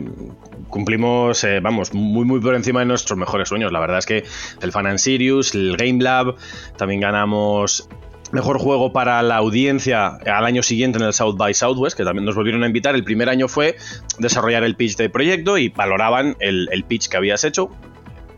cumplimos, 0.68 1.42
eh, 1.42 1.58
vamos, 1.58 1.92
muy 1.92 2.24
muy 2.24 2.38
por 2.38 2.54
encima 2.54 2.78
de 2.78 2.86
nuestros 2.86 3.18
mejores 3.18 3.48
sueños. 3.48 3.72
La 3.72 3.80
verdad 3.80 3.98
es 3.98 4.06
que 4.06 4.24
el 4.62 4.70
Fan 4.70 4.86
and 4.86 4.98
Sirius, 4.98 5.52
el 5.56 5.76
Game 5.76 6.00
Lab, 6.00 6.36
también 6.76 7.00
ganamos 7.00 7.88
Mejor 8.30 8.58
juego 8.58 8.92
para 8.92 9.22
la 9.22 9.36
audiencia 9.36 10.08
al 10.08 10.44
año 10.44 10.62
siguiente 10.62 10.98
en 10.98 11.04
el 11.04 11.12
South 11.12 11.36
by 11.36 11.54
Southwest, 11.54 11.96
que 11.96 12.04
también 12.04 12.24
nos 12.26 12.34
volvieron 12.34 12.62
a 12.62 12.66
invitar. 12.66 12.94
El 12.94 13.04
primer 13.04 13.28
año 13.28 13.48
fue 13.48 13.76
desarrollar 14.18 14.64
el 14.64 14.76
pitch 14.76 14.96
de 14.96 15.08
proyecto 15.08 15.56
y 15.56 15.70
valoraban 15.70 16.36
el, 16.40 16.68
el 16.70 16.84
pitch 16.84 17.08
que 17.08 17.16
habías 17.16 17.44
hecho 17.44 17.70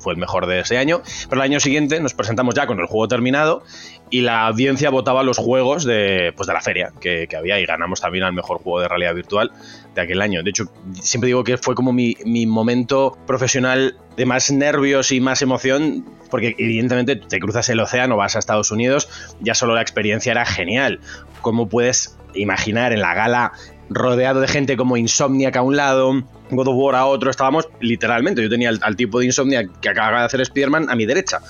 fue 0.01 0.15
el 0.15 0.19
mejor 0.19 0.47
de 0.47 0.61
ese 0.61 0.79
año. 0.79 1.03
Pero 1.29 1.43
el 1.43 1.51
año 1.51 1.61
siguiente 1.61 2.01
nos 2.01 2.15
presentamos 2.15 2.55
ya 2.55 2.67
con 2.67 2.81
el 2.81 2.87
juego 2.87 3.07
terminado 3.07 3.63
y 4.11 4.23
la 4.23 4.47
audiencia 4.47 4.91
votaba 4.91 5.23
los 5.23 5.39
juegos 5.39 5.85
de, 5.85 6.33
pues 6.37 6.47
de 6.47 6.53
la 6.53 6.61
feria 6.61 6.93
que, 7.01 7.29
había 7.37 7.61
y 7.61 7.65
ganamos 7.65 8.01
también 8.01 8.25
al 8.25 8.33
mejor 8.33 8.59
juego 8.59 8.81
de 8.81 8.89
realidad 8.89 9.15
virtual 9.15 9.53
de 9.95 10.01
aquel 10.01 10.21
año. 10.21 10.43
De 10.43 10.51
hecho, 10.51 10.65
siempre 11.01 11.29
digo 11.29 11.45
que 11.45 11.57
fue 11.57 11.75
como 11.75 11.93
mi, 11.93 12.17
mi 12.25 12.47
momento 12.47 13.17
profesional 13.27 13.97
de 14.17 14.27
más 14.27 14.51
nervios 14.51 15.13
y 15.13 15.21
más 15.21 15.43
emoción, 15.43 16.05
porque 16.29 16.55
evidentemente 16.59 17.17
te 17.17 17.39
cruzas 17.39 17.69
el 17.69 17.81
océano, 17.81 18.17
vas 18.17 18.37
a 18.37 18.41
Estados 18.41 18.71
Unidos, 18.71 19.09
ya 19.41 19.55
solo 19.55 19.75
la 19.75 19.83
experiencia 19.83 20.33
era 20.33 20.45
genial. 20.45 21.01
¿Cómo 21.41 21.69
puedes 21.69 22.19
imaginar 22.35 22.93
en 22.93 23.01
la 23.01 23.15
gala 23.15 23.53
rodeado 23.91 24.41
de 24.41 24.49
gente 24.49 24.77
como 24.77 24.97
Insomniac 24.97 25.57
a 25.57 25.63
un 25.63 25.77
lado, 25.77 26.13
God 26.51 26.69
of 26.69 26.77
War 26.77 26.95
a 26.95 27.07
otro, 27.07 27.31
estábamos 27.31 27.69
literalmente, 27.81 28.41
yo 28.41 28.49
tenía 28.49 28.71
al, 28.71 28.97
tipo 28.97 29.19
de 29.19 29.27
Insomniac 29.27 29.81
que 29.81 29.89
acaba 29.89 30.21
de 30.21 30.27
hacer 30.27 30.45
Spearman 30.47 30.89
a 30.89 30.95
mi 30.95 31.07
derecha. 31.07 31.41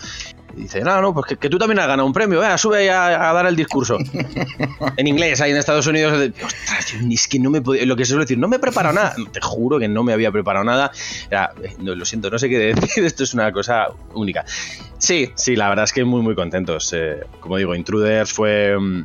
Y 0.56 0.62
dice, 0.62 0.80
no, 0.82 1.00
no, 1.00 1.14
pues 1.14 1.38
que, 1.38 1.48
tú 1.48 1.58
también 1.58 1.78
has 1.78 1.86
ganado 1.86 2.06
un 2.06 2.12
premio, 2.12 2.42
sube 2.58 2.90
a, 2.90 3.30
a, 3.30 3.32
dar 3.32 3.46
el 3.46 3.56
discurso. 3.56 3.98
en 4.96 5.06
inglés, 5.06 5.40
ahí 5.40 5.50
en 5.50 5.56
Estados 5.56 5.86
Unidos. 5.86 6.12
Ostras, 6.42 6.94
es 7.10 7.28
que 7.28 7.38
no 7.38 7.50
me 7.50 7.60
podía, 7.60 7.86
lo 7.86 7.96
que 7.96 8.04
se 8.04 8.10
suele 8.10 8.24
decir, 8.24 8.38
no 8.38 8.48
me 8.48 8.56
he 8.56 8.58
preparado 8.58 8.94
nada. 8.94 9.14
Te 9.32 9.40
juro 9.40 9.78
que 9.78 9.88
no 9.88 10.02
me 10.02 10.12
había 10.12 10.32
preparado 10.32 10.64
nada. 10.64 10.90
Era, 11.30 11.52
eh, 11.62 11.74
no, 11.78 11.94
lo 11.94 12.04
siento, 12.04 12.30
no 12.30 12.38
sé 12.38 12.48
qué 12.48 12.58
decir, 12.58 13.04
esto 13.04 13.24
es 13.24 13.34
una 13.34 13.52
cosa 13.52 13.88
única. 14.14 14.44
Sí, 14.98 15.30
sí, 15.34 15.56
la 15.56 15.68
verdad 15.68 15.84
es 15.84 15.92
que 15.92 16.04
muy, 16.04 16.22
muy 16.22 16.34
contentos. 16.34 16.92
Eh, 16.92 17.20
como 17.40 17.56
digo, 17.56 17.74
Intruders 17.74 18.32
fue 18.32 18.78
mm, 18.78 19.04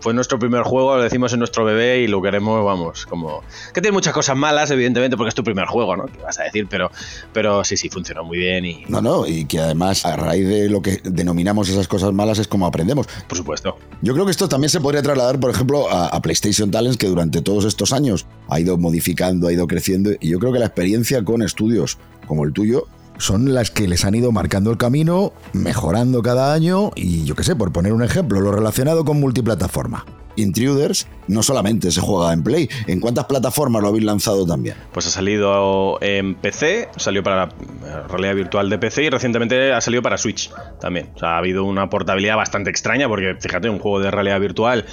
fue 0.00 0.14
nuestro 0.14 0.38
primer 0.38 0.62
juego, 0.62 0.96
lo 0.96 1.02
decimos 1.02 1.32
en 1.32 1.38
nuestro 1.38 1.64
bebé 1.64 2.00
y 2.00 2.06
lo 2.06 2.20
queremos, 2.22 2.64
vamos, 2.64 3.06
como... 3.06 3.42
Que 3.72 3.80
tiene 3.80 3.92
muchas 3.92 4.12
cosas 4.12 4.36
malas, 4.36 4.70
evidentemente, 4.70 5.16
porque 5.16 5.28
es 5.28 5.34
tu 5.34 5.44
primer 5.44 5.66
juego, 5.66 5.96
¿no? 5.96 6.06
¿Qué 6.06 6.18
vas 6.22 6.38
a 6.38 6.44
decir? 6.44 6.66
Pero, 6.68 6.90
pero 7.32 7.64
sí, 7.64 7.76
sí, 7.76 7.88
funcionó 7.88 8.24
muy 8.24 8.38
bien 8.38 8.64
y... 8.64 8.84
No, 8.88 9.00
no, 9.00 9.26
y 9.26 9.44
que 9.44 9.60
además 9.60 10.04
a 10.06 10.16
raíz 10.16 10.48
de 10.48 10.68
lo 10.68 10.82
que 10.82 11.00
denominamos 11.04 11.68
esas 11.68 11.88
cosas 11.88 12.12
malas 12.12 12.38
es 12.38 12.48
como 12.48 12.66
aprendemos. 12.66 13.06
Por 13.28 13.38
supuesto. 13.38 13.76
Yo 14.02 14.14
creo 14.14 14.24
que 14.24 14.32
esto 14.32 14.48
también 14.48 14.70
se 14.70 14.80
podría 14.80 15.02
trasladar, 15.02 15.38
por 15.38 15.50
ejemplo, 15.50 15.90
a, 15.90 16.08
a 16.08 16.22
PlayStation 16.22 16.70
Talents, 16.70 16.96
que 16.96 17.06
durante 17.06 17.42
todos 17.42 17.64
estos 17.64 17.92
años 17.92 18.26
ha 18.48 18.60
ido 18.60 18.78
modificando, 18.78 19.48
ha 19.48 19.52
ido 19.52 19.66
creciendo, 19.66 20.10
y 20.20 20.30
yo 20.30 20.38
creo 20.38 20.52
que 20.52 20.58
la 20.58 20.66
experiencia 20.66 21.22
con 21.24 21.42
estudios 21.42 21.98
como 22.26 22.44
el 22.44 22.52
tuyo 22.52 22.86
son 23.20 23.54
las 23.54 23.70
que 23.70 23.86
les 23.86 24.04
han 24.04 24.14
ido 24.14 24.32
marcando 24.32 24.70
el 24.70 24.76
camino, 24.76 25.32
mejorando 25.52 26.22
cada 26.22 26.52
año 26.52 26.90
y 26.96 27.24
yo 27.24 27.34
qué 27.34 27.44
sé, 27.44 27.54
por 27.54 27.72
poner 27.72 27.92
un 27.92 28.02
ejemplo, 28.02 28.40
lo 28.40 28.50
relacionado 28.50 29.04
con 29.04 29.20
multiplataforma. 29.20 30.04
Intruders 30.36 31.06
no 31.28 31.42
solamente 31.42 31.90
se 31.90 32.00
juega 32.00 32.32
en 32.32 32.42
Play, 32.42 32.68
¿en 32.86 33.00
cuántas 33.00 33.26
plataformas 33.26 33.82
lo 33.82 33.88
habéis 33.88 34.04
lanzado 34.04 34.46
también? 34.46 34.76
Pues 34.92 35.06
ha 35.06 35.10
salido 35.10 35.98
en 36.00 36.34
PC, 36.34 36.88
salió 36.96 37.22
para 37.22 37.46
la 37.46 38.06
realidad 38.08 38.34
virtual 38.34 38.70
de 38.70 38.78
PC 38.78 39.04
y 39.04 39.10
recientemente 39.10 39.72
ha 39.72 39.80
salido 39.80 40.02
para 40.02 40.18
Switch 40.18 40.50
también. 40.80 41.10
O 41.14 41.18
sea, 41.18 41.30
ha 41.30 41.38
habido 41.38 41.64
una 41.64 41.90
portabilidad 41.90 42.36
bastante 42.36 42.70
extraña 42.70 43.08
porque 43.08 43.36
fíjate, 43.38 43.68
un 43.68 43.78
juego 43.78 44.00
de 44.00 44.10
realidad 44.10 44.40
virtual 44.40 44.86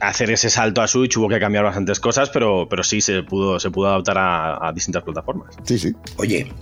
hacer 0.00 0.30
ese 0.30 0.50
salto 0.50 0.82
a 0.82 0.88
Switch 0.88 1.16
hubo 1.16 1.28
que 1.28 1.38
cambiar 1.38 1.64
bastantes 1.64 2.00
cosas, 2.00 2.30
pero, 2.30 2.66
pero 2.68 2.82
sí 2.82 3.00
se 3.00 3.22
pudo, 3.22 3.60
se 3.60 3.70
pudo 3.70 3.88
adaptar 3.88 4.16
a, 4.18 4.72
distintas 4.74 5.02
plataformas. 5.02 5.54
Sí, 5.64 5.78
sí. 5.78 5.94
Oye, 6.16 6.52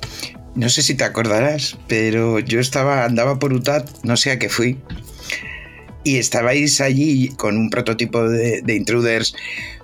no 0.55 0.69
sé 0.69 0.83
si 0.83 0.97
te 0.97 1.05
acordarás, 1.05 1.79
pero 1.87 2.41
yo 2.41 2.61
estaba, 2.61 3.05
andaba 3.05 3.39
por 3.39 3.53
UTAT, 3.53 3.89
no 4.03 4.17
sé 4.17 4.33
a 4.33 4.39
qué 4.39 4.49
fui, 4.49 4.79
y 6.05 6.17
estabais 6.17 6.81
allí 6.81 7.29
con 7.37 7.57
un 7.57 7.71
prototipo 7.71 8.29
de, 8.29 8.63
de 8.63 8.75
Intruders 8.75 9.35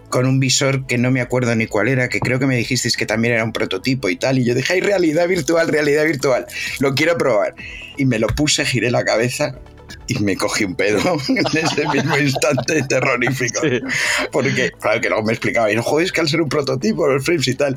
con 0.08 0.26
un 0.26 0.38
visor 0.38 0.86
que 0.86 0.96
no 0.96 1.10
me 1.10 1.20
acuerdo 1.20 1.56
ni 1.56 1.66
cuál 1.66 1.88
era, 1.88 2.08
que 2.08 2.20
creo 2.20 2.38
que 2.38 2.46
me 2.46 2.56
dijisteis 2.56 2.96
que 2.96 3.04
también 3.04 3.34
era 3.34 3.42
un 3.42 3.52
prototipo 3.52 4.08
y 4.08 4.14
tal. 4.14 4.38
Y 4.38 4.44
yo 4.44 4.54
dije, 4.54 4.74
hay 4.74 4.80
realidad 4.80 5.26
virtual, 5.26 5.66
realidad 5.66 6.04
virtual. 6.04 6.46
Lo 6.78 6.94
quiero 6.94 7.18
probar. 7.18 7.56
Y 7.96 8.04
me 8.04 8.20
lo 8.20 8.28
puse, 8.28 8.64
giré 8.64 8.92
la 8.92 9.04
cabeza 9.04 9.58
y 10.06 10.18
me 10.18 10.36
cogí 10.36 10.64
un 10.64 10.74
pedo 10.74 10.98
en 11.28 11.58
ese 11.58 11.88
mismo 11.88 12.18
instante 12.18 12.82
terrorífico. 12.82 13.60
Porque, 14.32 14.72
claro, 14.80 15.00
que 15.00 15.08
luego 15.08 15.24
me 15.24 15.32
explicaba, 15.32 15.70
y 15.70 15.76
no 15.76 15.82
joder, 15.82 16.06
es 16.06 16.12
que 16.12 16.20
al 16.20 16.28
ser 16.28 16.40
un 16.40 16.48
prototipo, 16.48 17.06
los 17.06 17.24
frames 17.24 17.48
y 17.48 17.54
tal, 17.54 17.76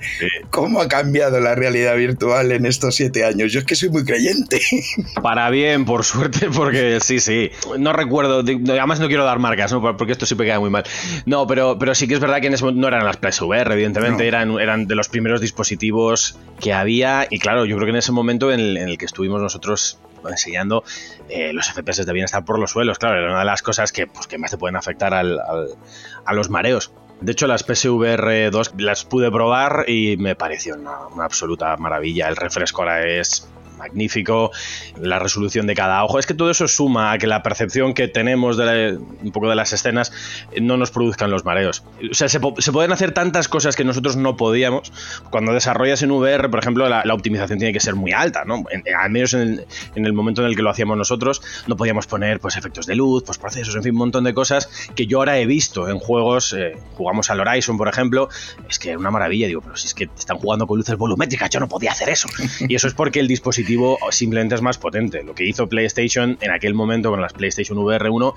¿cómo 0.49 0.81
ha 0.81 0.87
cambiado 0.87 1.39
la 1.39 1.55
realidad 1.55 1.95
virtual 1.95 2.51
en 2.51 2.65
estos 2.65 2.95
siete 2.95 3.23
años? 3.25 3.51
Yo 3.51 3.59
es 3.59 3.65
que 3.65 3.75
soy 3.75 3.89
muy 3.89 4.03
creyente. 4.03 4.61
Para 5.21 5.49
bien, 5.49 5.85
por 5.85 6.03
suerte, 6.03 6.49
porque 6.53 6.99
sí, 7.01 7.19
sí. 7.19 7.51
No 7.77 7.93
recuerdo, 7.93 8.39
además 8.39 8.99
no 8.99 9.07
quiero 9.07 9.25
dar 9.25 9.39
marcas, 9.39 9.71
¿no? 9.71 9.81
porque 9.97 10.11
esto 10.11 10.25
siempre 10.25 10.47
queda 10.47 10.59
muy 10.59 10.69
mal. 10.69 10.83
No, 11.25 11.47
pero, 11.47 11.77
pero 11.79 11.95
sí 11.95 12.07
que 12.07 12.15
es 12.15 12.19
verdad 12.19 12.41
que 12.41 12.47
en 12.47 12.53
ese 12.53 12.63
momento 12.63 12.81
no 12.81 12.87
eran 12.87 13.05
las 13.05 13.17
PSVR, 13.17 13.71
evidentemente, 13.73 14.27
eran, 14.27 14.59
eran 14.59 14.87
de 14.87 14.95
los 14.95 15.09
primeros 15.09 15.41
dispositivos 15.41 16.37
que 16.59 16.73
había. 16.73 17.27
Y 17.29 17.39
claro, 17.39 17.65
yo 17.65 17.75
creo 17.75 17.85
que 17.85 17.91
en 17.91 17.97
ese 17.97 18.11
momento 18.11 18.51
en 18.51 18.59
el 18.59 18.97
que 18.97 19.05
estuvimos 19.05 19.41
nosotros 19.41 19.99
enseñando, 20.27 20.83
eh, 21.29 21.53
los 21.53 21.67
FPS 21.67 22.05
debían 22.05 22.25
estar 22.25 22.45
por 22.45 22.59
los 22.59 22.71
suelos. 22.71 22.99
Claro, 22.99 23.19
era 23.19 23.29
una 23.29 23.39
de 23.39 23.45
las 23.45 23.61
cosas 23.61 23.91
que, 23.91 24.07
pues, 24.07 24.27
que 24.27 24.37
más 24.37 24.51
te 24.51 24.57
pueden 24.57 24.75
afectar 24.75 25.13
al, 25.13 25.39
a 25.39 26.33
los 26.33 26.49
mareos. 26.49 26.91
De 27.21 27.31
hecho, 27.31 27.47
las 27.47 27.63
PSVR 27.63 28.51
2 28.51 28.73
las 28.77 29.03
pude 29.03 29.31
probar 29.31 29.85
y 29.87 30.17
me 30.17 30.35
pareció 30.35 30.75
una, 30.75 31.07
una 31.07 31.25
absoluta 31.25 31.75
maravilla. 31.77 32.27
El 32.27 32.35
refresco 32.35 32.83
ahora 32.83 33.07
es 33.07 33.49
magnífico, 33.77 34.51
la 34.99 35.19
resolución 35.19 35.67
de 35.67 35.75
cada 35.75 36.03
ojo. 36.03 36.19
Es 36.19 36.25
que 36.25 36.33
todo 36.33 36.49
eso 36.49 36.67
suma 36.67 37.11
a 37.11 37.17
que 37.17 37.27
la 37.27 37.43
percepción 37.43 37.93
que 37.93 38.07
tenemos 38.07 38.57
de 38.57 38.97
un 38.97 39.31
poco 39.31 39.49
de 39.49 39.55
las 39.55 39.73
escenas 39.73 40.11
no 40.59 40.77
nos 40.77 40.91
produzcan 40.91 41.31
los 41.31 41.45
mareos. 41.45 41.83
O 42.09 42.13
sea, 42.13 42.29
se, 42.29 42.39
pueden 42.39 42.91
hacer 42.91 43.11
tantas 43.11 43.47
cosas 43.47 43.75
que 43.75 43.83
nosotros 43.83 44.15
no 44.15 44.37
podíamos. 44.37 44.91
Cuando 45.29 45.53
desarrollas 45.53 46.01
en 46.03 46.11
VR, 46.11 46.49
por 46.49 46.59
ejemplo, 46.59 46.87
la, 46.89 47.03
optimización 47.13 47.57
tiene 47.57 47.73
que 47.73 47.79
ser 47.79 47.95
muy 47.95 48.11
alta, 48.11 48.45
¿no? 48.45 48.63
al 48.99 49.09
menos 49.09 49.33
en 49.33 49.65
el, 49.95 50.13
momento 50.13 50.41
en 50.41 50.49
el 50.49 50.55
que 50.55 50.61
lo 50.61 50.69
hacíamos 50.69 50.97
nosotros, 50.97 51.41
no 51.65 51.75
podíamos 51.75 52.05
poner 52.05 52.39
pues, 52.39 52.57
efectos 52.57 52.85
de 52.85 52.95
luz, 52.95 53.23
pues, 53.23 53.37
procesos, 53.37 53.75
en 53.75 53.83
fin, 53.83 53.93
un 53.93 53.99
montón 53.99 54.23
de 54.23 54.33
cosas 54.33 54.69
que 54.95 55.07
yo 55.07 55.19
ahora 55.19 55.39
he 55.39 55.45
visto 55.45 55.89
en 55.89 55.99
juegos. 55.99 56.53
Eh, 56.53 56.73
jugamos 56.93 57.29
al 57.29 57.39
Horizon, 57.39 57.77
por 57.77 57.87
ejemplo, 57.87 58.29
es 58.69 58.79
que 58.79 58.95
una 58.95 59.11
maravilla. 59.11 59.47
Digo, 59.47 59.61
pero 59.61 59.75
si 59.75 59.87
es 59.87 59.93
que 59.93 60.09
están 60.17 60.37
jugando 60.37 60.67
con 60.67 60.77
luces 60.77 60.95
volumétricas, 60.97 61.49
yo 61.49 61.59
no 61.59 61.67
podía 61.67 61.91
hacer 61.91 62.09
eso. 62.09 62.27
Y 62.67 62.75
eso 62.75 62.87
es 62.87 62.93
porque 62.93 63.19
el 63.19 63.27
dispositivo 63.27 63.66
simplemente 64.11 64.55
es 64.55 64.61
más 64.61 64.77
potente. 64.77 65.23
Lo 65.23 65.35
que 65.35 65.45
hizo 65.45 65.67
PlayStation 65.67 66.37
en 66.41 66.51
aquel 66.51 66.73
momento 66.73 67.09
con 67.09 67.21
las 67.21 67.33
PlayStation 67.33 67.77
VR 67.77 68.09
1 68.09 68.33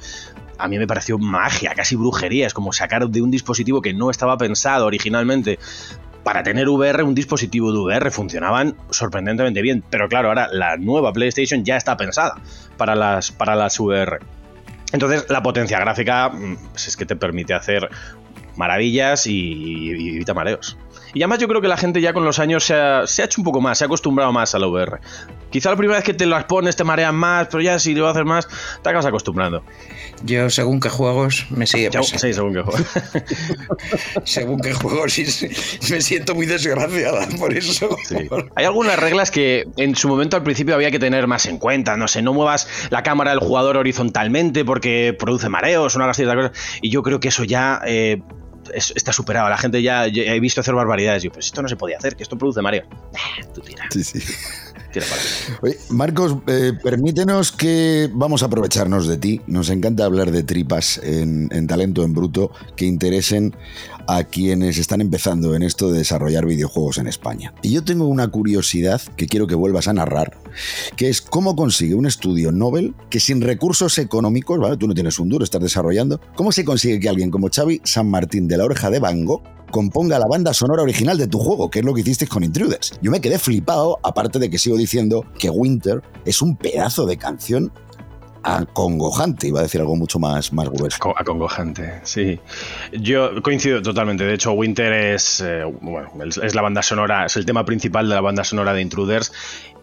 a 0.59 0.69
mí 0.69 0.79
me 0.79 0.87
pareció 0.87 1.19
magia, 1.19 1.75
casi 1.75 1.97
brujería. 1.97 2.47
Es 2.47 2.55
como 2.55 2.73
sacar 2.73 3.09
de 3.09 3.23
un 3.23 3.31
dispositivo 3.31 3.81
que 3.81 3.95
no 3.95 4.11
estaba 4.11 4.37
pensado 4.37 4.87
originalmente 4.87 5.59
para 6.23 6.43
tener 6.43 6.69
VR, 6.69 7.03
un 7.03 7.15
dispositivo 7.15 7.73
de 7.73 7.79
VR 7.79 8.11
funcionaban 8.11 8.77
sorprendentemente 8.91 9.63
bien. 9.63 9.83
Pero 9.89 10.09
claro, 10.09 10.29
ahora 10.29 10.49
la 10.53 10.77
nueva 10.77 11.13
PlayStation 11.13 11.65
ya 11.65 11.77
está 11.77 11.97
pensada 11.97 12.35
para 12.77 12.95
las, 12.95 13.33
para 13.33 13.55
las 13.57 13.79
VR. 13.81 14.19
Entonces, 14.93 15.27
la 15.29 15.43
potencia 15.43 15.79
gráfica 15.79 16.29
mm, 16.29 16.57
pues 16.73 16.89
es 16.89 16.97
que 16.97 17.07
te 17.07 17.17
permite 17.17 17.55
hacer 17.55 17.89
maravillas 18.57 19.27
y, 19.27 19.33
y 19.33 20.17
evita 20.17 20.35
mareos. 20.35 20.77
Y 21.15 21.23
además 21.23 21.39
yo 21.39 21.49
creo 21.49 21.61
que 21.61 21.69
la 21.69 21.77
gente 21.77 22.01
ya 22.01 22.13
con 22.13 22.25
los 22.25 22.39
años 22.39 22.65
se 22.65 22.75
ha, 22.75 23.05
hecho 23.05 23.41
un 23.41 23.45
poco 23.45 23.61
más, 23.61 23.79
se 23.79 23.85
ha 23.85 23.87
acostumbrado 23.87 24.33
más 24.33 24.55
a 24.55 24.59
la 24.59 24.67
VR. 24.67 25.01
Quizá 25.51 25.71
la 25.71 25.77
primera 25.77 25.99
vez 25.99 26.05
que 26.05 26.15
te 26.15 26.27
las 26.27 26.45
pones 26.45 26.77
te 26.77 26.85
marean 26.85 27.17
más, 27.17 27.49
pero 27.51 27.63
ya 27.63 27.79
si 27.79 27.95
lo 27.95 28.09
haces 28.09 28.25
más, 28.25 28.47
te 28.83 28.89
acabas 28.89 29.07
acostumbrando. 29.07 29.65
Yo 30.23 30.51
según 30.51 30.81
qué 30.81 30.89
juegos 30.89 31.47
me 31.51 31.67
sigue 31.67 31.91
pasando. 31.91 32.19
Sí, 32.19 32.33
según 32.33 32.55
qué 32.55 32.63
juegos. 32.63 32.87
según 34.25 34.61
qué 34.61 34.75
juegos 34.75 35.19
me 35.91 36.01
siento 36.01 36.35
muy 36.35 36.47
desgraciada 36.47 37.27
por 37.39 37.53
eso. 37.53 37.97
Hay 38.55 38.65
algunas 38.65 38.99
reglas 38.99 39.31
que 39.31 39.65
en 39.77 39.97
su 39.97 40.09
momento 40.09 40.37
al 40.37 40.43
principio 40.43 40.75
había 40.75 40.91
que 40.91 40.99
tener 40.99 41.27
más 41.27 41.47
en 41.47 41.59
cuenta. 41.59 41.97
No 41.97 42.07
sé, 42.07 42.23
no 42.23 42.33
muevas 42.33 42.69
la 42.91 43.03
cámara 43.03 43.31
del 43.31 43.41
jugador 43.41 43.77
horizontalmente 43.77 44.65
porque 44.65 45.17
produce 45.19 45.49
mareos, 45.49 45.97
una 45.97 46.07
ciertas 46.15 46.37
cosas. 46.37 46.53
Y 46.83 46.91
yo 46.91 47.03
creo 47.03 47.21
que 47.21 47.29
eso 47.29 47.45
ya... 47.45 47.81
Eh, 47.87 48.23
está 48.75 49.13
superado. 49.13 49.49
La 49.49 49.59
gente 49.59 49.83
ya, 49.83 50.07
he 50.07 50.41
visto 50.41 50.61
hacer 50.61 50.75
barbaridades. 50.75 51.23
Yo, 51.23 51.31
pues 51.31 51.47
esto 51.47 51.63
no 51.63 51.69
se 51.69 51.77
podía 51.77 51.99
hacer, 51.99 52.17
que 52.17 52.23
esto 52.23 52.37
produce 52.37 52.63
Mario. 52.63 52.85
tú 53.55 53.61
tira. 53.61 53.85
Sí, 53.91 54.05
sí. 54.05 54.21
Marcos, 55.91 56.37
eh, 56.47 56.73
permítenos 56.83 57.53
que 57.53 58.11
vamos 58.13 58.43
a 58.43 58.47
aprovecharnos 58.47 59.07
de 59.07 59.19
ti. 59.19 59.41
Nos 59.47 59.71
encanta 59.71 60.05
hablar 60.05 60.31
de 60.31 60.43
tripas 60.43 60.99
en, 61.03 61.49
talento 61.67 62.03
en 62.03 62.13
bruto 62.13 62.51
que 62.77 62.87
interesen 62.87 63.55
a 64.17 64.25
quienes 64.25 64.77
están 64.79 65.01
empezando 65.01 65.55
en 65.55 65.63
esto 65.63 65.91
de 65.91 65.99
desarrollar 65.99 66.45
videojuegos 66.45 66.99
en 66.99 67.07
España. 67.07 67.55
Y 67.63 67.71
yo 67.71 67.85
tengo 67.85 68.07
una 68.07 68.29
curiosidad 68.29 69.01
que 69.17 69.27
quiero 69.27 69.47
que 69.47 69.55
vuelvas 69.55 69.87
a 69.87 69.93
narrar, 69.93 70.37
que 70.97 71.09
es 71.09 71.21
cómo 71.21 71.55
consigue 71.55 71.95
un 71.95 72.07
estudio 72.07 72.51
Nobel 72.51 72.95
que 73.09 73.21
sin 73.21 73.41
recursos 73.41 73.99
económicos, 73.99 74.59
¿vale? 74.59 74.77
Tú 74.77 74.89
no 74.89 74.95
tienes 74.95 75.19
un 75.21 75.29
duro, 75.29 75.45
estás 75.45 75.63
desarrollando, 75.63 76.21
¿cómo 76.35 76.51
se 76.51 76.65
consigue 76.65 76.99
que 76.99 77.09
alguien 77.09 77.31
como 77.31 77.49
Xavi 77.55 77.83
San 77.85 78.11
Martín 78.11 78.49
de 78.49 78.57
la 78.57 78.65
Oreja 78.65 78.91
de 78.91 78.99
Bango 78.99 79.43
componga 79.71 80.19
la 80.19 80.27
banda 80.27 80.53
sonora 80.53 80.83
original 80.83 81.17
de 81.17 81.29
tu 81.29 81.39
juego, 81.39 81.71
que 81.71 81.79
es 81.79 81.85
lo 81.85 81.95
que 81.95 82.01
hiciste 82.01 82.27
con 82.27 82.43
Intruders. 82.43 82.99
Yo 83.01 83.13
me 83.13 83.21
quedé 83.21 83.39
flipado, 83.39 83.99
aparte 84.03 84.41
de 84.41 84.51
que 84.51 84.59
sigo 84.59 84.77
diciendo 84.77 85.25
que 85.39 85.49
Winter 85.49 86.03
es 86.25 86.43
un 86.43 86.57
pedazo 86.57 87.07
de 87.07 87.17
canción 87.17 87.73
acongojante, 88.43 89.49
iba 89.49 89.61
a 89.61 89.63
decir 89.63 89.81
algo 89.81 89.97
mucho 89.97 90.19
más, 90.19 90.53
más 90.53 90.69
grueso. 90.69 91.15
Acongojante, 91.17 92.01
sí. 92.05 92.39
Yo 92.93 93.43
coincido 93.43 93.83
totalmente. 93.83 94.25
De 94.25 94.35
hecho, 94.35 94.53
Winter 94.53 94.93
es, 94.93 95.41
eh, 95.41 95.65
bueno, 95.81 96.11
es 96.25 96.55
la 96.55 96.63
banda 96.63 96.83
sonora, 96.83 97.27
es 97.27 97.37
el 97.37 97.45
tema 97.45 97.65
principal 97.65 98.09
de 98.09 98.15
la 98.15 98.21
banda 98.21 98.45
sonora 98.45 98.73
de 98.73 98.83
Intruders 98.83 99.33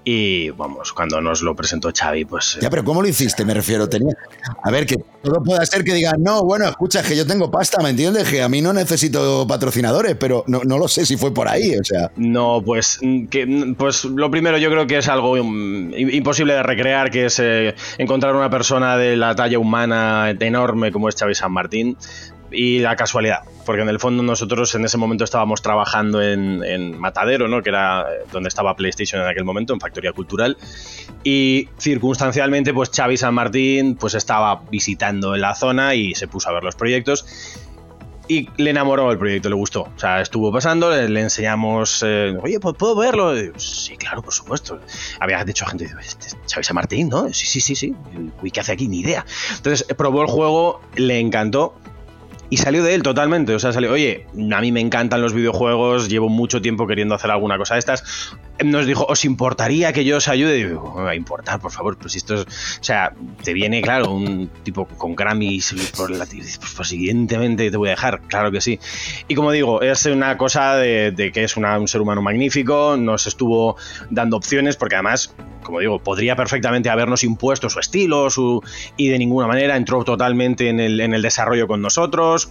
y 0.09 0.51
vamos, 0.51 0.93
cuando 0.93 1.19
nos 1.19 1.41
lo 1.41 1.53
presentó 1.53 1.91
Xavi, 1.93 2.23
pues. 2.23 2.59
Ya, 2.61 2.69
pero 2.69 2.81
¿cómo 2.85 3.01
lo 3.01 3.09
hiciste? 3.09 3.43
Me 3.43 3.53
refiero, 3.53 3.89
tenía. 3.89 4.15
A 4.63 4.71
ver, 4.71 4.85
que 4.85 4.95
todo 5.21 5.43
pueda 5.43 5.65
ser 5.65 5.83
que 5.83 5.93
digan, 5.93 6.23
no, 6.23 6.43
bueno, 6.43 6.63
escucha, 6.69 7.03
que 7.03 7.13
yo 7.13 7.27
tengo 7.27 7.51
pasta, 7.51 7.83
¿me 7.83 7.89
entiendes? 7.89 8.29
Que 8.29 8.41
a 8.41 8.47
mí 8.47 8.61
no 8.61 8.71
necesito 8.71 9.45
patrocinadores, 9.45 10.15
pero 10.15 10.45
no, 10.47 10.63
lo 10.63 10.87
sé 10.87 11.05
si 11.05 11.17
fue 11.17 11.33
por 11.33 11.49
ahí, 11.49 11.75
o 11.75 11.83
sea. 11.83 12.09
No, 12.15 12.61
pues, 12.65 13.01
que, 13.29 13.75
pues 13.77 14.05
lo 14.05 14.31
primero 14.31 14.57
yo 14.57 14.71
creo 14.71 14.87
que 14.87 14.99
es 14.99 15.09
algo 15.09 15.35
imposible 15.35 16.53
de 16.53 16.63
recrear, 16.63 17.11
que 17.11 17.25
es 17.25 17.39
eh, 17.39 17.75
encontrar 17.97 18.33
una 18.33 18.49
persona 18.49 18.95
de 18.95 19.17
la 19.17 19.35
talla 19.35 19.59
humana 19.59 20.29
enorme 20.39 20.93
como 20.93 21.09
es 21.09 21.15
Xavi 21.17 21.35
San 21.35 21.51
Martín 21.51 21.97
y 22.51 22.79
la 22.79 22.95
casualidad, 22.95 23.41
porque 23.65 23.81
en 23.81 23.89
el 23.89 23.99
fondo 23.99 24.23
nosotros 24.23 24.73
en 24.75 24.85
ese 24.85 24.97
momento 24.97 25.23
estábamos 25.23 25.61
trabajando 25.61 26.21
en, 26.21 26.97
Matadero, 26.97 27.47
¿no? 27.47 27.61
que 27.61 27.69
era 27.69 28.01
eh, 28.01 28.25
donde 28.31 28.49
estaba 28.49 28.75
PlayStation 28.75 29.21
en 29.21 29.27
aquel 29.27 29.43
momento, 29.43 29.73
en 29.73 29.79
Factoría 29.79 30.13
Cultural, 30.13 30.57
y 31.23 31.69
circunstancialmente 31.77 32.73
pues 32.73 32.89
Xavi 32.95 33.17
San 33.17 33.33
Martín 33.33 33.95
pues 33.95 34.13
estaba 34.13 34.61
visitando 34.69 35.35
en 35.35 35.41
la 35.41 35.55
zona 35.55 35.95
y 35.95 36.15
se 36.15 36.27
puso 36.27 36.49
a 36.49 36.53
ver 36.53 36.63
los 36.63 36.75
proyectos 36.75 37.25
y 38.27 38.49
le 38.57 38.71
enamoró 38.71 39.11
el 39.11 39.17
proyecto, 39.17 39.49
le 39.49 39.55
gustó. 39.55 39.83
O 39.83 39.99
sea, 39.99 40.21
estuvo 40.21 40.51
pasando, 40.51 40.91
le, 40.91 41.21
enseñamos, 41.21 42.03
eh, 42.05 42.35
oye, 42.41 42.59
¿puedo 42.59 42.95
verlo? 42.95 43.33
sí, 43.57 43.95
claro, 43.95 44.21
por 44.21 44.33
supuesto. 44.33 44.79
Había 45.19 45.43
dicho 45.45 45.65
gente, 45.65 45.89
este 45.99 46.29
San 46.45 46.75
Martín, 46.75 47.09
¿no? 47.09 47.31
Sí, 47.33 47.45
sí, 47.45 47.61
sí, 47.61 47.75
sí. 47.75 47.95
¿qué 48.51 48.59
hace 48.59 48.73
aquí? 48.73 48.87
Ni 48.87 48.99
idea. 48.99 49.25
Entonces 49.55 49.87
probó 49.95 50.21
el 50.23 50.27
juego, 50.27 50.81
le 50.95 51.19
encantó 51.19 51.75
y 52.49 52.57
salió 52.57 52.83
de 52.83 52.95
él 52.95 53.03
totalmente. 53.03 53.53
O 53.53 53.59
sea, 53.59 53.73
salió, 53.73 53.91
oye, 53.91 54.25
a 54.53 54.61
mí 54.61 54.71
me 54.71 54.79
encantan 54.79 55.21
los 55.21 55.33
videojuegos, 55.33 56.09
llevo 56.09 56.29
mucho 56.29 56.61
tiempo 56.61 56.87
queriendo 56.87 57.15
hacer 57.15 57.31
alguna 57.31 57.57
cosa 57.57 57.75
de 57.75 57.79
estas. 57.79 58.31
Nos 58.63 58.85
dijo, 58.85 59.05
¿os 59.07 59.25
importaría 59.25 59.93
que 59.93 60.03
yo 60.03 60.17
os 60.17 60.27
ayude? 60.27 60.57
Y 60.57 60.63
digo, 60.63 60.93
me 60.95 61.03
va 61.03 61.09
a 61.11 61.15
importar, 61.15 61.59
por 61.59 61.71
favor. 61.71 61.97
Pues 61.97 62.15
esto 62.15 62.35
es. 62.35 62.41
O 62.41 62.83
sea, 62.83 63.13
te 63.43 63.53
viene, 63.53 63.81
claro, 63.81 64.11
un 64.11 64.49
tipo 64.63 64.85
con 64.85 65.15
Grammys, 65.15 65.75
por 65.95 66.11
la, 66.11 66.25
pues, 66.25 66.59
pues 66.75 66.87
siguientemente 66.87 67.69
te 67.69 67.77
voy 67.77 67.89
a 67.89 67.91
dejar, 67.91 68.21
claro 68.21 68.51
que 68.51 68.61
sí. 68.61 68.79
Y 69.27 69.35
como 69.35 69.51
digo, 69.51 69.81
es 69.81 70.05
una 70.05 70.37
cosa 70.37 70.75
de, 70.75 71.31
que 71.33 71.43
es 71.43 71.57
un 71.57 71.87
ser 71.87 72.01
humano 72.01 72.21
magnífico, 72.21 72.97
nos 72.97 73.27
estuvo 73.27 73.77
dando 74.09 74.37
opciones, 74.37 74.75
porque 74.75 74.95
además 74.95 75.35
como 75.67 75.81
digo, 75.81 75.99
podría 75.99 76.37
perfectamente 76.37 76.89
habernos 76.89 77.25
impuesto 77.25 77.69
su 77.69 77.79
estilo 77.79 78.29
su, 78.29 78.63
y 78.95 79.09
de 79.09 79.19
ninguna 79.19 79.47
manera 79.47 79.75
entró 79.75 80.03
totalmente 80.05 80.69
en 80.69 80.79
el, 80.79 80.99
en 81.01 81.13
el 81.13 81.21
desarrollo 81.21 81.67
con 81.67 81.81
nosotros 81.81 82.49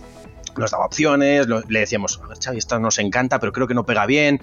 nos 0.58 0.70
daba 0.70 0.86
opciones, 0.86 1.46
le 1.46 1.80
decíamos, 1.80 2.18
Xavi, 2.42 2.56
esta 2.56 2.78
nos 2.78 2.98
encanta, 2.98 3.38
pero 3.38 3.52
creo 3.52 3.66
que 3.66 3.74
no 3.74 3.84
pega 3.84 4.06
bien, 4.06 4.40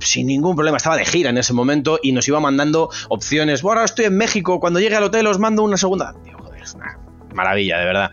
sin 0.00 0.26
ningún 0.26 0.56
problema, 0.56 0.76
estaba 0.76 0.96
de 0.96 1.04
gira 1.04 1.30
en 1.30 1.38
ese 1.38 1.52
momento 1.52 2.00
y 2.02 2.10
nos 2.10 2.26
iba 2.26 2.40
mandando 2.40 2.90
opciones, 3.08 3.62
bueno, 3.62 3.78
ahora 3.78 3.84
estoy 3.84 4.06
en 4.06 4.16
México, 4.16 4.58
cuando 4.58 4.80
llegue 4.80 4.96
al 4.96 5.04
hotel 5.04 5.28
os 5.28 5.38
mando 5.38 5.62
una 5.62 5.76
segunda. 5.76 6.16
Digo, 6.24 6.40
joder, 6.42 6.62
es 6.62 6.74
una 6.74 6.98
maravilla, 7.32 7.78
de 7.78 7.84
verdad. 7.84 8.10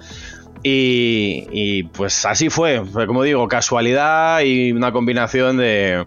Y, 0.61 1.83
pues 1.83 2.25
así 2.25 2.49
fue, 2.49 2.85
fue, 2.85 3.07
como 3.07 3.23
digo, 3.23 3.47
casualidad 3.47 4.41
y 4.41 4.71
una 4.71 4.91
combinación 4.91 5.57
de, 5.57 6.05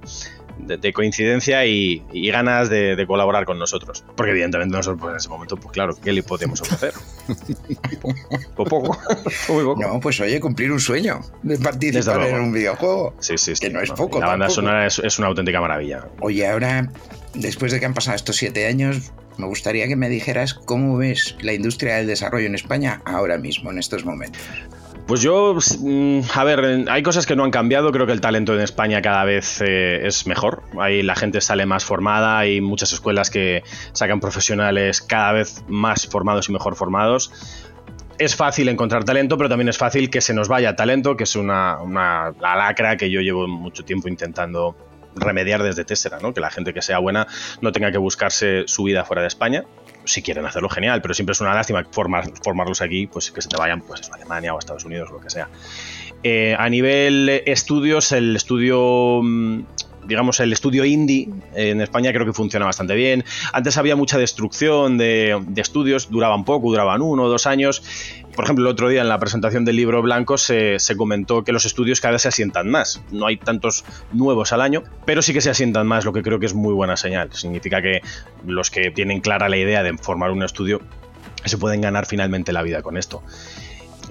de, 0.59 0.93
coincidencia 0.93 1.67
y, 1.67 2.03
ganas 2.31 2.69
de, 2.69 3.05
colaborar 3.07 3.45
con 3.45 3.59
nosotros. 3.59 4.05
Porque 4.17 4.33
evidentemente 4.33 4.77
nosotros 4.77 5.01
pues, 5.01 5.11
en 5.13 5.17
ese 5.17 5.29
momento, 5.29 5.57
pues 5.57 5.73
claro, 5.73 5.97
¿qué 6.03 6.13
le 6.13 6.23
podemos 6.23 6.61
ofrecer? 6.61 6.93
poco, 8.57 8.99
muy 9.49 9.65
poco. 9.65 9.81
No, 9.81 10.01
pues 10.01 10.21
oye, 10.21 10.41
cumplir 10.41 10.73
un 10.73 10.81
sueño 10.81 11.21
de 11.43 11.59
participar 11.59 12.23
en 12.29 12.41
un 12.41 12.53
videojuego. 12.53 13.15
Sí, 13.21 13.39
sí, 13.39 13.53
Que 13.55 13.71
no 13.71 13.81
es 13.81 13.91
poco. 13.91 14.21
La 14.21 14.29
banda 14.29 14.49
sonora 14.49 14.87
es, 14.87 14.99
es 14.99 15.19
una 15.19 15.29
auténtica 15.29 15.61
maravilla. 15.61 16.07
Oye, 16.21 16.47
ahora, 16.47 16.91
después 17.35 17.73
de 17.73 17.81
que 17.81 17.87
han 17.87 17.95
pasado 17.95 18.17
estos 18.17 18.37
siete 18.37 18.67
años, 18.67 19.13
me 19.39 19.47
gustaría 19.47 19.89
que 19.89 19.97
me 19.97 20.09
dijeras 20.09 20.55
cómo 20.55 20.97
ves 20.97 21.37
la 21.41 21.53
industria 21.53 21.97
del 21.97 22.07
desarrollo 22.07 22.47
en 22.47 22.55
España 22.55 23.03
ahora 23.05 23.39
mismo, 23.39 23.71
en 23.71 23.79
estos 23.79 24.05
momentos. 24.05 24.43
Pues 25.13 25.21
yo, 25.21 25.55
mm, 25.55 26.21
a 26.35 26.45
ver, 26.45 26.87
hay 26.89 27.03
cosas 27.03 27.27
que 27.27 27.37
no 27.37 27.45
han 27.45 27.51
cambiado. 27.51 27.93
Creo 27.93 28.07
que 28.07 28.15
el 28.15 28.23
talento 28.23 28.55
en 28.55 28.63
España 28.63 29.03
cada 29.03 29.25
vez 29.25 29.61
eh, 29.61 30.07
es 30.07 30.27
mejor. 30.27 30.63
Ahí 30.81 31.03
la 31.03 31.15
gente 31.15 31.43
sale 31.43 31.67
más 31.67 31.85
formada. 31.85 32.39
Hay 32.39 32.63
muchas 32.63 32.95
escuelas 32.95 33.29
que 33.29 33.63
sacan 33.93 34.21
profesionales 34.21 35.03
cada 35.03 35.33
vez 35.33 35.65
más 35.69 36.07
formados 36.07 36.49
y 36.49 36.53
mejor 36.53 36.77
formados. 36.77 37.31
Es 38.17 38.37
fácil 38.37 38.71
encontrar 38.71 39.05
talento, 39.05 39.37
pero 39.37 39.51
también 39.51 39.69
es 39.69 39.77
fácil 39.77 40.09
que 40.09 40.23
se 40.23 40.33
nos 40.33 40.49
vaya 40.49 40.77
talento, 40.77 41.15
que 41.15 41.25
es 41.25 41.37
una, 41.37 41.77
una 41.83 42.31
lacra 42.41 42.97
que 42.97 43.11
yo 43.11 43.21
llevo 43.21 43.47
mucho 43.47 43.85
tiempo 43.85 44.09
intentando 44.09 44.75
remediar 45.15 45.63
desde 45.63 45.85
Tessera, 45.85 46.21
¿no? 46.23 46.33
Que 46.33 46.41
la 46.41 46.51
gente 46.51 46.73
que 46.73 46.81
sea 46.81 46.99
buena 46.99 47.27
no 47.61 47.71
tenga 47.71 47.93
que 47.93 47.99
buscarse 47.99 48.65
su 48.67 48.85
vida 48.85 49.05
fuera 49.05 49.21
de 49.21 49.29
España. 49.29 49.65
Si 50.05 50.23
quieren 50.23 50.45
hacerlo, 50.45 50.69
genial, 50.69 51.01
pero 51.03 51.15
siempre 51.15 51.33
es 51.33 51.41
una 51.41 51.55
lástima 51.55 51.85
formar, 51.91 52.31
formarlos 52.43 52.81
aquí, 52.83 53.07
pues 53.07 53.31
que 53.31 53.43
se 53.43 53.49
te 53.49 53.57
vayan 53.57 53.81
pues, 53.81 54.11
a 54.11 54.15
Alemania 54.15 54.53
o 54.53 54.57
a 54.57 54.59
Estados 54.59 54.85
Unidos 54.85 55.11
o 55.11 55.15
lo 55.15 55.21
que 55.21 55.31
sea. 55.31 55.49
Eh, 56.25 56.55
a 56.59 56.69
nivel 56.69 57.43
estudios, 57.47 58.13
el 58.13 58.37
estudio 58.37 59.21
mm, 59.23 59.63
digamos, 60.05 60.41
el 60.41 60.53
estudio 60.53 60.85
indie 60.85 61.29
en 61.55 61.81
España 61.81 62.13
creo 62.13 62.27
que 62.27 62.33
funciona 62.33 62.67
bastante 62.67 62.95
bien. 62.95 63.25
Antes 63.53 63.77
había 63.77 63.97
mucha 63.97 64.19
destrucción 64.19 64.99
de, 64.99 65.41
estudios, 65.57 66.11
duraban 66.11 66.45
poco, 66.45 66.71
duraban 66.71 67.03
uno 67.03 67.25
o 67.25 67.29
dos 67.29 67.47
años. 67.47 67.83
Por 68.35 68.45
ejemplo, 68.45 68.65
el 68.65 68.71
otro 68.73 68.89
día 68.89 69.03
en 69.03 69.09
la 69.09 69.19
presentación 69.19 69.65
del 69.65 69.77
libro 69.77 70.01
blanco 70.01 70.39
se, 70.39 70.79
comentó 70.97 71.45
que 71.45 71.53
los 71.53 71.67
estudios 71.67 72.01
cada 72.01 72.13
vez 72.13 72.23
se 72.23 72.29
asientan 72.29 72.71
más. 72.71 73.03
No 73.11 73.27
hay 73.27 73.37
tantos 73.37 73.85
nuevos 74.13 74.53
al 74.53 74.63
año, 74.63 74.83
pero 75.05 75.21
sí 75.21 75.35
que 75.35 75.43
se 75.43 75.51
asientan 75.51 75.87
más, 75.87 76.05
lo 76.07 76.13
que 76.13 76.23
creo 76.23 76.39
que 76.39 76.47
es 76.47 76.55
muy 76.55 76.73
buena 76.73 76.97
señal. 76.97 77.31
Significa 77.33 77.83
que 77.83 78.01
los 78.47 78.71
que 78.71 78.91
tienen 78.91 79.21
clara 79.21 79.51
la 79.51 79.59
idea 79.59 79.83
de 79.83 79.97
formar 79.99 80.31
un 80.31 80.43
estudio 80.43 80.81
se 81.45 81.59
pueden 81.59 81.81
ganar 81.81 82.07
finalmente 82.07 82.53
la 82.53 82.63
vida 82.63 82.83
con 82.83 82.97
esto. 82.97 83.23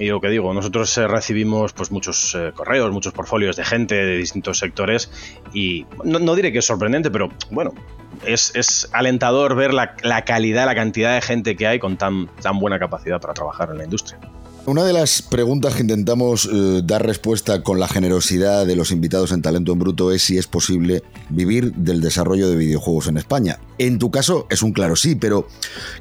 Y 0.02 0.08
lo 0.08 0.20
que 0.20 0.30
digo, 0.30 0.52
nosotros 0.52 0.98
eh, 0.98 1.08
recibimos 1.08 1.74
pues 1.74 1.92
muchos 1.92 2.34
eh, 2.34 2.52
correos, 2.56 2.92
muchos 2.92 3.14
portfolios 3.14 3.56
de 3.56 3.64
gente 3.64 3.94
de 3.94 4.18
distintos 4.18 4.58
sectores 4.58 5.12
y 5.54 5.86
no, 6.04 6.34
diré 6.34 6.52
que 6.52 6.58
es 6.58 6.66
sorprendente, 6.66 7.12
pero 7.12 7.30
bueno, 7.52 7.72
es, 8.26 8.90
alentador 8.94 9.54
ver 9.56 9.76
la, 9.76 9.94
calidad, 10.26 10.66
la 10.66 10.74
cantidad 10.74 11.14
de 11.14 11.22
gente 11.22 11.56
que 11.56 11.68
hay 11.68 11.78
con 11.78 11.98
tan, 11.98 12.30
tan 12.42 12.58
buena 12.58 12.80
capacidad 12.80 13.22
para 13.22 13.36
trabajar 13.36 13.70
en 13.70 13.78
la 13.78 13.84
industria. 13.84 14.20
Una 14.66 14.84
de 14.84 14.94
las 14.94 15.22
preguntas 15.22 15.76
que 15.76 15.82
intentamos 15.82 16.50
eh, 16.52 16.82
dar 16.84 17.06
respuesta 17.06 17.62
con 17.62 17.80
la 17.80 17.88
generosidad 17.88 18.66
de 18.66 18.76
los 18.76 18.90
invitados 18.90 19.32
en 19.32 19.44
Talento 19.44 19.72
en 19.72 19.80
Bruto 19.80 20.12
es 20.12 20.24
si 20.24 20.40
es 20.40 20.48
posible 20.48 21.04
vivir 21.30 21.74
del 21.74 22.02
desarrollo 22.02 22.50
de 22.50 22.56
videojuegos 22.56 23.08
en 23.08 23.18
España. 23.18 23.60
En 23.78 24.00
tu 24.00 24.10
caso 24.10 24.48
es 24.50 24.64
un 24.64 24.72
claro 24.72 24.96
sí, 24.96 25.14
pero 25.14 25.48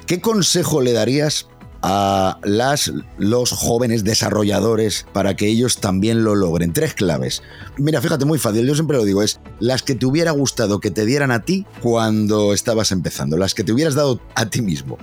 ¿qué 0.07 0.21
consejo 0.21 0.81
le 0.81 0.91
darías 0.93 1.47
a 1.81 2.37
las, 2.43 2.91
los 3.17 3.51
jóvenes 3.51 4.03
desarrolladores 4.03 5.05
para 5.13 5.35
que 5.35 5.47
ellos 5.47 5.77
también 5.77 6.23
lo 6.23 6.35
logren. 6.35 6.73
Tres 6.73 6.93
claves. 6.93 7.41
Mira, 7.77 8.01
fíjate, 8.01 8.25
muy 8.25 8.39
fácil, 8.39 8.67
yo 8.67 8.75
siempre 8.75 8.97
lo 8.97 9.05
digo, 9.05 9.23
es 9.23 9.39
las 9.59 9.83
que 9.83 9.95
te 9.95 10.05
hubiera 10.05 10.31
gustado 10.31 10.79
que 10.79 10.91
te 10.91 11.05
dieran 11.05 11.31
a 11.31 11.43
ti 11.43 11.65
cuando 11.81 12.53
estabas 12.53 12.91
empezando, 12.91 13.37
las 13.37 13.53
que 13.53 13.63
te 13.63 13.71
hubieras 13.71 13.95
dado 13.95 14.21
a 14.35 14.45
ti 14.47 14.61
mismo 14.61 14.97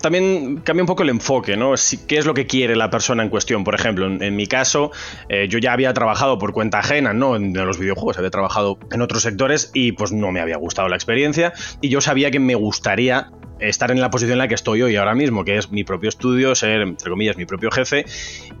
también 0.00 0.58
cambia 0.58 0.82
un 0.82 0.86
poco 0.86 1.02
el 1.02 1.08
enfoque, 1.08 1.56
¿no? 1.56 1.74
¿Qué 2.06 2.18
es 2.18 2.26
lo 2.26 2.34
que 2.34 2.46
quiere 2.46 2.76
la 2.76 2.90
persona 2.90 3.22
en 3.22 3.28
cuestión? 3.28 3.64
Por 3.64 3.74
ejemplo, 3.74 4.06
en, 4.06 4.36
mi 4.36 4.46
caso, 4.46 4.90
eh, 5.28 5.46
yo 5.48 5.58
ya 5.58 5.72
había 5.72 5.92
trabajado 5.92 6.38
por 6.38 6.52
cuenta 6.52 6.78
ajena, 6.78 7.12
no 7.12 7.36
en, 7.36 7.52
los 7.52 7.78
videojuegos, 7.78 8.18
había 8.18 8.30
trabajado 8.30 8.78
en 8.90 9.02
otros 9.02 9.22
sectores 9.22 9.70
y 9.74 9.92
pues 9.92 10.12
no 10.12 10.32
me 10.32 10.40
había 10.40 10.56
gustado 10.56 10.88
la 10.88 10.96
experiencia 10.96 11.52
y 11.80 11.88
yo 11.88 12.00
sabía 12.00 12.30
que 12.30 12.40
me 12.40 12.54
gustaría 12.54 13.30
estar 13.60 13.90
en 13.90 14.00
la 14.00 14.10
posición 14.10 14.32
en 14.32 14.38
la 14.38 14.48
que 14.48 14.54
estoy 14.54 14.82
hoy 14.82 14.96
ahora 14.96 15.14
mismo, 15.14 15.44
que 15.44 15.58
es 15.58 15.70
mi 15.70 15.84
propio 15.84 16.08
estudio, 16.08 16.54
ser, 16.54 16.80
entre 16.80 17.10
comillas, 17.10 17.36
mi 17.36 17.44
propio 17.44 17.70
jefe. 17.70 18.04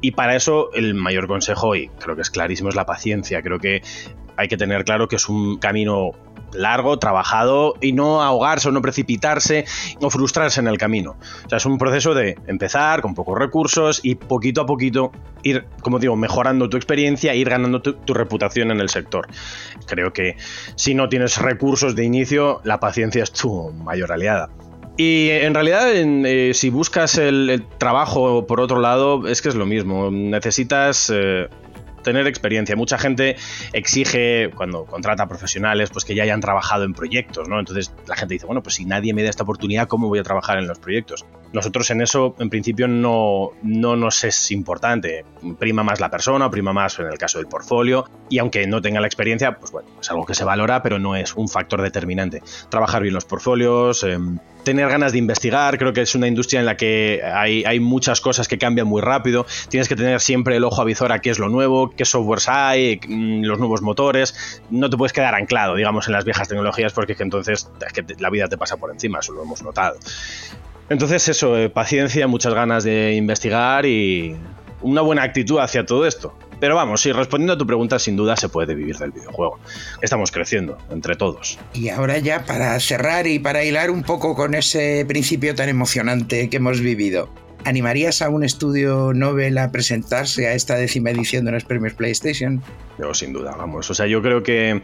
Y 0.00 0.12
para 0.12 0.36
eso 0.36 0.70
el 0.74 0.94
mayor 0.94 1.26
consejo, 1.26 1.74
y 1.74 1.88
creo 1.98 2.16
que 2.16 2.22
es 2.22 2.30
clarísimo, 2.30 2.68
es 2.68 2.74
la 2.74 2.86
paciencia. 2.86 3.42
Creo 3.42 3.58
que 3.58 3.82
hay 4.36 4.48
que 4.48 4.56
tener 4.56 4.84
claro 4.84 5.08
que 5.08 5.16
es 5.16 5.28
un 5.28 5.58
camino 5.58 6.12
largo, 6.52 6.98
trabajado 6.98 7.74
y 7.80 7.92
no 7.92 8.22
ahogarse 8.22 8.68
o 8.68 8.72
no 8.72 8.82
precipitarse 8.82 9.64
o 10.00 10.10
frustrarse 10.10 10.60
en 10.60 10.66
el 10.66 10.78
camino. 10.78 11.16
O 11.44 11.48
sea, 11.48 11.58
es 11.58 11.66
un 11.66 11.78
proceso 11.78 12.14
de 12.14 12.36
empezar 12.46 13.02
con 13.02 13.14
pocos 13.14 13.38
recursos 13.38 14.00
y 14.02 14.14
poquito 14.14 14.62
a 14.62 14.66
poquito 14.66 15.12
ir, 15.42 15.64
como 15.82 15.98
digo, 15.98 16.16
mejorando 16.16 16.68
tu 16.68 16.76
experiencia, 16.76 17.34
ir 17.34 17.48
ganando 17.48 17.80
tu, 17.82 18.14
reputación 18.14 18.70
en 18.70 18.80
el 18.80 18.88
sector. 18.88 19.28
Creo 19.86 20.12
que 20.12 20.36
si 20.74 20.94
no 20.94 21.08
tienes 21.08 21.38
recursos 21.38 21.94
de 21.94 22.04
inicio, 22.04 22.60
la 22.64 22.80
paciencia 22.80 23.22
es 23.22 23.32
tu 23.32 23.72
mayor 23.72 24.12
aliada. 24.12 24.50
Y 24.96 25.30
en 25.30 25.54
realidad, 25.54 25.88
eh, 25.94 26.52
si 26.52 26.68
buscas 26.68 27.16
el, 27.16 27.64
trabajo 27.78 28.46
por 28.46 28.60
otro 28.60 28.80
lado, 28.80 29.26
es 29.26 29.40
que 29.40 29.48
es 29.48 29.54
lo 29.54 29.64
mismo. 29.64 30.10
Necesitas 30.10 31.10
eh, 31.14 31.48
tener 32.02 32.26
experiencia. 32.26 32.76
Mucha 32.76 32.98
gente 32.98 33.36
exige, 33.72 34.50
cuando 34.54 34.84
contrata 34.84 35.26
profesionales, 35.26 35.90
pues 35.90 36.04
que 36.04 36.14
ya 36.14 36.22
hayan 36.22 36.40
trabajado 36.40 36.84
en 36.84 36.94
proyectos, 36.94 37.48
¿no? 37.48 37.58
Entonces 37.58 37.92
la 38.06 38.16
gente 38.16 38.34
dice, 38.34 38.46
bueno, 38.46 38.62
pues 38.62 38.76
si 38.76 38.84
nadie 38.84 39.14
me 39.14 39.22
da 39.22 39.30
esta 39.30 39.44
oportunidad, 39.44 39.88
¿cómo 39.88 40.08
voy 40.08 40.18
a 40.18 40.22
trabajar 40.22 40.58
en 40.58 40.66
los 40.66 40.78
proyectos? 40.78 41.24
Nosotros 41.52 41.90
en 41.90 42.00
eso, 42.00 42.36
en 42.38 42.48
principio, 42.48 42.86
no, 42.86 43.50
no 43.62 43.96
nos 43.96 44.22
es 44.24 44.50
importante. 44.50 45.24
Prima 45.58 45.82
más 45.82 46.00
la 46.00 46.10
persona, 46.10 46.50
prima 46.50 46.72
más 46.72 46.98
en 46.98 47.06
el 47.06 47.18
caso 47.18 47.38
del 47.38 47.48
portfolio, 47.48 48.04
y 48.28 48.38
aunque 48.38 48.66
no 48.66 48.80
tenga 48.80 49.00
la 49.00 49.06
experiencia, 49.06 49.58
pues 49.58 49.72
bueno, 49.72 49.88
es 50.00 50.10
algo 50.10 50.24
que 50.24 50.34
se 50.34 50.44
valora, 50.44 50.82
pero 50.82 50.98
no 50.98 51.16
es 51.16 51.34
un 51.34 51.48
factor 51.48 51.82
determinante. 51.82 52.42
Trabajar 52.68 53.02
bien 53.02 53.14
los 53.14 53.24
portfolios, 53.24 54.04
em, 54.04 54.38
tener 54.64 54.88
ganas 54.88 55.12
de 55.12 55.18
investigar, 55.18 55.78
creo 55.78 55.92
que 55.92 56.02
es 56.02 56.14
una 56.14 56.28
industria 56.28 56.60
en 56.60 56.66
la 56.66 56.76
que 56.76 57.20
hay, 57.24 57.64
hay, 57.64 57.80
muchas 57.80 58.20
cosas 58.20 58.46
que 58.46 58.58
cambian 58.58 58.86
muy 58.86 59.00
rápido, 59.00 59.46
tienes 59.68 59.88
que 59.88 59.96
tener 59.96 60.20
siempre 60.20 60.56
el 60.56 60.64
ojo 60.64 60.82
a 60.82 61.14
a 61.14 61.18
qué 61.18 61.30
es 61.30 61.38
lo 61.38 61.48
nuevo, 61.48 61.90
qué 61.90 62.04
softwares 62.04 62.48
hay, 62.48 63.00
mm, 63.08 63.42
los 63.42 63.58
nuevos 63.58 63.82
motores, 63.82 64.60
no 64.70 64.90
te 64.90 64.96
puedes 64.96 65.12
quedar 65.12 65.34
anclado, 65.34 65.74
digamos, 65.74 66.06
en 66.06 66.12
las 66.12 66.24
viejas 66.24 66.48
tecnologías 66.48 66.92
porque 66.92 67.16
entonces 67.18 67.68
es 67.84 67.92
que 67.92 68.04
la 68.18 68.30
vida 68.30 68.48
te 68.48 68.58
pasa 68.58 68.76
por 68.76 68.90
encima, 68.90 69.20
eso 69.20 69.32
lo 69.32 69.42
hemos 69.42 69.62
notado. 69.62 69.96
Entonces 70.90 71.28
eso, 71.28 71.56
eh, 71.56 71.70
paciencia, 71.70 72.26
muchas 72.26 72.52
ganas 72.52 72.84
de 72.84 73.14
investigar 73.14 73.86
y 73.86 74.36
una 74.82 75.00
buena 75.00 75.22
actitud 75.22 75.58
hacia 75.60 75.86
todo 75.86 76.06
esto. 76.06 76.34
Pero 76.58 76.74
vamos, 76.74 77.00
sí, 77.00 77.12
respondiendo 77.12 77.54
a 77.54 77.58
tu 77.58 77.66
pregunta, 77.66 77.98
sin 77.98 78.16
duda 78.16 78.36
se 78.36 78.48
puede 78.48 78.74
vivir 78.74 78.98
del 78.98 79.12
videojuego. 79.12 79.58
Estamos 80.02 80.30
creciendo 80.30 80.76
entre 80.90 81.14
todos. 81.14 81.58
Y 81.72 81.88
ahora 81.88 82.18
ya 82.18 82.44
para 82.44 82.78
cerrar 82.80 83.26
y 83.26 83.38
para 83.38 83.64
hilar 83.64 83.90
un 83.90 84.02
poco 84.02 84.34
con 84.34 84.54
ese 84.54 85.06
principio 85.08 85.54
tan 85.54 85.68
emocionante 85.68 86.50
que 86.50 86.58
hemos 86.58 86.80
vivido. 86.80 87.30
¿Animarías 87.64 88.22
a 88.22 88.30
un 88.30 88.42
estudio 88.42 89.12
Nobel 89.12 89.58
a 89.58 89.70
presentarse 89.70 90.46
a 90.46 90.54
esta 90.54 90.76
décima 90.76 91.10
edición 91.10 91.44
de 91.44 91.52
los 91.52 91.64
premios 91.64 91.92
PlayStation? 91.92 92.62
Yo, 92.98 93.12
sin 93.12 93.32
duda, 93.32 93.54
vamos. 93.56 93.90
O 93.90 93.94
sea, 93.94 94.06
yo 94.06 94.22
creo 94.22 94.42
que 94.42 94.80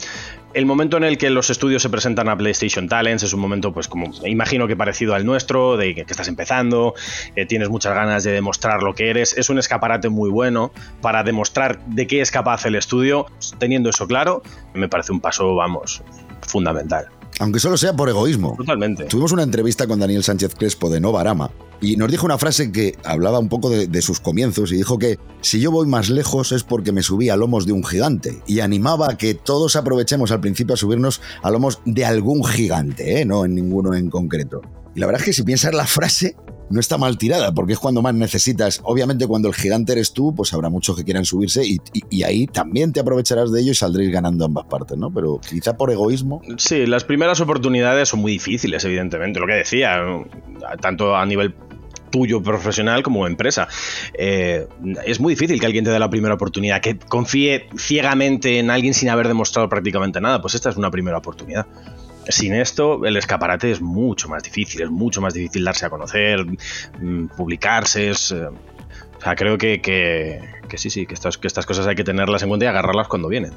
el 0.53 0.67
momento 0.67 0.97
en 0.99 1.05
el 1.05 1.17
que 1.17 1.31
los 1.31 1.49
estudios 1.49 1.83
se 1.83 1.89
presentan 1.89 2.29
a 2.29 2.37
PlayStation 2.37 2.87
Talents 2.89 3.23
es 3.23 3.33
un 3.33 3.41
momento, 3.41 3.73
pues, 3.73 3.89
como 3.89 4.11
imagino 4.27 4.69
que 4.69 4.77
parecido 4.77 5.15
al 5.15 5.25
nuestro, 5.25 5.77
de 5.77 5.95
que, 5.95 6.03
estás 6.03 6.29
empezando, 6.29 6.95
eh, 7.35 7.47
tienes 7.47 7.71
muchas 7.71 7.95
ganas 7.95 8.25
de 8.25 8.33
demostrar 8.33 8.83
lo 8.83 8.95
que 8.95 9.09
eres. 9.09 9.37
Es 9.39 9.49
un 9.49 9.59
escaparate 9.59 10.11
muy 10.11 10.31
bueno 10.31 10.71
para 11.01 11.23
demostrar 11.23 11.85
de 11.87 12.07
qué 12.07 12.21
es 12.21 12.31
capaz 12.31 12.67
el 12.67 12.75
estudio. 12.75 13.27
Teniendo 13.59 13.89
eso 13.89 14.07
claro, 14.07 14.43
me 14.75 14.89
parece 14.89 15.13
un 15.13 15.21
paso, 15.21 15.55
vamos, 15.55 16.03
fundamental. 16.43 17.09
Aunque 17.39 17.61
solo 17.61 17.77
sea 17.77 17.95
por 17.95 18.09
egoísmo. 18.09 18.55
Totalmente. 18.57 19.05
Tuvimos 19.05 19.33
una 19.33 19.43
entrevista 19.43 19.87
con 19.87 19.99
Daniel 19.99 20.25
Sánchez 20.25 20.55
Crespo 20.55 20.89
de 20.89 21.01
Novarama 21.01 21.51
y 21.81 21.97
nos 21.97 22.11
dijo 22.11 22.25
una 22.25 22.39
frase 22.39 22.73
que 22.73 22.97
hablaba 23.05 23.39
un 23.39 23.49
poco 23.49 23.69
de, 23.69 24.03
sus 24.03 24.21
comienzos 24.21 24.73
y 24.73 24.77
dijo 24.77 24.99
que 24.99 25.19
si 25.43 25.61
yo 25.61 25.71
voy 25.71 25.87
más 25.87 26.09
lejos 26.09 26.53
es 26.53 26.63
porque 26.63 26.93
me 26.93 27.03
subí 27.03 27.29
a 27.29 27.37
lomos 27.37 27.67
de 27.67 27.73
un 27.73 27.85
gigante 27.85 28.43
y 28.47 28.61
animaba 28.61 29.11
a 29.11 29.19
que 29.19 29.35
todos 29.35 29.77
aprovechemos 29.77 30.31
al 30.31 30.41
principio 30.41 30.75
a 30.75 30.77
subirnos 30.79 31.21
a 31.43 31.51
lomos 31.51 31.81
de 31.85 32.05
algún 32.05 32.45
gigante, 32.45 33.21
¿eh? 33.21 33.25
no 33.25 33.45
en 33.45 33.55
ninguno 33.55 33.95
en 33.95 34.09
concreto. 34.09 34.63
Y 34.97 35.01
la 35.01 35.07
verdad 35.07 35.21
es 35.21 35.27
que 35.27 35.33
si 35.35 35.43
piensas 35.43 35.75
la 35.75 35.87
frase, 35.87 36.35
no 36.71 36.81
está 36.81 36.97
mal 36.97 37.19
tirada, 37.19 37.53
porque 37.53 37.75
es 37.75 37.79
cuando 37.79 38.01
más 38.01 38.15
necesitas. 38.15 38.81
Obviamente, 38.83 39.27
cuando 39.27 39.49
el 39.49 39.55
gigante 39.55 39.93
eres 39.93 40.15
tú, 40.15 40.35
pues 40.35 40.55
habrá 40.55 40.71
muchos 40.71 40.97
que 40.97 41.05
quieran 41.05 41.27
subirse 41.27 41.63
y, 41.65 42.23
ahí 42.23 42.47
también 42.47 42.95
te 42.95 43.01
aprovecharás 43.01 43.53
de 43.53 43.61
ello 43.61 43.73
y 43.73 43.75
saldréis 43.75 44.11
ganando 44.11 44.47
ambas 44.47 44.65
partes, 44.65 44.97
¿no? 44.97 45.13
Pero 45.13 45.39
quizá 45.39 45.77
por 45.77 45.91
egoísmo. 45.91 46.41
Sí, 46.57 46.87
las 46.87 47.05
primeras 47.05 47.41
oportunidades 47.41 48.09
son 48.09 48.21
muy 48.21 48.33
difíciles, 48.33 48.87
evidentemente. 48.87 49.39
Lo 49.39 49.47
que 49.47 49.53
decía, 49.53 50.01
tanto 50.81 51.15
a 51.15 51.27
nivel 51.27 51.55
tuyo 52.11 52.43
profesional 52.43 53.03
como 53.03 53.27
empresa. 53.27 53.69
Eh, 54.19 54.67
es 55.05 55.21
muy 55.21 55.35
difícil 55.35 55.61
que 55.61 55.67
alguien 55.67 55.85
te 55.85 55.91
dé 55.91 55.99
la 55.99 56.09
primera 56.09 56.35
oportunidad, 56.35 56.81
que 56.81 56.99
confíe 56.99 57.69
ciegamente 57.77 58.59
en 58.59 58.71
alguien 58.71 58.95
sin 58.95 59.11
haber 59.11 59.29
demostrado 59.29 59.69
prácticamente 59.69 60.23
nada. 60.23 60.41
Pues 60.41 60.55
esta 60.55 60.71
es 60.71 60.77
una 60.77 60.91
primera 60.91 61.19
oportunidad. 61.19 61.67
Sin 62.29 62.55
esto, 62.55 63.05
el 63.05 63.17
escaparate 63.17 63.71
es 63.71 63.81
mucho 63.81 64.29
más 64.29 64.43
difícil, 64.43 64.83
es 64.83 64.91
mucho 64.91 65.21
más 65.21 65.35
difícil 65.35 65.65
darse 65.65 65.87
a 65.87 65.91
conocer, 65.91 66.45
mm, 67.01 67.27
publicarse, 67.37 68.11
es, 68.11 68.33
eh, 68.33 68.47
o 68.47 69.21
sea, 69.23 69.35
creo 69.37 69.57
que, 69.59 69.81
que, 69.81 70.41
que 70.69 70.79
sí, 70.79 70.91
sí, 70.91 71.07
que 71.07 71.15
estas, 71.15 71.39
que 71.39 71.47
estas 71.47 71.65
cosas 71.67 71.87
hay 71.87 71.95
que 71.95 72.05
tenerlas 72.05 72.43
en 72.43 72.49
cuenta 72.49 72.67
y 72.67 72.69
agarrarlas 72.69 73.09
cuando 73.09 73.29
vienen. 73.29 73.53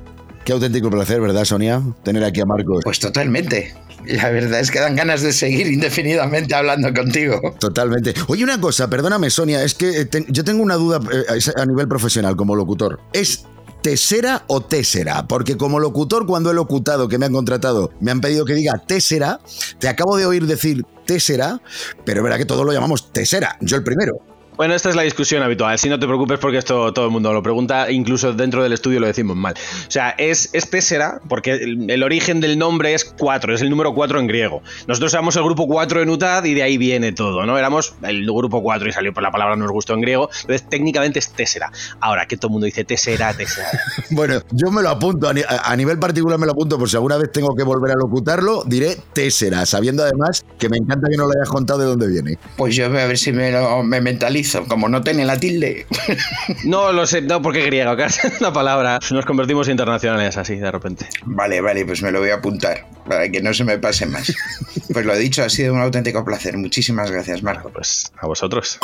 Qué 0.46 0.54
auténtico 0.54 0.90
placer, 0.90 1.20
¿verdad, 1.22 1.44
Sonia? 1.46 1.82
Tener 2.04 2.24
aquí 2.24 2.42
a 2.42 2.46
Marcos. 2.46 2.82
Pues 2.84 3.00
totalmente. 3.00 3.74
La 4.06 4.30
verdad 4.30 4.62
es 4.62 4.72
que 4.72 4.80
dan 4.80 4.96
ganas 4.96 5.22
de 5.22 5.34
seguir 5.34 5.68
indefinidamente 5.68 6.56
hablando 6.56 6.92
contigo. 6.94 7.40
Totalmente. 7.60 8.14
Oye, 8.28 8.44
una 8.46 8.60
cosa, 8.60 8.90
perdóname, 8.90 9.30
Sonia, 9.30 9.62
es 9.64 9.76
que 9.76 9.90
eh, 10.02 10.06
te- 10.06 10.26
yo 10.30 10.44
tengo 10.44 10.64
una 10.64 10.76
duda 10.76 11.02
eh, 11.12 11.40
a 11.58 11.66
nivel 11.66 11.88
profesional 11.88 12.36
como 12.38 12.56
locutor. 12.56 13.00
¿Es 13.14 13.46
tesera 13.82 14.44
o 14.48 14.62
tésera? 14.62 15.28
Porque 15.28 15.58
como 15.58 15.80
locutor, 15.80 16.26
cuando 16.26 16.52
he 16.52 16.54
locutado, 16.54 17.08
que 17.08 17.18
me 17.18 17.26
han 17.26 17.34
contratado, 17.34 17.92
me 18.00 18.12
han 18.12 18.22
pedido 18.22 18.46
que 18.46 18.54
diga 18.54 18.82
tésera, 18.86 19.40
te 19.80 19.88
acabo 19.88 20.18
de 20.18 20.26
oír 20.26 20.46
decir 20.46 20.86
tésera, 21.06 21.62
pero 22.06 22.24
verdad 22.24 22.38
que 22.38 22.46
todos 22.46 22.66
lo 22.66 22.74
llamamos 22.74 23.12
tesera, 23.12 23.58
yo 23.62 23.78
el 23.78 23.84
primero. 23.84 24.29
Bueno, 24.60 24.74
esta 24.76 24.89
es 24.89 24.95
la 24.97 25.03
discusión 25.03 25.41
habitual. 25.41 25.80
Si 25.80 25.88
no 25.88 25.97
te 25.99 26.05
preocupes 26.05 26.38
porque 26.38 26.57
esto 26.57 26.91
todo 26.91 27.05
el 27.05 27.12
mundo 27.12 27.32
lo 27.32 27.41
pregunta, 27.41 27.89
incluso 27.89 28.34
dentro 28.34 28.62
del 28.62 28.74
estudio 28.74 28.99
lo 28.99 29.07
decimos 29.07 29.38
mal. 29.38 29.53
O 29.53 29.89
sea, 29.91 30.10
es, 30.18 30.49
es 30.51 30.70
Tessera 30.70 31.22
porque 31.30 31.53
el, 31.53 31.89
el 31.89 32.03
origen 32.03 32.41
del 32.41 32.60
nombre 32.60 32.93
es 32.93 33.05
4, 33.05 33.55
es 33.55 33.62
el 33.62 33.70
número 33.70 33.93
4 33.93 34.20
en 34.20 34.28
griego. 34.28 34.62
Nosotros 34.86 35.14
éramos 35.14 35.38
el 35.38 35.43
grupo 35.43 35.66
4 35.66 36.01
en 36.01 36.10
UTAD 36.10 36.43
y 36.43 36.55
de 36.55 36.64
ahí 36.64 36.78
viene 36.78 37.14
todo, 37.14 37.45
¿no? 37.45 37.57
Éramos 37.57 37.93
el 38.03 38.26
grupo 38.26 38.62
4 38.62 38.89
y 38.89 38.91
salió 38.91 39.14
por 39.14 39.24
la 39.24 39.32
palabra 39.32 39.55
nos 39.55 39.72
gustó 39.72 39.93
en 39.93 40.01
griego. 40.01 40.30
Entonces, 40.41 40.68
técnicamente 40.70 41.20
es 41.20 41.32
Tessera. 41.32 41.72
Ahora, 42.01 42.26
que 42.28 42.36
todo 42.36 42.47
el 42.49 42.51
mundo 42.51 42.66
dice 42.66 42.84
Tessera, 42.84 43.34
Tessera. 43.34 43.70
Bueno, 44.12 44.41
yo 44.51 44.72
me 44.72 44.82
lo 44.82 44.89
apunto, 44.89 45.30
a, 45.30 45.34
ni- 45.34 45.39
a- 45.41 45.72
a 45.72 45.76
nivel 45.78 45.99
particular 45.99 46.38
me 46.38 46.45
lo 46.45 46.51
apunto, 46.51 46.78
por 46.78 46.89
si 46.89 46.97
alguna 46.97 47.16
vez 47.16 47.32
tengo 47.32 47.55
que 47.55 47.64
volver 47.64 47.91
a 47.91 47.95
locutarlo, 47.95 48.64
diré 48.66 48.97
tésera, 49.14 49.66
sabiendo 49.66 50.03
además 50.03 50.43
que 50.57 50.68
me 50.68 50.76
encanta 50.76 51.07
que 51.10 51.16
no 51.16 51.28
lo 51.28 51.32
hayas 51.34 51.47
contado 51.47 51.80
de 51.80 51.86
dónde 51.86 52.07
viene. 52.07 52.38
Pues 52.57 52.76
yo 52.76 52.89
voy 52.89 52.99
a 52.99 53.05
ver 53.07 53.18
si 53.18 53.32
me, 53.32 53.53
lo- 53.53 53.84
me 53.84 54.01
mentalizo. 54.01 54.49
Como 54.68 54.89
no 54.89 55.02
tiene 55.02 55.26
la 55.26 55.39
tilde. 55.39 55.86
No 56.66 56.91
lo 56.91 57.06
sé, 57.06 57.22
no, 57.22 57.41
porque 57.41 57.62
griego, 57.62 57.95
que 57.95 58.06
es 58.06 58.41
la 58.41 58.52
palabra. 58.52 59.00
Nos 59.12 59.26
convertimos 59.26 59.68
internacionales 59.70 60.38
así, 60.38 60.56
de 60.56 60.72
repente. 60.72 61.08
Vale, 61.26 61.62
vale, 61.62 61.86
pues 61.86 62.02
me 62.02 62.12
lo 62.12 62.20
voy 62.20 62.30
a 62.30 62.36
apuntar. 62.36 62.86
Para 63.08 63.30
que 63.30 63.41
no 63.41 63.54
se 63.54 63.64
me 63.64 63.78
pase 63.78 64.06
más. 64.06 64.34
Pues 64.91 65.06
lo 65.06 65.16
dicho, 65.16 65.43
ha 65.43 65.50
sido 65.50 65.74
un 65.74 65.82
auténtico 65.82 66.26
placer. 66.26 66.58
Muchísimas 66.58 67.12
gracias, 67.12 67.43
Marco. 67.43 67.70
Pues 67.70 68.12
a 68.18 68.26
vosotros. 68.26 68.80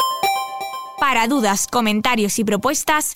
Para 1.00 1.28
dudas, 1.28 1.68
comentarios 1.68 2.38
y 2.40 2.44
propuestas, 2.44 3.12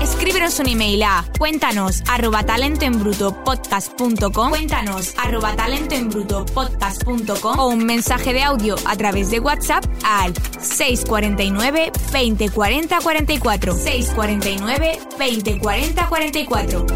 escríbenos 0.00 0.58
un 0.60 0.68
email 0.68 1.02
a 1.02 1.24
cuéntanos 1.38 2.02
arroba 2.08 2.44
talentoenbrutopodcast.com 2.44 4.50
cuéntanos 4.50 5.14
arroba 5.18 5.56
talentoenbrutopodcast.com 5.56 7.58
o 7.58 7.68
un 7.68 7.84
mensaje 7.84 8.32
de 8.32 8.42
audio 8.42 8.76
a 8.86 8.96
través 8.96 9.30
de 9.30 9.40
WhatsApp 9.40 9.84
al 10.04 10.32
649 10.60 11.92
20 12.12 12.50
40 12.50 13.00
44 13.00 13.74
649 13.74 15.00
20 15.18 15.58
40 15.58 16.08
44 16.08 16.86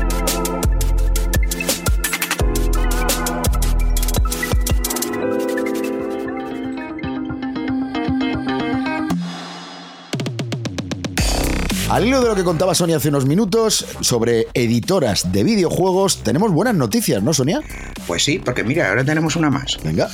Al 11.93 12.07
hilo 12.07 12.23
de 12.23 12.29
lo 12.29 12.35
que 12.35 12.43
contaba 12.43 12.75
Sonia 12.75 12.97
hace 12.97 13.11
unos 13.11 13.27
minutos 13.27 13.85
sobre 14.01 14.47
editoras 14.55 15.31
de 15.31 15.45
videojuegos, 15.45 16.23
tenemos 16.23 16.51
buenas 16.51 16.75
noticias, 16.75 17.23
¿no, 17.23 17.35
Sonia? 17.35 17.61
Pues 18.07 18.25
sí, 18.25 18.39
porque 18.39 18.65
mira, 18.65 18.89
ahora 18.89 19.05
tenemos 19.05 19.37
una 19.37 19.51
más. 19.51 19.79
Venga. 19.85 20.09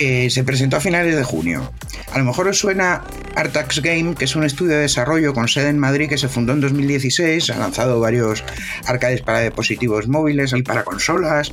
Eh, 0.00 0.30
se 0.30 0.44
presentó 0.44 0.76
a 0.76 0.80
finales 0.80 1.16
de 1.16 1.24
junio. 1.24 1.72
A 2.12 2.18
lo 2.18 2.24
mejor 2.24 2.46
os 2.46 2.58
suena 2.58 3.02
Artax 3.34 3.82
Game, 3.82 4.14
que 4.14 4.26
es 4.26 4.36
un 4.36 4.44
estudio 4.44 4.76
de 4.76 4.82
desarrollo 4.82 5.34
con 5.34 5.48
sede 5.48 5.70
en 5.70 5.78
Madrid 5.78 6.08
que 6.08 6.16
se 6.16 6.28
fundó 6.28 6.52
en 6.52 6.60
2016. 6.60 7.50
Ha 7.50 7.58
lanzado 7.58 7.98
varios 7.98 8.44
arcades 8.86 9.22
para 9.22 9.40
dispositivos 9.40 10.06
móviles 10.06 10.54
y 10.56 10.62
para 10.62 10.84
consolas. 10.84 11.50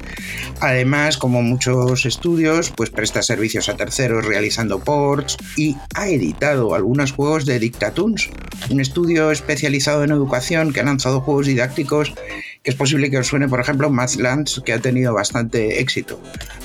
Además, 0.59 1.17
como 1.17 1.41
muchos 1.41 2.05
estudios, 2.05 2.71
pues 2.75 2.91
presta 2.91 3.23
servicios 3.23 3.67
a 3.67 3.77
terceros 3.77 4.25
realizando 4.25 4.79
ports 4.79 5.37
y 5.57 5.75
ha 5.95 6.07
editado 6.07 6.75
algunos 6.75 7.13
juegos 7.13 7.47
de 7.47 7.57
Dictatoons, 7.57 8.29
un 8.69 8.79
estudio 8.79 9.31
especializado 9.31 10.03
en 10.03 10.11
educación 10.11 10.71
que 10.71 10.81
ha 10.81 10.85
lanzado 10.85 11.21
juegos 11.21 11.47
didácticos 11.47 12.13
es 12.65 12.73
posible 12.73 13.11
que 13.11 13.19
os 13.19 13.27
suene, 13.27 13.47
por 13.47 13.59
ejemplo, 13.59 13.91
Matchlands, 13.91 14.61
que 14.65 14.73
ha 14.73 14.79
tenido 14.79 15.13
bastante 15.13 15.79
éxito. 15.79 16.19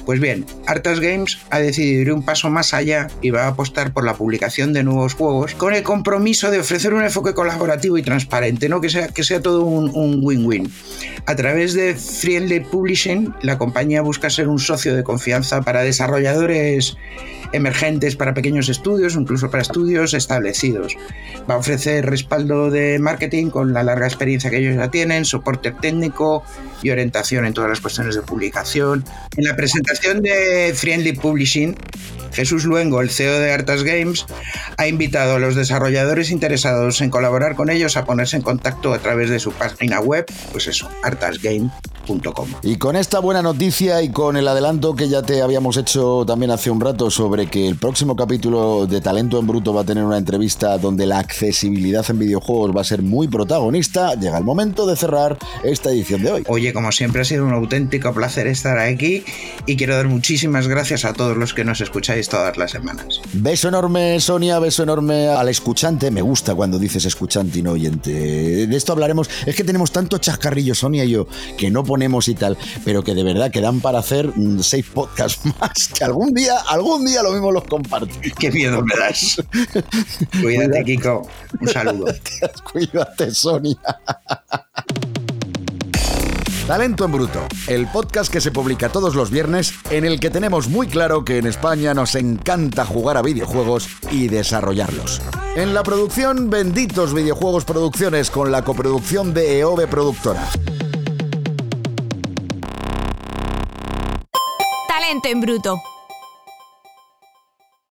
Pues 0.06 0.18
bien, 0.18 0.46
Artas 0.66 0.98
Games 0.98 1.38
ha 1.50 1.58
decidido 1.58 2.00
ir 2.00 2.12
un 2.12 2.24
paso 2.24 2.48
más 2.48 2.72
allá 2.72 3.08
y 3.20 3.30
va 3.30 3.44
a 3.44 3.48
apostar 3.48 3.92
por 3.92 4.04
la 4.04 4.14
publicación 4.14 4.72
de 4.72 4.82
nuevos 4.82 5.12
juegos 5.12 5.54
con 5.54 5.74
el 5.74 5.82
compromiso 5.82 6.50
de 6.50 6.60
ofrecer 6.60 6.94
un 6.94 7.02
enfoque 7.02 7.34
colaborativo 7.34 7.98
y 7.98 8.02
transparente, 8.02 8.70
¿no? 8.70 8.80
que, 8.80 8.88
sea, 8.88 9.08
que 9.08 9.22
sea 9.22 9.42
todo 9.42 9.62
un 9.64 10.20
win-win. 10.22 10.72
A 11.26 11.36
través 11.36 11.74
de 11.74 11.94
Friendly 11.94 12.60
Publishing, 12.60 13.34
la 13.42 13.58
compañía 13.58 14.00
busca 14.00 14.30
ser 14.30 14.48
un 14.48 14.58
socio 14.58 14.96
de 14.96 15.04
confianza 15.04 15.60
para 15.60 15.82
desarrolladores 15.82 16.96
emergentes, 17.52 18.16
para 18.16 18.32
pequeños 18.32 18.68
estudios, 18.68 19.16
incluso 19.16 19.50
para 19.50 19.62
estudios 19.62 20.14
establecidos. 20.14 20.96
Va 21.48 21.54
a 21.54 21.58
ofrecer 21.58 22.06
respaldo 22.06 22.70
de 22.70 22.98
marketing 22.98 23.50
con 23.50 23.72
la 23.72 23.82
larga 23.82 24.06
experiencia 24.06 24.50
que 24.50 24.58
ellos 24.58 24.76
ya 24.76 24.90
tienen, 24.90 25.24
soporte 25.24 25.72
técnico 25.72 25.89
y 26.82 26.90
orientación 26.90 27.46
en 27.46 27.54
todas 27.54 27.70
las 27.70 27.80
cuestiones 27.80 28.14
de 28.14 28.22
publicación. 28.22 29.04
En 29.36 29.44
la 29.44 29.56
presentación 29.56 30.22
de 30.22 30.72
Friendly 30.74 31.12
Publishing, 31.12 31.76
Jesús 32.32 32.64
Luengo, 32.64 33.00
el 33.00 33.10
CEO 33.10 33.38
de 33.38 33.52
Artas 33.52 33.82
Games, 33.82 34.26
ha 34.76 34.86
invitado 34.86 35.36
a 35.36 35.38
los 35.38 35.54
desarrolladores 35.54 36.30
interesados 36.30 37.00
en 37.00 37.10
colaborar 37.10 37.56
con 37.56 37.70
ellos 37.70 37.96
a 37.96 38.04
ponerse 38.04 38.36
en 38.36 38.42
contacto 38.42 38.92
a 38.92 38.98
través 38.98 39.30
de 39.30 39.38
su 39.38 39.52
página 39.52 40.00
web, 40.00 40.26
pues 40.52 40.66
eso, 40.68 40.88
artasgame.com. 41.02 42.48
Y 42.62 42.76
con 42.76 42.96
esta 42.96 43.20
buena 43.20 43.42
noticia 43.42 44.02
y 44.02 44.10
con 44.10 44.36
el 44.36 44.48
adelanto 44.48 44.94
que 44.94 45.08
ya 45.08 45.22
te 45.22 45.42
habíamos 45.42 45.76
hecho 45.76 46.24
también 46.26 46.50
hace 46.50 46.70
un 46.70 46.80
rato 46.80 47.10
sobre 47.10 47.46
que 47.46 47.68
el 47.68 47.76
próximo 47.76 48.16
capítulo 48.16 48.86
de 48.86 49.00
Talento 49.00 49.38
en 49.38 49.46
Bruto 49.46 49.74
va 49.74 49.82
a 49.82 49.84
tener 49.84 50.04
una 50.04 50.18
entrevista 50.18 50.78
donde 50.78 51.06
la 51.06 51.18
accesibilidad 51.18 52.04
en 52.08 52.18
videojuegos 52.18 52.76
va 52.76 52.80
a 52.80 52.84
ser 52.84 53.02
muy 53.02 53.28
protagonista, 53.28 54.14
llega 54.14 54.38
el 54.38 54.44
momento 54.44 54.86
de 54.86 54.96
cerrar 54.96 55.38
esta 55.80 55.90
edición 55.90 56.22
de 56.22 56.30
hoy. 56.30 56.44
Oye, 56.46 56.74
como 56.74 56.92
siempre 56.92 57.22
ha 57.22 57.24
sido 57.24 57.46
un 57.46 57.54
auténtico 57.54 58.12
placer 58.12 58.46
estar 58.46 58.78
aquí 58.78 59.24
y 59.64 59.76
quiero 59.76 59.96
dar 59.96 60.08
muchísimas 60.08 60.68
gracias 60.68 61.06
a 61.06 61.14
todos 61.14 61.38
los 61.38 61.54
que 61.54 61.64
nos 61.64 61.80
escucháis 61.80 62.28
todas 62.28 62.58
las 62.58 62.72
semanas. 62.72 63.22
Beso 63.32 63.68
enorme, 63.68 64.20
Sonia, 64.20 64.58
beso 64.58 64.82
enorme 64.82 65.28
al 65.28 65.48
escuchante. 65.48 66.10
Me 66.10 66.20
gusta 66.20 66.54
cuando 66.54 66.78
dices 66.78 67.06
escuchante 67.06 67.60
y 67.60 67.62
no 67.62 67.72
oyente. 67.72 68.10
De 68.66 68.76
esto 68.76 68.92
hablaremos. 68.92 69.30
Es 69.46 69.56
que 69.56 69.64
tenemos 69.64 69.90
tanto 69.90 70.18
chascarrillo, 70.18 70.74
Sonia 70.74 71.04
y 71.04 71.12
yo, 71.12 71.26
que 71.56 71.70
no 71.70 71.82
ponemos 71.82 72.28
y 72.28 72.34
tal, 72.34 72.58
pero 72.84 73.02
que 73.02 73.14
de 73.14 73.22
verdad 73.22 73.50
quedan 73.50 73.80
para 73.80 74.00
hacer 74.00 74.30
mm, 74.36 74.60
seis 74.60 74.84
podcasts 74.84 75.40
más. 75.60 75.88
Que 75.88 76.04
algún 76.04 76.34
día, 76.34 76.58
algún 76.68 77.06
día 77.06 77.22
lo 77.22 77.32
mismo 77.32 77.52
los 77.52 77.64
compartimos. 77.64 78.36
Qué 78.38 78.50
miedo 78.50 78.82
me 78.82 78.94
das. 78.96 79.42
Cuídate, 80.42 80.84
Kiko. 80.84 81.26
Un 81.58 81.68
saludo. 81.68 82.14
Cuídate, 82.70 83.30
Sonia. 83.30 83.78
Talento 86.70 87.04
en 87.04 87.10
Bruto, 87.10 87.40
el 87.66 87.88
podcast 87.88 88.32
que 88.32 88.40
se 88.40 88.52
publica 88.52 88.90
todos 88.90 89.16
los 89.16 89.32
viernes 89.32 89.74
en 89.90 90.04
el 90.04 90.20
que 90.20 90.30
tenemos 90.30 90.68
muy 90.68 90.86
claro 90.86 91.24
que 91.24 91.38
en 91.38 91.48
España 91.48 91.94
nos 91.94 92.14
encanta 92.14 92.86
jugar 92.86 93.16
a 93.16 93.22
videojuegos 93.22 93.88
y 94.12 94.28
desarrollarlos. 94.28 95.20
En 95.56 95.74
la 95.74 95.82
producción, 95.82 96.48
benditos 96.48 97.12
videojuegos 97.12 97.64
producciones 97.64 98.30
con 98.30 98.52
la 98.52 98.62
coproducción 98.62 99.34
de 99.34 99.58
EOB 99.58 99.88
Productora. 99.88 100.46
Talento 104.86 105.28
en 105.28 105.40
bruto, 105.40 105.82